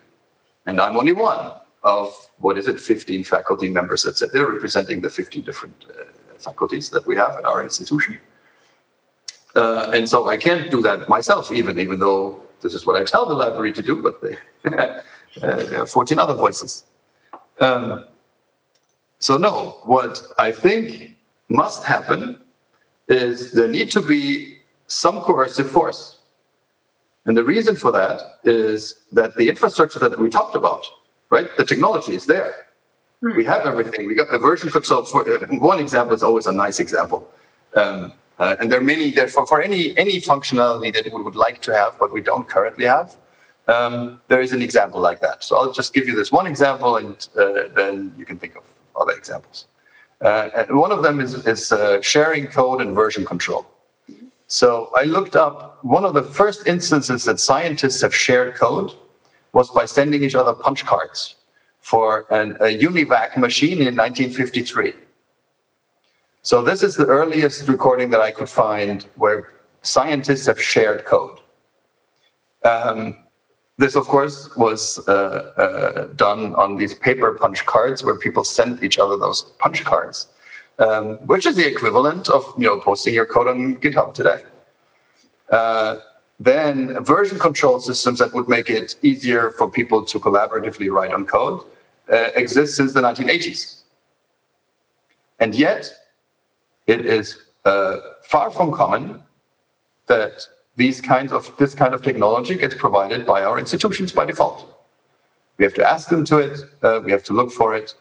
And 0.66 0.80
I'm 0.80 0.96
only 0.96 1.12
one 1.12 1.52
of, 1.82 2.28
what 2.38 2.58
is 2.58 2.68
it, 2.68 2.78
15 2.78 3.24
faculty 3.24 3.68
members 3.70 4.02
that 4.02 4.18
said 4.18 4.30
they're 4.32 4.50
representing 4.50 5.00
the 5.00 5.08
15 5.08 5.42
different 5.42 5.74
uh, 5.88 6.04
faculties 6.40 6.90
that 6.90 7.06
we 7.06 7.16
have 7.16 7.36
at 7.36 7.44
our 7.44 7.62
institution. 7.62 8.18
Uh, 9.56 9.90
and 9.92 10.08
so 10.08 10.28
I 10.28 10.36
can't 10.36 10.70
do 10.70 10.80
that 10.82 11.08
myself, 11.08 11.50
even 11.50 11.78
even 11.78 11.98
though 11.98 12.42
this 12.60 12.74
is 12.74 12.86
what 12.86 12.96
I 13.00 13.04
tell 13.04 13.26
the 13.26 13.34
library 13.34 13.72
to 13.72 13.82
do, 13.82 14.02
but 14.02 14.20
they, 14.22 14.36
uh, 14.76 15.00
there 15.40 15.82
are 15.82 15.86
14 15.86 16.18
other 16.18 16.34
voices. 16.34 16.84
Um, 17.60 18.04
so 19.18 19.36
no, 19.36 19.80
what 19.84 20.22
I 20.38 20.52
think 20.52 21.16
must 21.48 21.84
happen 21.84 22.40
is 23.08 23.52
there 23.52 23.68
need 23.68 23.90
to 23.90 24.00
be 24.00 24.58
some 24.86 25.20
coercive 25.20 25.70
force. 25.70 26.18
And 27.26 27.36
the 27.36 27.44
reason 27.44 27.76
for 27.76 27.92
that 27.92 28.38
is 28.44 29.04
that 29.12 29.36
the 29.36 29.48
infrastructure 29.48 29.98
that 29.98 30.18
we 30.18 30.30
talked 30.30 30.56
about, 30.56 30.86
right, 31.28 31.54
the 31.56 31.64
technology 31.64 32.14
is 32.14 32.24
there. 32.24 32.66
Hmm. 33.22 33.36
We 33.36 33.44
have 33.44 33.66
everything. 33.66 34.06
We 34.06 34.14
got 34.14 34.30
the 34.30 34.38
version 34.38 34.70
control. 34.70 35.04
For, 35.04 35.28
uh, 35.28 35.46
one 35.58 35.78
example 35.78 36.14
is 36.14 36.22
always 36.22 36.46
a 36.46 36.52
nice 36.52 36.80
example. 36.80 37.28
Um, 37.74 38.12
uh, 38.38 38.56
and 38.58 38.72
there 38.72 38.80
are 38.80 38.82
many, 38.82 39.10
there 39.10 39.28
for, 39.28 39.60
any, 39.60 39.96
any 39.98 40.20
functionality 40.20 40.92
that 40.94 41.12
we 41.12 41.22
would 41.22 41.36
like 41.36 41.60
to 41.62 41.74
have, 41.74 41.98
but 41.98 42.10
we 42.10 42.22
don't 42.22 42.48
currently 42.48 42.86
have, 42.86 43.16
um, 43.68 44.20
there 44.28 44.40
is 44.40 44.52
an 44.52 44.62
example 44.62 45.00
like 45.00 45.20
that. 45.20 45.44
So 45.44 45.56
I'll 45.56 45.72
just 45.72 45.92
give 45.92 46.08
you 46.08 46.16
this 46.16 46.32
one 46.32 46.46
example 46.46 46.96
and 46.96 47.28
uh, 47.38 47.68
then 47.76 48.14
you 48.16 48.24
can 48.24 48.38
think 48.38 48.56
of 48.56 48.62
other 48.98 49.12
examples. 49.12 49.66
Uh, 50.22 50.64
one 50.70 50.90
of 50.90 51.02
them 51.02 51.20
is, 51.20 51.46
is 51.46 51.70
uh, 51.70 52.00
sharing 52.00 52.46
code 52.46 52.80
and 52.80 52.94
version 52.94 53.26
control. 53.26 53.66
So 54.46 54.90
I 54.96 55.04
looked 55.04 55.36
up 55.36 55.78
one 55.84 56.04
of 56.06 56.14
the 56.14 56.22
first 56.22 56.66
instances 56.66 57.24
that 57.24 57.38
scientists 57.38 58.00
have 58.00 58.14
shared 58.14 58.54
code 58.54 58.94
was 59.52 59.70
by 59.70 59.84
sending 59.84 60.24
each 60.24 60.34
other 60.34 60.54
punch 60.54 60.86
cards 60.86 61.36
for 61.80 62.26
an, 62.30 62.52
a 62.60 62.78
UNIVAC 62.78 63.36
machine 63.36 63.78
in 63.78 63.96
1953. 63.96 64.92
So 66.42 66.62
this 66.62 66.82
is 66.82 66.96
the 66.96 67.06
earliest 67.06 67.68
recording 67.68 68.10
that 68.10 68.20
I 68.20 68.30
could 68.30 68.48
find 68.48 69.02
where 69.16 69.52
scientists 69.82 70.46
have 70.46 70.60
shared 70.60 71.04
code. 71.04 71.38
Um, 72.64 73.16
this, 73.78 73.94
of 73.94 74.06
course, 74.06 74.54
was 74.56 74.98
uh, 75.08 75.10
uh, 75.56 76.06
done 76.14 76.54
on 76.54 76.76
these 76.76 76.94
paper 76.94 77.32
punch 77.32 77.64
cards 77.64 78.04
where 78.04 78.16
people 78.16 78.44
sent 78.44 78.82
each 78.82 78.98
other 78.98 79.16
those 79.16 79.42
punch 79.58 79.84
cards, 79.84 80.28
um, 80.78 81.16
which 81.26 81.46
is 81.46 81.56
the 81.56 81.66
equivalent 81.66 82.28
of 82.28 82.44
you 82.58 82.66
know 82.66 82.78
posting 82.78 83.14
your 83.14 83.24
code 83.24 83.48
on 83.48 83.76
GitHub 83.76 84.12
today. 84.12 84.42
Uh, 85.50 85.96
then 86.40 87.04
version 87.04 87.38
control 87.38 87.78
systems 87.78 88.18
that 88.18 88.32
would 88.32 88.48
make 88.48 88.70
it 88.70 88.96
easier 89.02 89.50
for 89.50 89.70
people 89.70 90.02
to 90.02 90.18
collaboratively 90.18 90.90
write 90.90 91.12
on 91.12 91.26
code 91.26 91.60
uh, 92.10 92.30
exist 92.34 92.76
since 92.76 92.94
the 92.94 93.00
1980s. 93.00 93.82
And 95.38 95.54
yet, 95.54 95.92
it 96.86 97.04
is 97.04 97.38
uh, 97.66 97.98
far 98.24 98.50
from 98.50 98.72
common 98.72 99.22
that 100.06 100.46
these 100.76 101.00
kinds 101.00 101.30
of 101.30 101.54
this 101.58 101.74
kind 101.74 101.92
of 101.92 102.02
technology 102.02 102.56
gets 102.56 102.74
provided 102.74 103.26
by 103.26 103.44
our 103.44 103.58
institutions 103.58 104.10
by 104.10 104.24
default. 104.24 104.66
We 105.58 105.64
have 105.66 105.74
to 105.74 105.86
ask 105.86 106.08
them 106.08 106.24
to 106.24 106.38
it. 106.38 106.58
Uh, 106.82 107.00
we 107.04 107.12
have 107.12 107.22
to 107.24 107.34
look 107.34 107.52
for 107.52 107.74
it. 107.76 107.94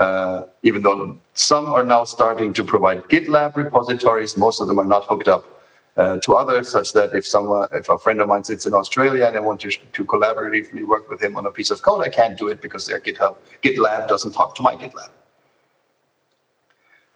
Uh, 0.00 0.46
even 0.64 0.82
though 0.82 1.16
some 1.34 1.66
are 1.66 1.84
now 1.84 2.02
starting 2.02 2.52
to 2.54 2.64
provide 2.64 3.04
GitLab 3.04 3.54
repositories, 3.54 4.36
most 4.36 4.60
of 4.60 4.66
them 4.66 4.80
are 4.80 4.84
not 4.84 5.04
hooked 5.04 5.28
up 5.28 5.53
uh, 5.96 6.18
to 6.18 6.34
others, 6.34 6.68
such 6.68 6.92
that 6.92 7.14
if 7.14 7.26
someone, 7.26 7.68
if 7.72 7.88
a 7.88 7.98
friend 7.98 8.20
of 8.20 8.28
mine 8.28 8.44
sits 8.44 8.66
in 8.66 8.74
Australia 8.74 9.26
and 9.26 9.36
I 9.36 9.40
want 9.40 9.60
to, 9.60 9.70
to 9.70 10.04
collaboratively 10.04 10.86
work 10.86 11.08
with 11.08 11.22
him 11.22 11.36
on 11.36 11.46
a 11.46 11.50
piece 11.50 11.70
of 11.70 11.82
code, 11.82 12.04
I 12.04 12.08
can't 12.08 12.36
do 12.36 12.48
it 12.48 12.60
because 12.60 12.86
their 12.86 13.00
GitHub, 13.00 13.36
GitLab 13.62 14.08
doesn't 14.08 14.32
talk 14.32 14.54
to 14.56 14.62
my 14.62 14.74
GitLab. 14.74 15.10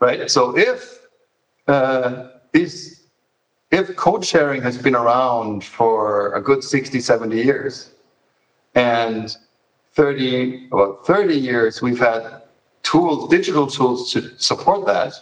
Right. 0.00 0.30
So 0.30 0.56
if 0.56 1.06
uh, 1.66 2.28
these, 2.52 3.08
if 3.72 3.96
code 3.96 4.24
sharing 4.24 4.62
has 4.62 4.78
been 4.78 4.94
around 4.94 5.64
for 5.64 6.32
a 6.34 6.40
good 6.40 6.62
60, 6.62 7.00
70 7.00 7.36
years, 7.36 7.90
and 8.76 9.36
30, 9.94 10.68
about 10.70 11.04
30 11.04 11.34
years, 11.34 11.82
we've 11.82 11.98
had 11.98 12.42
tools, 12.84 13.28
digital 13.28 13.66
tools 13.66 14.12
to 14.12 14.38
support 14.38 14.86
that 14.86 15.14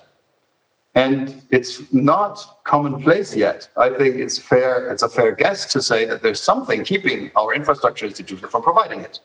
and 0.96 1.42
it's 1.50 1.92
not 1.92 2.64
commonplace 2.64 3.36
yet. 3.36 3.68
I 3.76 3.90
think 3.90 4.16
it's 4.16 4.38
fair, 4.38 4.90
it's 4.90 5.02
a 5.02 5.08
fair 5.10 5.32
guess 5.32 5.70
to 5.74 5.82
say 5.82 6.06
that 6.06 6.22
there's 6.22 6.40
something 6.40 6.84
keeping 6.84 7.30
our 7.36 7.54
infrastructure 7.54 8.06
institution 8.06 8.48
from 8.48 8.62
providing 8.62 9.00
it, 9.00 9.20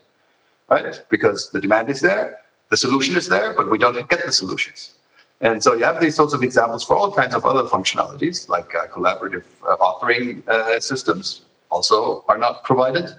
right? 0.69 1.01
Because 1.09 1.49
the 1.49 1.61
demand 1.61 1.89
is 1.89 2.01
there, 2.01 2.39
the 2.69 2.75
solution 2.75 3.15
is 3.15 3.27
there, 3.29 3.53
but 3.53 3.71
we 3.71 3.77
don't 3.77 3.95
get 4.09 4.25
the 4.25 4.33
solutions. 4.33 4.95
And 5.39 5.63
so 5.63 5.73
you 5.73 5.85
have 5.85 6.01
these 6.01 6.13
sorts 6.13 6.33
of 6.33 6.43
examples 6.43 6.83
for 6.83 6.95
all 6.97 7.11
kinds 7.11 7.33
of 7.33 7.45
other 7.45 7.63
functionalities, 7.63 8.49
like 8.49 8.75
uh, 8.75 8.87
collaborative 8.87 9.45
uh, 9.65 9.77
authoring 9.77 10.45
uh, 10.49 10.79
systems 10.81 11.41
also 11.69 12.25
are 12.27 12.37
not 12.37 12.65
provided, 12.65 13.15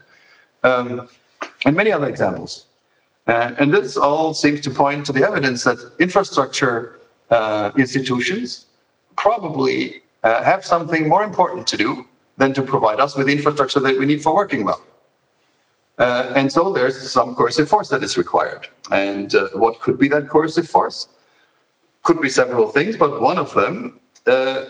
um, 0.62 1.08
and 1.64 1.74
many 1.74 1.90
other 1.90 2.06
examples. 2.06 2.66
Uh, 3.26 3.54
and 3.58 3.72
this 3.72 3.96
all 3.96 4.34
seems 4.34 4.60
to 4.60 4.70
point 4.70 5.06
to 5.06 5.12
the 5.12 5.26
evidence 5.26 5.64
that 5.64 5.78
infrastructure 5.98 6.98
institutions 7.76 8.66
probably 9.16 10.02
uh, 10.22 10.42
have 10.42 10.64
something 10.64 11.08
more 11.08 11.24
important 11.24 11.66
to 11.66 11.76
do 11.76 12.06
than 12.36 12.52
to 12.54 12.62
provide 12.62 13.00
us 13.00 13.16
with 13.16 13.26
the 13.26 13.32
infrastructure 13.32 13.80
that 13.80 13.98
we 13.98 14.06
need 14.06 14.22
for 14.22 14.34
working 14.34 14.64
well. 14.64 14.82
Uh, 15.98 16.32
and 16.34 16.50
so 16.50 16.72
there's 16.72 17.10
some 17.10 17.34
coercive 17.34 17.68
force 17.68 17.88
that 17.88 18.02
is 18.02 18.16
required. 18.16 18.68
And 18.90 19.34
uh, 19.34 19.48
what 19.54 19.80
could 19.80 19.98
be 19.98 20.08
that 20.08 20.28
coercive 20.28 20.68
force? 20.68 21.08
Could 22.02 22.20
be 22.20 22.28
several 22.28 22.68
things, 22.68 22.96
but 22.96 23.20
one 23.20 23.38
of 23.38 23.52
them 23.54 24.00
uh, 24.26 24.64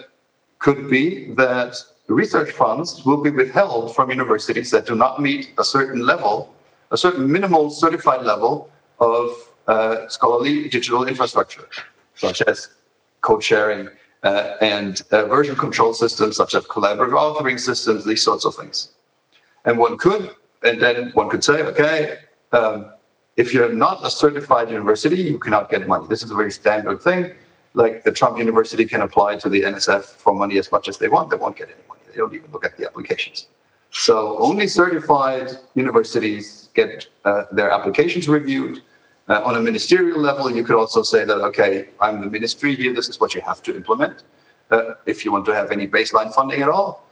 could 0.59 0.91
be 0.91 1.33
that 1.35 1.77
research 2.09 2.51
funds 2.51 3.05
will 3.07 3.23
be 3.23 3.31
withheld 3.31 3.95
from 3.95 4.11
universities 4.11 4.71
that 4.71 4.85
do 4.87 4.95
not 4.95 5.21
meet 5.21 5.53
a 5.59 5.65
certain 5.65 6.05
level, 6.05 6.55
a 6.91 6.97
certain 6.97 7.31
minimal 7.31 7.71
certified 7.71 8.23
level 8.23 8.71
of 8.99 9.31
uh, 9.69 10.09
scholarly 10.09 10.69
digital 10.69 11.07
infrastructure, 11.07 11.67
such 12.15 12.43
as 12.43 12.69
code 13.21 13.43
sharing 13.43 13.89
uh, 14.23 14.55
and 14.61 15.03
uh, 15.11 15.27
version 15.27 15.57
control 15.57 15.93
systems, 15.95 16.37
such 16.37 16.55
as 16.55 16.65
collaborative 16.65 17.13
authoring 17.13 17.59
systems, 17.59 18.05
these 18.05 18.23
sorts 18.23 18.45
of 18.45 18.55
things. 18.55 18.93
And 19.65 19.79
one 19.79 19.99
could, 19.99 20.31
and 20.63 20.81
then 20.81 21.11
one 21.15 21.29
could 21.29 21.43
say, 21.43 21.63
okay, 21.63 22.19
um, 22.53 22.93
if 23.37 23.55
you're 23.55 23.73
not 23.73 24.05
a 24.05 24.11
certified 24.11 24.71
university, 24.71 25.17
you 25.17 25.39
cannot 25.39 25.71
get 25.71 25.89
money. 25.89 26.07
This 26.09 26.23
is 26.23 26.31
a 26.31 26.35
very 26.35 26.53
standard 26.53 27.01
thing. 27.01 27.33
Like 27.75 28.05
the 28.05 28.13
Trump 28.13 28.39
University 28.39 28.85
can 28.85 29.01
apply 29.01 29.37
to 29.37 29.49
the 29.49 29.63
NSF 29.63 30.05
for 30.05 30.35
money 30.35 30.59
as 30.59 30.71
much 30.71 30.89
as 30.89 30.99
they 30.99 31.09
want, 31.09 31.31
they 31.31 31.37
won't 31.37 31.57
get 31.57 31.69
any 31.69 31.81
money. 31.89 32.03
They 32.11 32.17
don't 32.17 32.35
even 32.35 32.51
look 32.53 32.65
at 32.65 32.77
the 32.77 32.87
applications. 32.87 33.47
So 33.91 34.39
only 34.39 34.69
certified 34.69 35.51
universities 35.75 36.69
get 36.75 37.07
uh, 37.25 37.45
their 37.53 37.71
applications 37.71 38.29
reviewed. 38.29 38.83
Uh, 39.29 39.41
on 39.45 39.57
a 39.57 39.61
ministerial 39.61 40.19
level, 40.19 40.51
you 40.51 40.65
could 40.65 40.75
also 40.77 41.03
say 41.03 41.25
that, 41.25 41.39
okay, 41.39 41.89
I'm 42.01 42.21
the 42.21 42.29
ministry 42.29 42.75
here, 42.75 42.93
this 42.93 43.09
is 43.09 43.21
what 43.21 43.35
you 43.35 43.41
have 43.43 43.63
to 43.63 43.77
implement 43.77 44.25
uh, 44.71 44.95
if 45.07 45.25
you 45.25 45.31
want 45.31 45.47
to 45.47 45.55
have 45.55 45.71
any 45.71 45.87
baseline 45.87 46.35
funding 46.35 46.61
at 46.63 46.69
all. 46.69 47.07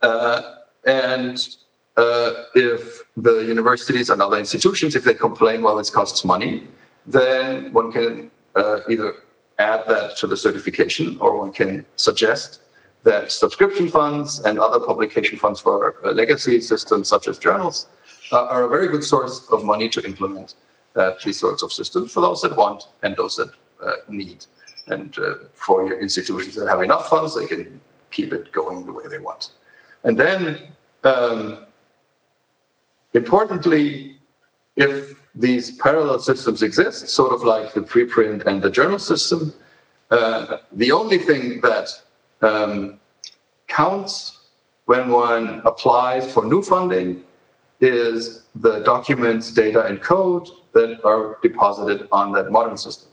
Uh, 0.00 0.56
and 0.86 1.56
uh, 1.96 2.44
if 2.54 3.02
the 3.16 3.40
universities 3.40 4.10
and 4.10 4.22
other 4.22 4.38
institutions, 4.38 4.96
if 4.96 5.04
they 5.04 5.14
complain, 5.14 5.62
well, 5.62 5.76
this 5.76 5.90
costs 5.90 6.24
money, 6.24 6.66
then 7.06 7.72
one 7.72 7.92
can 7.92 8.30
uh, 8.54 8.80
either 8.88 9.14
add 9.58 9.84
that 9.86 10.16
to 10.16 10.26
the 10.26 10.36
certification 10.36 11.18
or 11.20 11.38
one 11.38 11.52
can 11.52 11.84
suggest 11.96 12.60
that 13.04 13.30
subscription 13.30 13.88
funds 13.88 14.40
and 14.40 14.58
other 14.58 14.80
publication 14.80 15.38
funds 15.38 15.60
for 15.60 15.96
uh, 16.04 16.10
legacy 16.12 16.60
systems 16.60 17.08
such 17.08 17.28
as 17.28 17.38
journals 17.38 17.86
are 18.32 18.64
a 18.64 18.68
very 18.68 18.88
good 18.88 19.04
source 19.04 19.46
of 19.52 19.64
money 19.64 19.88
to 19.88 20.02
implement 20.04 20.54
uh, 20.96 21.12
these 21.24 21.38
sorts 21.38 21.62
of 21.62 21.72
systems 21.72 22.12
for 22.12 22.20
those 22.20 22.40
that 22.42 22.56
want 22.56 22.84
and 23.02 23.16
those 23.16 23.36
that 23.36 23.50
uh, 23.82 23.92
need. 24.08 24.46
And 24.86 25.16
uh, 25.18 25.34
for 25.54 25.86
your 25.86 25.98
institutions 26.00 26.54
that 26.56 26.68
have 26.68 26.82
enough 26.82 27.08
funds, 27.08 27.34
they 27.34 27.46
can 27.46 27.80
keep 28.10 28.32
it 28.32 28.52
going 28.52 28.86
the 28.86 28.92
way 28.92 29.04
they 29.08 29.18
want. 29.18 29.50
And 30.04 30.18
then, 30.18 30.68
um, 31.04 31.66
importantly, 33.14 34.18
if 34.76 35.14
these 35.34 35.72
parallel 35.78 36.18
systems 36.18 36.62
exist, 36.62 37.08
sort 37.08 37.32
of 37.32 37.42
like 37.42 37.72
the 37.72 37.80
preprint 37.80 38.46
and 38.46 38.62
the 38.62 38.70
journal 38.70 38.98
system, 38.98 39.52
uh, 40.10 40.58
the 40.72 40.92
only 40.92 41.18
thing 41.18 41.60
that 41.62 41.88
um, 42.42 43.00
counts 43.68 44.40
when 44.84 45.08
one 45.08 45.62
applies 45.64 46.30
for 46.30 46.44
new 46.44 46.62
funding 46.62 47.24
is 47.80 48.42
the 48.54 48.80
documents, 48.80 49.50
data, 49.50 49.84
and 49.86 50.00
code 50.00 50.48
that 50.74 51.04
are 51.04 51.38
deposited 51.42 52.08
on 52.12 52.32
that 52.32 52.50
modern 52.50 52.76
system. 52.76 53.08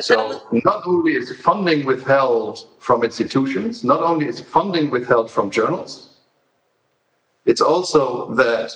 So 0.00 0.42
not 0.52 0.86
only 0.86 1.14
is 1.14 1.34
funding 1.36 1.86
withheld 1.86 2.68
from 2.78 3.02
institutions, 3.02 3.82
not 3.82 4.02
only 4.02 4.26
is 4.26 4.40
funding 4.40 4.90
withheld 4.90 5.30
from 5.30 5.50
journals, 5.50 6.16
it's 7.46 7.60
also 7.60 8.34
that 8.34 8.72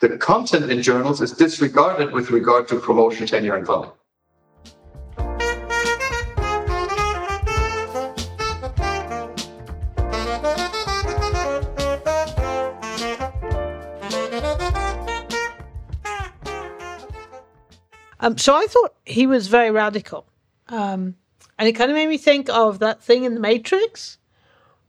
the 0.00 0.16
content 0.16 0.70
in 0.70 0.82
journals 0.82 1.20
is 1.20 1.32
disregarded 1.32 2.12
with 2.12 2.30
regard 2.30 2.68
to 2.68 2.80
promotion, 2.80 3.26
tenure, 3.26 3.56
and 3.56 3.66
funding. 3.66 3.90
Um, 18.26 18.36
so 18.36 18.56
I 18.56 18.66
thought 18.66 18.92
he 19.04 19.24
was 19.24 19.46
very 19.46 19.70
radical. 19.70 20.26
Um, 20.68 21.14
and 21.60 21.68
it 21.68 21.74
kind 21.74 21.92
of 21.92 21.94
made 21.94 22.08
me 22.08 22.18
think 22.18 22.48
of 22.48 22.80
that 22.80 23.00
thing 23.00 23.22
in 23.22 23.34
The 23.34 23.40
Matrix 23.40 24.18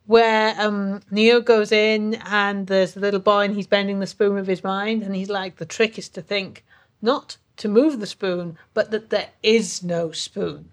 where 0.07 0.59
um, 0.59 1.01
Neo 1.11 1.39
goes 1.39 1.71
in 1.71 2.15
and 2.25 2.65
there's 2.65 2.97
a 2.97 2.99
little 2.99 3.19
boy 3.19 3.41
and 3.41 3.55
he's 3.55 3.67
bending 3.67 3.99
the 3.99 4.07
spoon 4.07 4.33
with 4.33 4.47
his 4.47 4.63
mind. 4.63 5.03
And 5.03 5.15
he's 5.15 5.29
like, 5.29 5.57
the 5.57 5.67
trick 5.67 5.99
is 5.99 6.09
to 6.09 6.21
think 6.23 6.65
not 6.99 7.37
to 7.57 7.67
move 7.67 7.99
the 7.99 8.07
spoon, 8.07 8.57
but 8.73 8.89
that 8.89 9.11
there 9.11 9.29
is 9.43 9.83
no 9.83 10.11
spoon. 10.11 10.71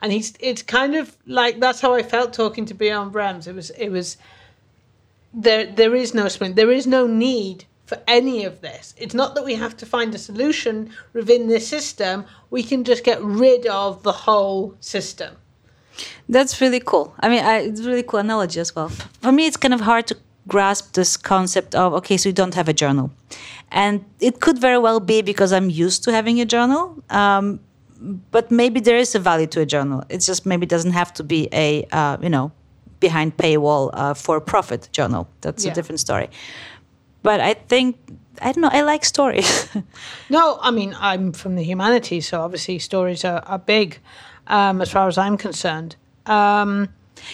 And 0.00 0.10
he's 0.10 0.32
it's 0.40 0.62
kind 0.62 0.94
of 0.94 1.14
like 1.26 1.60
that's 1.60 1.82
how 1.82 1.92
I 1.92 2.02
felt 2.02 2.32
talking 2.32 2.64
to 2.66 2.74
Björn 2.74 3.12
Brembs. 3.12 3.46
It 3.46 3.54
was 3.54 3.68
it 3.70 3.90
was 3.90 4.16
there 5.34 5.66
there 5.66 5.94
is 5.94 6.14
no 6.14 6.28
spoon. 6.28 6.54
There 6.54 6.70
is 6.70 6.86
no 6.86 7.06
need 7.06 7.64
for 7.88 7.98
any 8.06 8.44
of 8.44 8.60
this. 8.60 8.94
It's 8.98 9.14
not 9.14 9.34
that 9.34 9.44
we 9.46 9.54
have 9.54 9.74
to 9.78 9.86
find 9.86 10.14
a 10.14 10.18
solution 10.18 10.90
within 11.14 11.48
this 11.48 11.66
system, 11.66 12.26
we 12.50 12.62
can 12.62 12.84
just 12.84 13.02
get 13.02 13.18
rid 13.22 13.66
of 13.66 14.02
the 14.02 14.12
whole 14.12 14.74
system. 14.80 15.36
That's 16.28 16.60
really 16.60 16.80
cool. 16.80 17.14
I 17.20 17.30
mean, 17.30 17.42
I, 17.42 17.54
it's 17.68 17.80
a 17.80 17.88
really 17.88 18.02
cool 18.02 18.20
analogy 18.20 18.60
as 18.60 18.76
well. 18.76 18.90
For 19.22 19.32
me, 19.32 19.46
it's 19.46 19.56
kind 19.56 19.72
of 19.72 19.80
hard 19.80 20.06
to 20.08 20.16
grasp 20.46 20.92
this 20.92 21.16
concept 21.16 21.74
of 21.74 21.94
okay, 21.94 22.18
so 22.18 22.28
you 22.28 22.34
don't 22.34 22.54
have 22.54 22.68
a 22.68 22.74
journal, 22.74 23.10
and 23.72 24.04
it 24.20 24.40
could 24.40 24.58
very 24.58 24.78
well 24.78 25.00
be 25.00 25.22
because 25.22 25.50
I'm 25.52 25.70
used 25.70 26.04
to 26.04 26.12
having 26.12 26.40
a 26.40 26.44
journal. 26.44 27.02
Um, 27.08 27.60
but 28.30 28.50
maybe 28.50 28.80
there 28.80 28.98
is 28.98 29.14
a 29.14 29.18
value 29.18 29.48
to 29.48 29.60
a 29.60 29.66
journal. 29.66 30.04
It 30.08 30.18
just 30.18 30.46
maybe 30.46 30.66
doesn't 30.66 30.92
have 30.92 31.12
to 31.14 31.24
be 31.24 31.48
a 31.52 31.84
uh, 31.90 32.18
you 32.22 32.28
know 32.28 32.52
behind 33.00 33.36
paywall 33.36 33.90
uh, 33.94 34.14
for 34.14 34.40
profit 34.40 34.88
journal. 34.92 35.26
That's 35.40 35.64
yeah. 35.64 35.72
a 35.72 35.74
different 35.74 36.00
story 36.00 36.28
but 37.28 37.40
I 37.40 37.52
think 37.52 37.96
I 38.40 38.52
don't 38.52 38.62
know. 38.62 38.70
I 38.72 38.80
like 38.92 39.04
stories. 39.04 39.68
no, 40.36 40.58
I 40.68 40.70
mean 40.70 40.96
I'm 41.08 41.32
from 41.32 41.56
the 41.56 41.64
humanities, 41.72 42.24
so 42.28 42.40
obviously 42.40 42.78
stories 42.78 43.22
are, 43.30 43.42
are 43.52 43.58
big, 43.58 43.98
um, 44.46 44.80
as 44.80 44.90
far 44.90 45.06
as 45.08 45.18
I'm 45.18 45.36
concerned. 45.36 45.96
Um, 46.24 46.88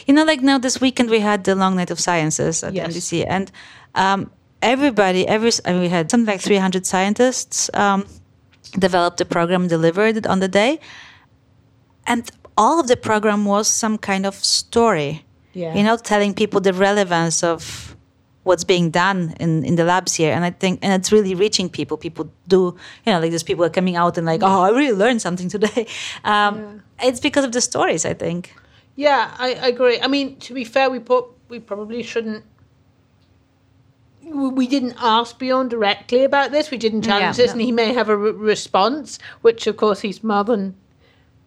you 0.06 0.12
know, 0.14 0.24
like 0.24 0.42
now 0.42 0.58
this 0.58 0.80
weekend 0.80 1.10
we 1.10 1.20
had 1.20 1.44
the 1.44 1.54
Long 1.54 1.76
Night 1.76 1.92
of 1.92 2.00
Sciences 2.00 2.64
at 2.64 2.72
yes. 2.74 2.88
MDC, 2.88 3.24
and 3.36 3.52
um, 3.94 4.30
everybody, 4.62 5.28
every 5.28 5.52
I 5.64 5.72
mean, 5.72 5.82
we 5.82 5.90
had 5.90 6.10
something 6.10 6.32
like 6.34 6.40
300 6.40 6.86
scientists 6.86 7.70
um, 7.74 8.04
developed 8.76 9.18
the 9.18 9.26
program, 9.36 9.68
delivered 9.68 10.16
it 10.16 10.26
on 10.26 10.40
the 10.40 10.48
day, 10.48 10.80
and 12.04 12.28
all 12.56 12.80
of 12.80 12.88
the 12.88 12.96
program 12.96 13.44
was 13.44 13.68
some 13.68 13.96
kind 13.98 14.26
of 14.26 14.34
story. 14.34 15.24
Yeah. 15.52 15.76
You 15.76 15.84
know, 15.84 15.96
telling 15.96 16.34
people 16.34 16.60
the 16.60 16.72
relevance 16.72 17.44
of 17.44 17.93
what's 18.44 18.64
being 18.64 18.90
done 18.90 19.34
in, 19.40 19.64
in 19.64 19.74
the 19.74 19.84
labs 19.84 20.14
here 20.14 20.32
and 20.32 20.44
i 20.44 20.50
think 20.50 20.78
and 20.82 20.92
it's 20.92 21.10
really 21.10 21.34
reaching 21.34 21.68
people 21.68 21.96
people 21.96 22.30
do 22.46 22.76
you 23.04 23.12
know 23.12 23.18
like 23.18 23.30
there's 23.30 23.42
people 23.42 23.64
are 23.64 23.70
coming 23.70 23.96
out 23.96 24.16
and 24.16 24.26
like 24.26 24.42
oh 24.42 24.62
i 24.62 24.70
really 24.70 24.96
learned 24.96 25.20
something 25.20 25.48
today 25.48 25.86
um, 26.24 26.82
yeah. 27.00 27.08
it's 27.08 27.20
because 27.20 27.44
of 27.44 27.52
the 27.52 27.60
stories 27.60 28.04
i 28.04 28.14
think 28.14 28.54
yeah 28.96 29.34
I, 29.38 29.54
I, 29.54 29.68
agree 29.68 30.00
i 30.00 30.06
mean 30.06 30.36
to 30.36 30.54
be 30.54 30.64
fair 30.64 30.88
we 30.88 31.00
put 31.00 31.26
we 31.48 31.58
probably 31.58 32.02
shouldn't 32.02 32.44
we 34.26 34.66
didn't 34.66 34.96
ask 34.98 35.38
Björn 35.38 35.68
directly 35.68 36.24
about 36.24 36.50
this. 36.50 36.70
We 36.70 36.78
didn't 36.78 37.02
challenge 37.02 37.38
yeah, 37.38 37.44
this, 37.44 37.48
no. 37.48 37.52
and 37.52 37.60
he 37.60 37.72
may 37.72 37.92
have 37.92 38.08
a 38.08 38.16
re- 38.16 38.30
response, 38.30 39.18
which 39.42 39.66
of 39.66 39.76
course 39.76 40.00
he's 40.00 40.24
more 40.24 40.44
than 40.44 40.74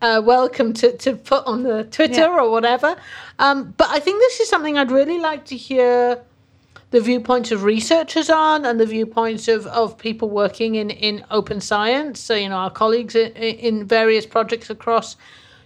uh, 0.02 0.22
welcome 0.24 0.74
to, 0.74 0.96
to 0.98 1.16
put 1.16 1.46
on 1.46 1.64
the 1.64 1.86
Twitter 1.86 2.22
yeah. 2.22 2.40
or 2.40 2.52
whatever. 2.52 2.96
Um, 3.40 3.74
but 3.78 3.88
I 3.90 4.00
think 4.00 4.20
this 4.20 4.40
is 4.40 4.50
something 4.50 4.78
I'd 4.78 4.92
really 4.92 5.20
like 5.20 5.46
to 5.46 5.58
hear 5.58 6.22
the 6.90 7.02
viewpoints 7.02 7.52
of 7.52 7.64
researchers 7.64 8.30
on 8.30 8.66
and 8.66 8.80
the 8.80 8.86
viewpoints 8.86 9.48
of, 9.48 9.68
of 9.68 9.98
people 9.98 10.30
working 10.30 10.76
in, 10.76 10.90
in 10.90 11.26
open 11.32 11.60
science, 11.60 12.20
so, 12.20 12.34
you 12.34 12.48
know, 12.48 12.56
our 12.56 12.72
colleagues 12.72 13.16
in, 13.16 13.32
in 13.34 13.86
various 13.86 14.26
projects 14.26 14.70
across 14.70 15.18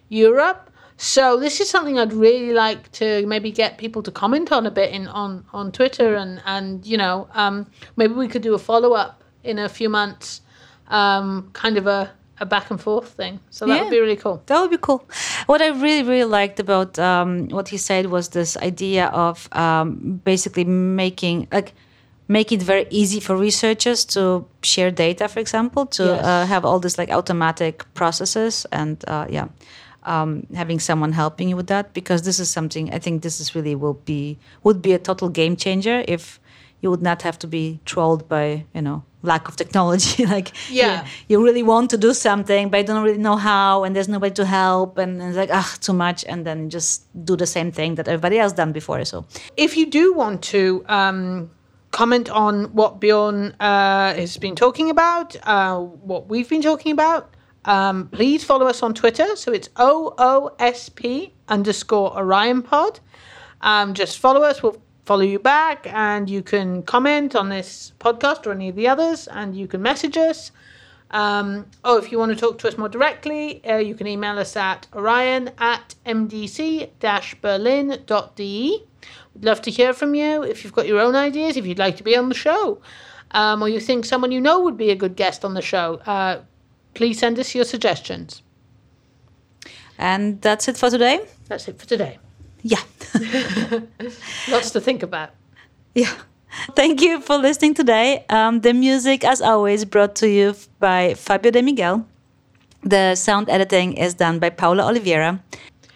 Europe. 0.09 0.69
So 0.97 1.39
this 1.39 1.59
is 1.59 1.69
something 1.69 1.97
I'd 1.97 2.13
really 2.13 2.53
like 2.53 2.91
to 2.93 3.25
maybe 3.25 3.51
get 3.51 3.77
people 3.77 4.03
to 4.03 4.11
comment 4.11 4.51
on 4.51 4.65
a 4.65 4.71
bit 4.71 4.91
in 4.91 5.07
on, 5.07 5.45
on 5.51 5.71
Twitter 5.71 6.15
and, 6.15 6.41
and 6.45 6.85
you 6.85 6.97
know, 6.97 7.27
um, 7.33 7.65
maybe 7.95 8.13
we 8.13 8.27
could 8.27 8.43
do 8.43 8.53
a 8.53 8.59
follow 8.59 8.93
up 8.93 9.23
in 9.43 9.57
a 9.59 9.69
few 9.69 9.89
months, 9.89 10.41
um, 10.89 11.49
kind 11.53 11.77
of 11.77 11.87
a 11.87 12.11
a 12.41 12.45
back 12.45 12.71
and 12.71 12.79
forth 12.81 13.09
thing. 13.17 13.39
So 13.49 13.65
that 13.65 13.75
yeah, 13.75 13.81
would 13.83 13.91
be 13.91 13.99
really 13.99 14.17
cool. 14.17 14.41
That 14.47 14.59
would 14.61 14.71
be 14.71 14.77
cool. 14.87 15.01
What 15.45 15.61
I 15.61 15.67
really, 15.69 16.03
really 16.03 16.25
liked 16.39 16.59
about 16.59 16.97
um, 16.99 17.47
what 17.49 17.69
he 17.69 17.77
said 17.77 18.05
was 18.07 18.29
this 18.29 18.57
idea 18.57 19.05
of 19.27 19.47
um, 19.53 20.21
basically 20.25 20.65
making 20.65 21.47
like 21.51 21.73
make 22.27 22.51
it 22.51 22.61
very 22.63 22.85
easy 22.89 23.19
for 23.19 23.35
researchers 23.37 24.05
to 24.05 24.45
share 24.63 24.89
data, 24.91 25.27
for 25.27 25.39
example, 25.39 25.85
to 25.85 26.03
Yes. 26.03 26.25
uh, 26.25 26.45
have 26.53 26.63
all 26.65 26.79
this 26.79 26.97
like 26.97 27.11
automatic 27.13 27.83
processes 27.93 28.65
and 28.71 29.03
uh, 29.07 29.25
yeah, 29.29 29.47
um, 30.03 30.43
having 30.55 30.79
someone 30.79 31.11
helping 31.13 31.49
you 31.49 31.55
with 31.57 31.67
that 31.67 31.93
because 31.93 32.21
this 32.23 32.39
is 32.39 32.49
something 32.49 32.93
I 32.93 32.99
think 32.99 33.21
this 33.21 33.39
is 33.39 33.53
really 33.55 33.75
will 33.75 33.99
be 34.05 34.37
would 34.63 34.81
be 34.81 34.93
a 34.93 34.99
total 34.99 35.29
game 35.29 35.55
changer 35.55 36.03
if 36.07 36.39
you 36.81 36.89
would 36.89 37.01
not 37.03 37.21
have 37.21 37.37
to 37.39 37.47
be 37.47 37.79
trolled 37.85 38.27
by 38.27 38.65
you 38.73 38.81
know 38.81 39.03
lack 39.23 39.47
of 39.47 39.55
technology 39.55 40.25
like 40.35 40.51
Yeah. 40.69 41.03
you, 41.29 41.37
you 41.37 41.45
really 41.45 41.63
want 41.63 41.89
to 41.91 41.97
do 41.97 42.13
something 42.13 42.69
but 42.69 42.77
you 42.79 42.83
don't 42.85 43.03
really 43.03 43.17
know 43.29 43.37
how 43.37 43.83
and 43.83 43.95
there's 43.95 44.07
nobody 44.09 44.33
to 44.35 44.45
help 44.45 44.97
and 44.97 45.21
it's 45.21 45.37
like 45.37 45.49
ah 45.53 45.75
too 45.79 45.93
much 45.93 46.25
and 46.27 46.45
then 46.45 46.69
just 46.69 47.03
do 47.25 47.35
the 47.35 47.45
same 47.45 47.71
thing 47.71 47.95
that 47.95 48.07
everybody 48.07 48.37
else 48.39 48.53
done 48.53 48.71
before 48.71 49.05
so 49.05 49.25
If 49.57 49.77
you 49.77 49.85
do 49.85 50.13
want 50.13 50.41
to 50.53 50.83
um, 50.87 51.49
comment 51.91 52.29
on 52.29 52.65
what 52.73 52.99
Björn 53.01 53.53
uh, 53.59 54.13
has 54.15 54.37
been 54.37 54.55
talking 54.55 54.89
about, 54.89 55.35
uh, 55.43 55.77
what 56.09 56.27
we've 56.29 56.47
been 56.49 56.61
talking 56.61 56.91
about, 56.93 57.23
um, 57.65 58.07
please 58.11 58.43
follow 58.43 58.65
us 58.67 58.81
on 58.81 58.93
Twitter. 58.93 59.27
So 59.35 59.51
it's 59.51 59.69
OOSP 59.77 61.31
underscore 61.47 62.17
Orion 62.17 62.61
Pod. 62.63 62.99
Um, 63.61 63.93
just 63.93 64.17
follow 64.19 64.41
us. 64.41 64.63
We'll 64.63 64.77
follow 65.05 65.23
you 65.23 65.39
back, 65.39 65.87
and 65.87 66.29
you 66.29 66.43
can 66.43 66.83
comment 66.83 67.35
on 67.35 67.49
this 67.49 67.93
podcast 67.99 68.45
or 68.45 68.51
any 68.51 68.69
of 68.69 68.75
the 68.75 68.87
others, 68.87 69.27
and 69.27 69.55
you 69.55 69.67
can 69.67 69.81
message 69.81 70.17
us. 70.17 70.51
Um, 71.11 71.65
oh, 71.83 71.97
if 71.97 72.11
you 72.11 72.19
want 72.19 72.31
to 72.33 72.39
talk 72.39 72.57
to 72.59 72.67
us 72.69 72.77
more 72.77 72.87
directly, 72.87 73.61
uh, 73.65 73.77
you 73.77 73.95
can 73.95 74.07
email 74.07 74.39
us 74.39 74.55
at 74.55 74.87
orion 74.93 75.49
at 75.57 75.95
mdc-berlin.de. 76.05 78.83
We'd 79.33 79.45
love 79.45 79.61
to 79.63 79.71
hear 79.71 79.93
from 79.93 80.15
you 80.15 80.43
if 80.43 80.63
you've 80.63 80.73
got 80.73 80.87
your 80.87 80.99
own 81.01 81.15
ideas, 81.15 81.57
if 81.57 81.65
you'd 81.65 81.79
like 81.79 81.97
to 81.97 82.03
be 82.03 82.15
on 82.15 82.29
the 82.29 82.35
show, 82.35 82.81
um, 83.31 83.61
or 83.61 83.67
you 83.69 83.79
think 83.79 84.05
someone 84.05 84.31
you 84.31 84.39
know 84.39 84.61
would 84.61 84.77
be 84.77 84.89
a 84.91 84.95
good 84.95 85.15
guest 85.17 85.43
on 85.43 85.53
the 85.53 85.61
show. 85.61 85.95
Uh, 86.05 86.41
please 86.93 87.19
send 87.19 87.37
us 87.39 87.53
your 87.55 87.65
suggestions. 87.65 88.41
and 89.97 90.41
that's 90.41 90.67
it 90.67 90.77
for 90.77 90.89
today 90.89 91.25
That's 91.47 91.67
it 91.67 91.79
for 91.79 91.87
today. 91.87 92.19
Yeah 92.63 92.81
Lots 94.49 94.71
to 94.71 94.81
think 94.81 95.03
about. 95.03 95.31
Yeah. 95.93 96.13
Thank 96.75 97.01
you 97.01 97.21
for 97.21 97.37
listening 97.37 97.73
today. 97.73 98.25
Um, 98.29 98.61
the 98.61 98.73
music, 98.73 99.23
as 99.23 99.41
always, 99.41 99.85
brought 99.85 100.15
to 100.15 100.29
you 100.29 100.55
by 100.79 101.13
Fabio 101.13 101.51
De 101.51 101.61
Miguel. 101.61 102.05
The 102.83 103.15
sound 103.15 103.49
editing 103.49 103.93
is 103.93 104.13
done 104.13 104.39
by 104.39 104.49
Paula 104.49 104.83
Oliveira. 104.83 105.41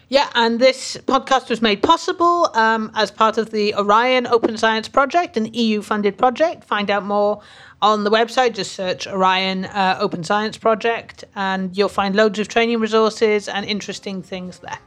Yeah, 0.07 0.29
and 0.35 0.59
this 0.59 0.97
podcast 1.07 1.49
was 1.49 1.61
made 1.61 1.81
possible 1.81 2.49
um, 2.53 2.91
as 2.93 3.09
part 3.09 3.37
of 3.37 3.49
the 3.49 3.73
Orion 3.73 4.27
Open 4.27 4.55
Science 4.55 4.87
Project, 4.87 5.35
an 5.35 5.51
EU 5.53 5.81
funded 5.81 6.17
project. 6.17 6.63
Find 6.63 6.91
out 6.91 7.03
more 7.03 7.41
on 7.81 8.03
the 8.03 8.11
website, 8.11 8.53
just 8.53 8.73
search 8.73 9.07
Orion 9.07 9.65
uh, 9.65 9.97
Open 9.99 10.23
Science 10.23 10.57
Project, 10.57 11.23
and 11.35 11.75
you'll 11.75 11.89
find 11.89 12.15
loads 12.15 12.37
of 12.37 12.47
training 12.47 12.79
resources 12.79 13.47
and 13.47 13.65
interesting 13.65 14.21
things 14.21 14.59
there. 14.59 14.79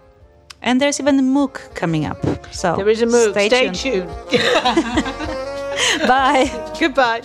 And 0.63 0.81
there's 0.81 0.99
even 1.01 1.19
a 1.19 1.23
MOOC 1.23 1.75
coming 1.75 2.05
up. 2.05 2.19
So 2.53 2.77
There 2.77 2.89
is 2.89 3.01
a 3.03 3.07
move. 3.07 3.33
Stay, 3.33 3.49
Stay 3.49 3.71
tuned. 3.71 3.77
tuned. 3.77 4.11
Bye. 6.09 6.51
Goodbye. 6.79 7.23